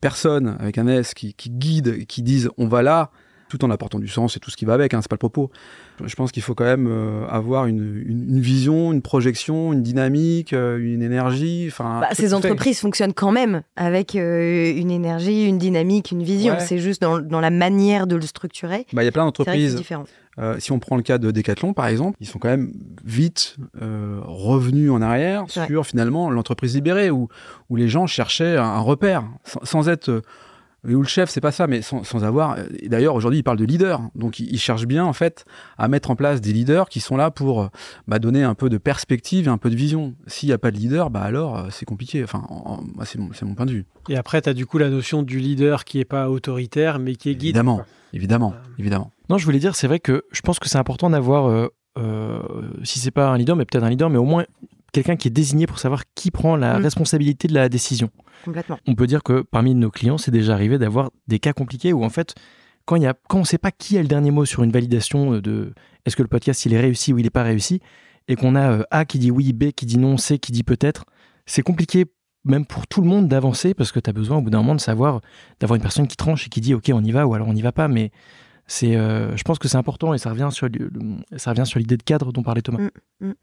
personnes 0.00 0.56
avec 0.60 0.78
un 0.78 0.86
S 0.86 1.14
qui, 1.14 1.34
qui 1.34 1.50
guident, 1.50 2.06
qui 2.06 2.22
disent 2.22 2.50
on 2.56 2.68
va 2.68 2.82
là, 2.82 3.10
tout 3.48 3.64
en 3.64 3.70
apportant 3.70 3.98
du 3.98 4.08
sens 4.08 4.36
et 4.36 4.40
tout 4.40 4.50
ce 4.50 4.56
qui 4.56 4.64
va 4.64 4.74
avec, 4.74 4.94
hein, 4.94 5.00
c'est 5.02 5.08
pas 5.08 5.14
le 5.14 5.18
propos. 5.18 5.50
Je 6.04 6.14
pense 6.14 6.30
qu'il 6.30 6.42
faut 6.42 6.54
quand 6.54 6.64
même 6.64 6.86
euh, 6.88 7.26
avoir 7.28 7.66
une, 7.66 8.02
une, 8.06 8.40
vision, 8.40 8.92
une 8.92 9.02
projection, 9.02 9.72
une 9.72 9.82
dynamique, 9.82 10.52
euh, 10.52 10.78
une 10.78 11.02
énergie. 11.02 11.66
Enfin, 11.68 12.00
bah, 12.00 12.08
ces 12.12 12.34
entreprises 12.34 12.80
fonctionnent 12.80 13.14
quand 13.14 13.32
même 13.32 13.62
avec 13.76 14.14
euh, 14.14 14.72
une 14.76 14.90
énergie, 14.90 15.46
une 15.46 15.58
dynamique, 15.58 16.12
une 16.12 16.22
vision. 16.22 16.56
C'est 16.60 16.78
juste 16.78 17.02
dans, 17.02 17.18
dans, 17.18 17.40
la 17.40 17.50
manière 17.50 18.06
de 18.06 18.16
le 18.16 18.22
structurer. 18.22 18.86
Bah, 18.92 19.02
il 19.02 19.06
y 19.06 19.08
a 19.08 19.12
plein 19.12 19.24
d'entreprises. 19.24 19.82
si 20.58 20.72
on 20.72 20.78
prend 20.78 20.96
le 20.96 21.02
cas 21.02 21.18
de 21.18 21.30
Decathlon, 21.30 21.72
par 21.72 21.86
exemple, 21.86 22.16
ils 22.20 22.28
sont 22.28 22.38
quand 22.38 22.48
même 22.48 22.72
vite 23.04 23.56
revenus 23.74 24.90
en 24.90 25.02
arrière 25.02 25.46
sur 25.48 25.86
finalement 25.86 26.30
l'entreprise 26.30 26.74
libérée, 26.74 27.10
où, 27.10 27.28
où 27.70 27.76
les 27.76 27.88
gens 27.88 28.06
cherchaient 28.06 28.56
un, 28.56 28.80
repère, 28.80 29.24
sans, 29.44 29.64
sans 29.64 29.88
être 29.88 30.22
où 30.84 31.02
le 31.02 31.04
chef, 31.04 31.28
c'est 31.28 31.40
pas 31.40 31.50
ça, 31.50 31.66
mais 31.66 31.82
sans, 31.82 32.24
avoir. 32.24 32.52
Euh, 32.52 32.64
d'ailleurs, 32.86 33.14
aujourd'hui, 33.14 33.40
il 33.40 33.42
parle 33.42 33.58
de 33.58 33.64
leader. 33.64 34.00
Donc, 34.14 34.38
il, 34.38 34.58
cherche 34.58 34.86
bien, 34.86 35.04
en 35.04 35.12
fait, 35.12 35.44
à 35.76 35.88
mettre 35.88 36.10
en 36.10 36.16
place 36.16 36.40
des 36.40 36.52
leaders 36.52 36.88
qui 36.88 37.00
sont 37.00 37.16
là 37.16 37.30
pour 37.30 37.62
euh, 37.62 37.68
bah, 38.06 38.18
donner 38.18 38.44
un 38.44 38.54
peu 38.54 38.68
de 38.68 38.78
perspective 38.78 39.46
et 39.46 39.50
un 39.50 39.58
peu 39.58 39.70
de 39.70 39.76
vision. 39.76 40.14
S'il 40.26 40.48
n'y 40.48 40.52
a 40.52 40.58
pas 40.58 40.70
de 40.70 40.76
leader, 40.76 41.10
bah 41.10 41.22
alors, 41.22 41.58
euh, 41.58 41.68
c'est 41.70 41.84
compliqué. 41.84 42.22
Enfin, 42.22 42.46
c'est 43.04 43.18
mon, 43.18 43.30
mon, 43.42 43.54
point 43.54 43.66
de 43.66 43.72
vue. 43.72 43.86
Et 44.08 44.16
après, 44.16 44.40
tu 44.40 44.48
as 44.48 44.54
du 44.54 44.66
coup 44.66 44.78
la 44.78 44.88
notion 44.88 45.22
du 45.22 45.40
leader 45.40 45.84
qui 45.84 45.98
est 45.98 46.04
pas 46.04 46.30
autoritaire, 46.30 46.98
mais 46.98 47.16
qui 47.16 47.30
est 47.30 47.34
guide. 47.34 47.56
Évidemment, 47.56 47.82
évidemment, 48.12 48.54
évidemment. 48.78 49.10
Non, 49.30 49.38
je 49.38 49.44
voulais 49.44 49.58
dire, 49.58 49.74
c'est 49.74 49.88
vrai 49.88 50.00
que 50.00 50.24
je 50.30 50.40
pense 50.40 50.58
que 50.58 50.68
c'est 50.68 50.78
important 50.78 51.10
d'avoir, 51.10 51.70
si 52.84 52.98
c'est 53.00 53.10
pas 53.10 53.28
un 53.28 53.36
leader, 53.36 53.56
mais 53.56 53.64
peut-être 53.64 53.84
un 53.84 53.90
leader, 53.90 54.10
mais 54.10 54.18
au 54.18 54.24
moins 54.24 54.44
quelqu'un 54.92 55.16
qui 55.16 55.28
est 55.28 55.32
désigné 55.32 55.66
pour 55.66 55.78
savoir 55.78 56.02
qui 56.14 56.30
prend 56.30 56.56
la 56.56 56.78
mm. 56.78 56.82
responsabilité 56.82 57.48
de 57.48 57.54
la 57.54 57.68
décision. 57.68 58.10
Complètement. 58.44 58.78
On 58.86 58.94
peut 58.94 59.06
dire 59.06 59.22
que 59.22 59.42
parmi 59.42 59.74
nos 59.74 59.90
clients, 59.90 60.18
c'est 60.18 60.30
déjà 60.30 60.54
arrivé 60.54 60.78
d'avoir 60.78 61.10
des 61.26 61.38
cas 61.38 61.52
compliqués 61.52 61.92
où 61.92 62.04
en 62.04 62.10
fait, 62.10 62.34
quand, 62.84 62.96
il 62.96 63.02
y 63.02 63.06
a, 63.06 63.14
quand 63.28 63.38
on 63.38 63.40
ne 63.42 63.46
sait 63.46 63.58
pas 63.58 63.70
qui 63.70 63.98
a 63.98 64.02
le 64.02 64.08
dernier 64.08 64.30
mot 64.30 64.44
sur 64.44 64.62
une 64.62 64.72
validation 64.72 65.34
euh, 65.34 65.42
de 65.42 65.74
est-ce 66.06 66.16
que 66.16 66.22
le 66.22 66.28
podcast 66.28 66.64
il 66.64 66.72
est 66.72 66.80
réussi 66.80 67.12
ou 67.12 67.18
il 67.18 67.24
n'est 67.24 67.30
pas 67.30 67.42
réussi, 67.42 67.80
et 68.28 68.36
qu'on 68.36 68.54
a 68.54 68.70
euh, 68.70 68.82
A 68.90 69.04
qui 69.04 69.18
dit 69.18 69.30
oui, 69.30 69.52
B 69.52 69.72
qui 69.72 69.86
dit 69.86 69.98
non, 69.98 70.16
C 70.16 70.38
qui 70.38 70.52
dit 70.52 70.62
peut-être, 70.62 71.04
c'est 71.46 71.62
compliqué 71.62 72.06
même 72.44 72.64
pour 72.64 72.86
tout 72.86 73.02
le 73.02 73.08
monde 73.08 73.28
d'avancer 73.28 73.74
parce 73.74 73.92
que 73.92 74.00
tu 74.00 74.08
as 74.08 74.12
besoin 74.12 74.38
au 74.38 74.42
bout 74.42 74.50
d'un 74.50 74.58
moment 74.58 74.74
de 74.74 74.80
savoir, 74.80 75.20
d'avoir 75.60 75.76
une 75.76 75.82
personne 75.82 76.06
qui 76.06 76.16
tranche 76.16 76.46
et 76.46 76.48
qui 76.48 76.60
dit 76.60 76.72
ok 76.72 76.90
on 76.94 77.02
y 77.02 77.10
va 77.10 77.26
ou 77.26 77.34
alors 77.34 77.48
on 77.48 77.52
n'y 77.52 77.62
va 77.62 77.72
pas, 77.72 77.88
mais 77.88 78.10
c'est, 78.70 78.96
euh, 78.96 79.34
je 79.34 79.42
pense 79.44 79.58
que 79.58 79.66
c'est 79.66 79.78
important 79.78 80.12
et 80.12 80.18
ça 80.18 80.28
revient 80.30 80.50
sur, 80.52 80.68
ça 81.36 81.50
revient 81.50 81.64
sur 81.64 81.78
l'idée 81.78 81.96
de 81.96 82.02
cadre 82.02 82.32
dont 82.32 82.42
parlait 82.42 82.60
Thomas. 82.60 82.90
Mm, 83.20 83.28
mm. 83.28 83.34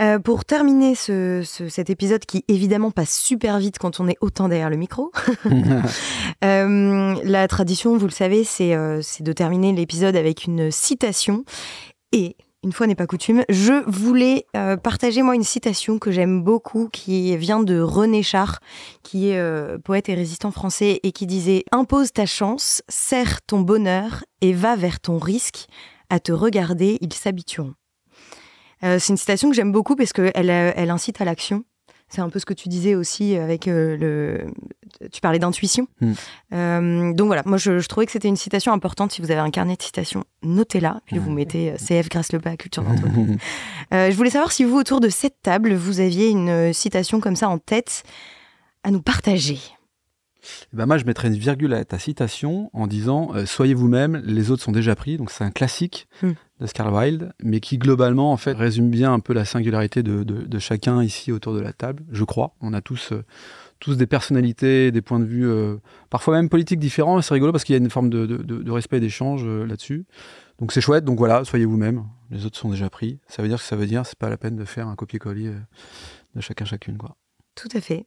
Euh, 0.00 0.18
pour 0.18 0.44
terminer 0.44 0.96
ce, 0.96 1.42
cet 1.44 1.90
épisode 1.90 2.26
qui 2.26 2.44
évidemment 2.48 2.90
passe 2.90 3.16
super 3.16 3.58
vite 3.58 3.78
quand 3.78 4.00
on 4.00 4.08
est 4.08 4.16
autant 4.20 4.48
derrière 4.48 4.68
le 4.68 4.76
micro, 4.76 5.12
euh, 6.44 7.14
la 7.22 7.48
tradition, 7.48 7.96
vous 7.96 8.06
le 8.06 8.12
savez, 8.12 8.42
c'est, 8.42 8.76
c'est 9.02 9.22
de 9.22 9.32
terminer 9.32 9.72
l'épisode 9.72 10.16
avec 10.16 10.44
une 10.44 10.72
citation 10.72 11.44
et 12.10 12.36
une 12.64 12.72
fois 12.72 12.86
n'est 12.86 12.94
pas 12.94 13.06
coutume, 13.06 13.44
je 13.48 13.88
voulais 13.88 14.46
euh, 14.56 14.76
partager 14.76 15.22
moi 15.22 15.34
une 15.34 15.44
citation 15.44 15.98
que 15.98 16.10
j'aime 16.10 16.42
beaucoup 16.42 16.88
qui 16.88 17.36
vient 17.36 17.60
de 17.60 17.80
René 17.80 18.22
Char, 18.22 18.58
qui 19.02 19.30
est 19.30 19.38
euh, 19.38 19.78
poète 19.78 20.08
et 20.08 20.14
résistant 20.14 20.50
français 20.50 20.98
et 21.02 21.12
qui 21.12 21.26
disait 21.26 21.64
Impose 21.70 22.12
ta 22.12 22.26
chance, 22.26 22.82
serre 22.88 23.42
ton 23.42 23.60
bonheur 23.60 24.24
et 24.40 24.52
va 24.52 24.74
vers 24.74 25.00
ton 25.00 25.18
risque. 25.18 25.66
À 26.10 26.20
te 26.20 26.32
regarder, 26.32 26.98
ils 27.00 27.12
s'habitueront. 27.12 27.74
Euh, 28.82 28.98
c'est 28.98 29.12
une 29.12 29.18
citation 29.18 29.50
que 29.50 29.54
j'aime 29.54 29.72
beaucoup 29.72 29.94
parce 29.94 30.12
qu'elle 30.12 30.50
elle 30.50 30.90
incite 30.90 31.20
à 31.20 31.24
l'action. 31.24 31.64
C'est 32.08 32.22
un 32.22 32.30
peu 32.30 32.38
ce 32.38 32.46
que 32.46 32.54
tu 32.54 32.68
disais 32.68 32.94
aussi 32.94 33.36
avec 33.36 33.68
euh, 33.68 33.96
le. 33.96 34.46
Tu 35.12 35.20
parlais 35.20 35.38
d'intuition. 35.38 35.86
Hmm. 36.00 36.12
Euh, 36.54 37.12
donc 37.12 37.26
voilà, 37.26 37.42
moi 37.44 37.58
je, 37.58 37.86
trouvais 37.86 38.06
que 38.06 38.12
c'était 38.12 38.28
une 38.28 38.36
citation 38.36 38.72
importante. 38.72 39.12
Si 39.12 39.20
vous 39.20 39.30
avez 39.30 39.40
un 39.40 39.50
carnet 39.50 39.76
de 39.76 39.82
citations, 39.82 40.24
notez-la. 40.42 41.00
Puis 41.04 41.18
vous 41.18 41.30
mettez 41.30 41.70
euh, 41.70 41.76
CF 41.76 42.08
Grâce 42.08 42.32
le 42.32 42.38
bas, 42.38 42.56
culture 42.56 42.82
d'entreprise. 42.82 43.36
je 43.92 44.16
voulais 44.16 44.30
savoir 44.30 44.52
si 44.52 44.64
vous, 44.64 44.76
autour 44.76 45.00
de 45.00 45.10
cette 45.10 45.42
table, 45.42 45.74
vous 45.74 46.00
aviez 46.00 46.30
une 46.30 46.72
citation 46.72 47.20
comme 47.20 47.36
ça 47.36 47.48
en 47.48 47.58
tête 47.58 48.04
à 48.84 48.90
nous 48.90 49.02
partager. 49.02 49.58
Eh 50.72 50.76
ben 50.76 50.86
moi, 50.86 50.98
je 50.98 51.04
mettrais 51.04 51.28
une 51.28 51.34
virgule 51.34 51.74
à 51.74 51.84
ta 51.84 51.98
citation 51.98 52.70
en 52.72 52.86
disant 52.86 53.32
Soyez 53.46 53.74
vous-même, 53.74 54.22
les 54.24 54.50
autres 54.50 54.62
sont 54.62 54.72
déjà 54.72 54.94
pris. 54.94 55.16
Donc, 55.16 55.30
c'est 55.30 55.44
un 55.44 55.50
classique. 55.50 56.08
Hmm 56.22 56.32
d'Oscar 56.60 56.92
Wilde, 56.92 57.32
mais 57.42 57.60
qui 57.60 57.78
globalement 57.78 58.32
en 58.32 58.36
fait 58.36 58.52
résume 58.52 58.90
bien 58.90 59.12
un 59.12 59.20
peu 59.20 59.32
la 59.32 59.44
singularité 59.44 60.02
de, 60.02 60.58
chacun 60.58 61.02
ici 61.02 61.30
autour 61.30 61.54
de 61.54 61.60
la 61.60 61.72
table, 61.72 62.04
je 62.10 62.24
crois. 62.24 62.54
On 62.60 62.72
a 62.72 62.80
tous, 62.80 63.12
euh, 63.12 63.24
tous 63.78 63.96
des 63.96 64.06
personnalités, 64.06 64.90
des 64.90 65.02
points 65.02 65.20
de 65.20 65.24
vue, 65.24 65.48
euh, 65.48 65.76
parfois 66.10 66.34
même 66.34 66.48
politiques 66.48 66.80
différents, 66.80 67.20
c'est 67.22 67.34
rigolo 67.34 67.52
parce 67.52 67.64
qu'il 67.64 67.74
y 67.74 67.78
a 67.78 67.82
une 67.82 67.90
forme 67.90 68.10
de, 68.10 68.70
respect 68.70 68.96
et 68.96 69.00
d'échange 69.00 69.42
euh, 69.44 69.66
là-dessus. 69.66 70.04
Donc 70.58 70.72
c'est 70.72 70.80
chouette, 70.80 71.04
donc 71.04 71.18
voilà, 71.18 71.44
soyez 71.44 71.64
vous-même, 71.64 72.04
les 72.30 72.44
autres 72.44 72.58
sont 72.58 72.70
déjà 72.70 72.90
pris. 72.90 73.20
Ça 73.28 73.42
veut 73.42 73.48
dire 73.48 73.58
que 73.58 73.64
ça 73.64 73.76
veut 73.76 73.86
dire, 73.86 74.04
c'est 74.04 74.18
pas 74.18 74.28
la 74.28 74.36
peine 74.36 74.56
de 74.56 74.64
faire 74.64 74.88
un 74.88 74.96
copier-coller 74.96 75.52
de 76.34 76.40
chacun 76.40 76.64
chacune. 76.64 76.98
Quoi. 76.98 77.16
Tout 77.54 77.68
à 77.74 77.80
fait. 77.80 78.06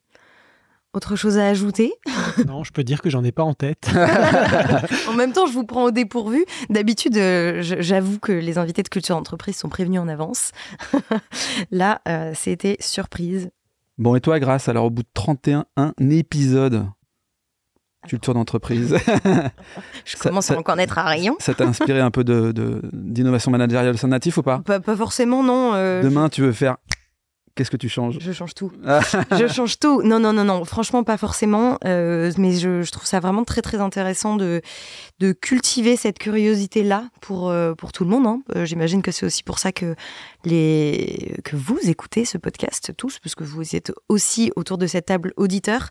Autre 0.93 1.15
chose 1.15 1.37
à 1.37 1.47
ajouter? 1.47 1.93
Non, 2.47 2.63
je 2.63 2.71
peux 2.71 2.83
dire 2.83 3.01
que 3.01 3.09
j'en 3.09 3.23
ai 3.23 3.31
pas 3.31 3.43
en 3.43 3.53
tête. 3.53 3.89
en 5.09 5.13
même 5.13 5.33
temps, 5.33 5.45
je 5.47 5.51
vous 5.51 5.65
prends 5.65 5.83
au 5.83 5.91
dépourvu. 5.91 6.45
D'habitude, 6.69 7.17
euh, 7.17 7.61
j'avoue 7.61 8.19
que 8.19 8.31
les 8.31 8.57
invités 8.57 8.83
de 8.83 8.87
culture 8.87 9.15
d'entreprise 9.15 9.57
sont 9.57 9.67
prévenus 9.67 9.99
en 9.99 10.07
avance. 10.07 10.51
Là, 11.71 12.01
euh, 12.07 12.31
c'était 12.33 12.77
surprise. 12.79 13.49
Bon, 13.97 14.15
et 14.15 14.21
toi, 14.21 14.39
Grâce, 14.39 14.69
alors 14.69 14.85
au 14.85 14.89
bout 14.89 15.03
de 15.03 15.09
31 15.13 15.65
épisodes, 15.99 16.85
culture 18.07 18.33
d'entreprise. 18.33 18.97
je 20.05 20.17
commence 20.17 20.51
à 20.51 20.57
en 20.57 20.63
connaître 20.63 20.97
à 20.97 21.03
rayon. 21.03 21.35
Ça 21.39 21.53
t'a 21.53 21.65
inspiré 21.65 21.99
un 21.99 22.11
peu 22.11 22.23
d'innovation 22.23 23.51
de, 23.51 23.57
managériale 23.57 23.95
au 24.01 24.07
natif 24.07 24.37
ou 24.37 24.41
pas, 24.41 24.59
pas 24.59 24.79
Pas 24.79 24.95
forcément, 24.95 25.43
non. 25.43 25.73
Euh, 25.73 26.01
Demain, 26.01 26.29
tu 26.29 26.41
veux 26.41 26.53
faire 26.53 26.77
Qu'est-ce 27.55 27.71
que 27.71 27.77
tu 27.77 27.89
changes 27.89 28.17
Je 28.19 28.31
change 28.31 28.53
tout. 28.53 28.71
je 29.31 29.47
change 29.47 29.77
tout. 29.77 30.01
Non, 30.03 30.19
non, 30.19 30.31
non, 30.31 30.45
non. 30.45 30.63
Franchement, 30.63 31.03
pas 31.03 31.17
forcément. 31.17 31.77
Euh, 31.85 32.31
mais 32.37 32.53
je, 32.53 32.89
trouve 32.89 33.05
ça 33.05 33.19
vraiment 33.19 33.43
très, 33.43 33.61
très 33.61 33.79
intéressant 33.79 34.37
de, 34.37 34.61
de 35.19 35.33
cultiver 35.33 35.97
cette 35.97 36.17
curiosité-là 36.17 37.09
pour, 37.19 37.49
euh, 37.49 37.73
pour 37.73 37.91
tout 37.91 38.05
le 38.05 38.09
monde. 38.09 38.25
Hein. 38.25 38.41
Euh, 38.55 38.65
j'imagine 38.65 39.01
que 39.01 39.11
c'est 39.11 39.25
aussi 39.25 39.43
pour 39.43 39.59
ça 39.59 39.73
que, 39.73 39.95
les, 40.45 41.35
que 41.43 41.57
vous 41.57 41.79
écoutez 41.83 42.23
ce 42.23 42.37
podcast 42.37 42.93
tous, 42.95 43.19
parce 43.19 43.35
que 43.35 43.43
vous 43.43 43.75
êtes 43.75 43.91
aussi 44.07 44.51
autour 44.55 44.77
de 44.77 44.87
cette 44.87 45.07
table 45.07 45.33
auditeur. 45.35 45.89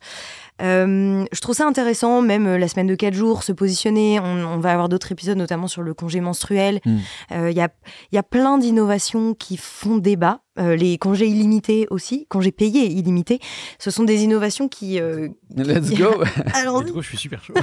je 0.61 1.41
trouve 1.41 1.55
ça 1.55 1.67
intéressant, 1.67 2.23
même 2.23 2.57
la 2.57 2.69
semaine 2.69 2.87
de 2.87 2.95
4 2.95 3.13
jours, 3.13 3.43
se 3.43 3.53
positionner. 3.53 4.19
On, 4.19 4.59
va 4.59 4.73
avoir 4.73 4.89
d'autres 4.89 5.13
épisodes, 5.13 5.37
notamment 5.37 5.69
sur 5.69 5.83
le 5.83 5.93
congé 5.93 6.21
menstruel. 6.21 6.81
Hmm. 6.85 6.99
Il 7.31 7.57
y, 7.57 7.61
a, 7.61 7.69
y 8.13 8.19
a 8.19 8.23
plein 8.23 8.59
d'innovations 8.59 9.35
qui 9.35 9.57
font 9.57 9.99
débat. 9.99 10.41
Euh, 10.59 10.75
les 10.75 10.99
congés 10.99 11.29
illimités 11.29 11.87
aussi, 11.91 12.27
congés 12.27 12.51
payés 12.51 12.87
illimités, 12.87 13.39
ce 13.79 13.93
sont 13.93 14.03
des 14.03 14.25
innovations 14.25 14.69
qui. 14.69 15.01
Euh, 15.01 15.29
Let's 15.57 15.91
go 15.93 16.25
Alors, 16.55 16.85
je 16.85 17.01
suis 17.03 17.17
super 17.17 17.43
chaud. 17.45 17.55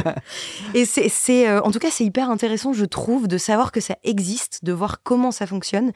Et 0.74 0.86
c'est, 0.86 1.48
euh, 1.48 1.60
en 1.60 1.70
tout 1.70 1.78
cas, 1.78 1.90
c'est 1.90 2.04
hyper 2.04 2.30
intéressant, 2.30 2.72
je 2.72 2.86
trouve, 2.86 3.28
de 3.28 3.36
savoir 3.36 3.70
que 3.70 3.80
ça 3.80 3.96
existe, 4.02 4.64
de 4.64 4.72
voir 4.72 5.02
comment 5.02 5.30
ça 5.30 5.46
fonctionne, 5.46 5.92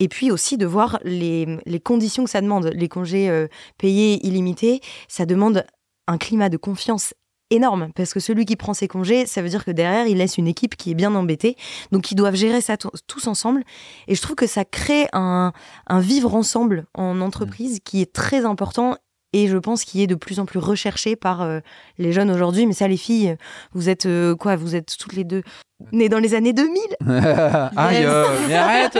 et 0.00 0.08
puis 0.08 0.30
aussi 0.30 0.56
de 0.56 0.64
voir 0.64 0.98
les, 1.04 1.58
les 1.66 1.80
conditions 1.80 2.24
que 2.24 2.30
ça 2.30 2.40
demande. 2.40 2.70
Les 2.74 2.88
congés 2.88 3.46
payés 3.76 4.26
illimités, 4.26 4.80
ça 5.06 5.26
demande 5.26 5.66
un 6.06 6.16
climat 6.18 6.48
de 6.48 6.56
confiance 6.56 7.14
énorme 7.54 7.88
parce 7.94 8.12
que 8.12 8.20
celui 8.20 8.44
qui 8.44 8.56
prend 8.56 8.74
ses 8.74 8.88
congés, 8.88 9.26
ça 9.26 9.42
veut 9.42 9.48
dire 9.48 9.64
que 9.64 9.70
derrière, 9.70 10.06
il 10.06 10.18
laisse 10.18 10.38
une 10.38 10.48
équipe 10.48 10.76
qui 10.76 10.90
est 10.90 10.94
bien 10.94 11.14
embêtée. 11.14 11.56
Donc, 11.92 12.10
ils 12.10 12.14
doivent 12.14 12.34
gérer 12.34 12.60
ça 12.60 12.76
tous 12.76 13.26
ensemble. 13.26 13.62
Et 14.08 14.14
je 14.14 14.22
trouve 14.22 14.36
que 14.36 14.46
ça 14.46 14.64
crée 14.64 15.06
un, 15.12 15.52
vivre 15.98 16.34
ensemble 16.34 16.86
en 16.94 17.20
entreprise 17.20 17.80
qui 17.84 18.02
est 18.02 18.12
très 18.12 18.44
important 18.44 18.96
et 19.32 19.48
je 19.48 19.56
pense 19.56 19.84
qu'il 19.84 20.00
est 20.00 20.06
de 20.06 20.14
plus 20.14 20.38
en 20.38 20.46
plus 20.46 20.60
recherché 20.60 21.16
par 21.16 21.42
euh, 21.42 21.58
les 21.98 22.12
jeunes 22.12 22.30
aujourd'hui. 22.30 22.66
Mais 22.66 22.72
ça, 22.72 22.86
les 22.86 22.96
filles, 22.96 23.36
vous 23.72 23.88
êtes 23.88 24.06
euh, 24.06 24.36
quoi 24.36 24.54
Vous 24.54 24.76
êtes 24.76 24.96
toutes 24.96 25.14
les 25.14 25.24
deux 25.24 25.42
nées 25.92 26.08
dans 26.08 26.20
les 26.20 26.34
années 26.34 26.52
2000 26.52 26.80
Aïe, 27.76 28.06
mais 28.46 28.54
arrête 28.54 28.96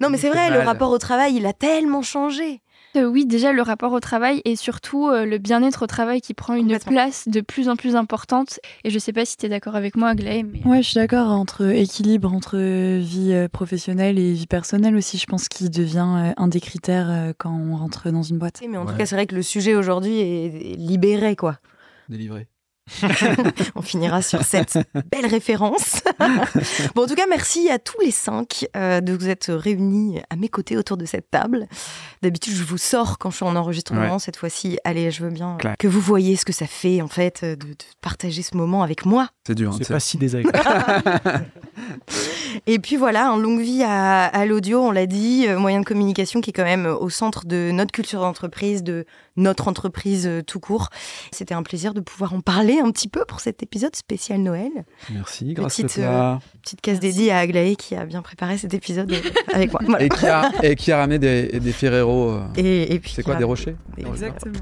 Non, 0.00 0.08
mais 0.08 0.16
c'est 0.16 0.30
vrai, 0.30 0.50
le 0.50 0.60
rapport 0.60 0.90
au 0.90 0.98
travail, 0.98 1.36
il 1.36 1.44
a 1.44 1.52
tellement 1.52 2.02
changé. 2.02 2.62
Euh, 2.96 3.04
oui, 3.04 3.24
déjà 3.24 3.52
le 3.52 3.62
rapport 3.62 3.92
au 3.92 4.00
travail 4.00 4.42
et 4.44 4.56
surtout 4.56 5.08
euh, 5.08 5.24
le 5.24 5.38
bien-être 5.38 5.82
au 5.82 5.86
travail 5.86 6.20
qui 6.20 6.34
prend 6.34 6.54
une 6.54 6.76
place 6.78 7.28
de 7.28 7.40
plus 7.40 7.68
en 7.68 7.76
plus 7.76 7.94
importante. 7.94 8.58
Et 8.84 8.90
je 8.90 8.98
sais 8.98 9.12
pas 9.12 9.24
si 9.24 9.36
tu 9.36 9.46
es 9.46 9.48
d'accord 9.48 9.76
avec 9.76 9.96
moi, 9.96 10.08
Aglaé, 10.08 10.42
mais 10.42 10.60
Ouais, 10.64 10.82
je 10.82 10.88
suis 10.88 10.94
d'accord. 10.96 11.28
Entre 11.28 11.66
équilibre 11.66 12.32
entre 12.32 12.56
vie 12.98 13.32
euh, 13.32 13.48
professionnelle 13.48 14.18
et 14.18 14.32
vie 14.32 14.46
personnelle 14.46 14.96
aussi, 14.96 15.18
je 15.18 15.26
pense 15.26 15.48
qu'il 15.48 15.70
devient 15.70 16.08
euh, 16.16 16.32
un 16.36 16.48
des 16.48 16.60
critères 16.60 17.10
euh, 17.10 17.32
quand 17.36 17.52
on 17.52 17.76
rentre 17.76 18.10
dans 18.10 18.22
une 18.22 18.38
boîte. 18.38 18.60
Mais 18.68 18.76
en 18.76 18.86
tout 18.86 18.96
cas, 18.96 19.06
c'est 19.06 19.14
vrai 19.14 19.26
que 19.26 19.36
le 19.36 19.42
sujet 19.42 19.74
aujourd'hui 19.74 20.18
est 20.18 20.72
est 20.72 20.76
libéré, 20.76 21.36
quoi. 21.36 21.58
Délivré. 22.08 22.48
On 23.74 23.82
finira 23.82 24.22
sur 24.22 24.42
cette 24.42 24.78
belle 25.10 25.26
référence. 25.26 26.02
bon, 26.94 27.04
en 27.04 27.06
tout 27.06 27.14
cas, 27.14 27.26
merci 27.28 27.70
à 27.70 27.78
tous 27.78 28.00
les 28.00 28.10
cinq 28.10 28.66
euh, 28.76 29.00
de 29.00 29.12
vous 29.12 29.28
être 29.28 29.52
réunis 29.52 30.20
à 30.30 30.36
mes 30.36 30.48
côtés 30.48 30.76
autour 30.76 30.96
de 30.96 31.04
cette 31.04 31.30
table. 31.30 31.66
D'habitude, 32.22 32.54
je 32.54 32.64
vous 32.64 32.78
sors 32.78 33.18
quand 33.18 33.30
je 33.30 33.36
suis 33.36 33.44
en 33.46 33.56
enregistrement. 33.56 34.12
Ouais. 34.14 34.18
Cette 34.18 34.36
fois-ci, 34.36 34.78
allez, 34.84 35.10
je 35.10 35.22
veux 35.24 35.30
bien 35.30 35.56
que 35.78 35.88
vous 35.88 36.00
voyez 36.00 36.36
ce 36.36 36.44
que 36.44 36.52
ça 36.52 36.66
fait, 36.66 37.00
en 37.02 37.08
fait, 37.08 37.44
de, 37.44 37.54
de 37.54 37.74
partager 38.00 38.42
ce 38.42 38.56
moment 38.56 38.82
avec 38.82 39.06
moi. 39.06 39.28
C'est 39.46 39.54
dur. 39.54 39.72
hein, 39.72 39.78
C'est 39.80 39.88
pas 39.92 40.00
si 40.00 40.18
désagréable. 40.18 40.60
Et 42.66 42.78
puis 42.78 42.96
voilà, 42.96 43.32
en 43.32 43.36
longue 43.36 43.60
vie 43.60 43.82
à, 43.82 44.24
à 44.24 44.44
l'audio, 44.46 44.80
on 44.80 44.90
l'a 44.90 45.06
dit, 45.06 45.46
euh, 45.48 45.58
moyen 45.58 45.80
de 45.80 45.84
communication 45.84 46.40
qui 46.40 46.50
est 46.50 46.52
quand 46.52 46.64
même 46.64 46.86
au 46.86 47.08
centre 47.08 47.46
de 47.46 47.70
notre 47.72 47.90
culture 47.92 48.20
d'entreprise, 48.20 48.82
de 48.82 49.06
notre 49.36 49.66
entreprise 49.68 50.26
euh, 50.26 50.42
tout 50.42 50.60
court. 50.60 50.88
C'était 51.32 51.54
un 51.54 51.62
plaisir 51.62 51.94
de 51.94 52.00
pouvoir 52.00 52.34
en 52.34 52.40
parler 52.40 52.78
un 52.84 52.90
petit 52.90 53.08
peu 53.08 53.24
pour 53.26 53.40
cet 53.40 53.62
épisode 53.62 53.96
spécial 53.96 54.40
Noël. 54.40 54.70
Merci, 55.10 55.54
grâce 55.54 55.76
Petite, 55.76 55.98
à 55.98 56.02
toi. 56.02 56.38
Petite 56.62 56.80
case 56.80 57.00
dédiée 57.00 57.32
à 57.32 57.38
Aglaé 57.38 57.76
qui 57.76 57.94
a 57.96 58.04
bien 58.04 58.22
préparé 58.22 58.58
cet 58.58 58.74
épisode 58.74 59.10
euh, 59.12 59.30
avec 59.52 59.72
moi. 59.72 59.80
Voilà. 59.86 60.04
Et 60.04 60.08
qui 60.08 60.26
a, 60.26 60.50
et 60.62 60.76
qui 60.76 60.92
a 60.92 60.98
ramené 60.98 61.18
des, 61.18 61.60
des 61.60 61.72
Ferrero. 61.72 62.30
euh, 62.30 62.42
Et, 62.56 62.94
et 62.94 62.98
puis 63.00 63.10
c'est 63.14 63.22
quoi, 63.22 63.36
des 63.36 63.44
rochers 63.44 63.76
Exactement. 63.98 64.54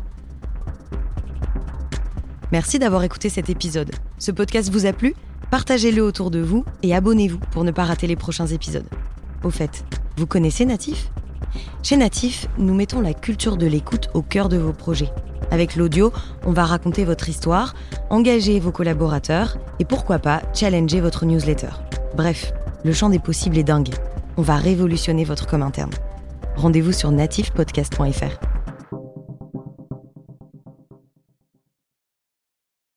Merci 2.53 2.79
d'avoir 2.79 3.03
écouté 3.05 3.29
cet 3.29 3.51
épisode. 3.51 3.91
Ce 4.19 4.31
podcast 4.31 4.71
vous 4.71 4.87
a 4.87 4.93
plu? 4.93 5.15
Partagez-le 5.51 6.03
autour 6.03 6.31
de 6.31 6.40
vous 6.40 6.64
et 6.83 6.94
abonnez-vous 6.94 7.38
pour 7.51 7.64
ne 7.64 7.70
pas 7.70 7.85
rater 7.85 8.07
les 8.07 8.16
prochains 8.16 8.46
épisodes. 8.46 8.88
Au 9.42 9.51
fait, 9.51 9.85
vous 10.16 10.27
connaissez 10.27 10.64
Natif? 10.64 11.11
Chez 11.83 11.96
Natif, 11.96 12.46
nous 12.59 12.74
mettons 12.74 13.01
la 13.01 13.14
culture 13.14 13.57
de 13.57 13.66
l'écoute 13.66 14.11
au 14.14 14.22
cœur 14.22 14.48
de 14.48 14.57
vos 14.57 14.72
projets. 14.72 15.11
Avec 15.51 15.77
l'audio, 15.77 16.12
on 16.44 16.53
va 16.53 16.64
raconter 16.64 17.05
votre 17.05 17.29
histoire, 17.29 17.74
engager 18.11 18.61
vos 18.61 18.72
collaborateurs 18.72 19.57
et 19.79 19.85
pourquoi 19.85 20.18
pas 20.18 20.42
challenger 20.55 21.01
votre 21.01 21.24
newsletter. 21.24 21.70
Bref, 22.16 22.53
le 22.85 22.92
champ 22.92 23.09
des 23.09 23.18
possibles 23.18 23.57
est 23.59 23.64
dingue. 23.64 23.94
On 24.37 24.42
va 24.42 24.57
révolutionner 24.57 25.24
votre 25.24 25.46
com 25.46 25.62
interne. 25.62 25.92
Rendez-vous 26.57 26.92
sur 26.92 27.11
natifpodcast.fr. 27.11 28.58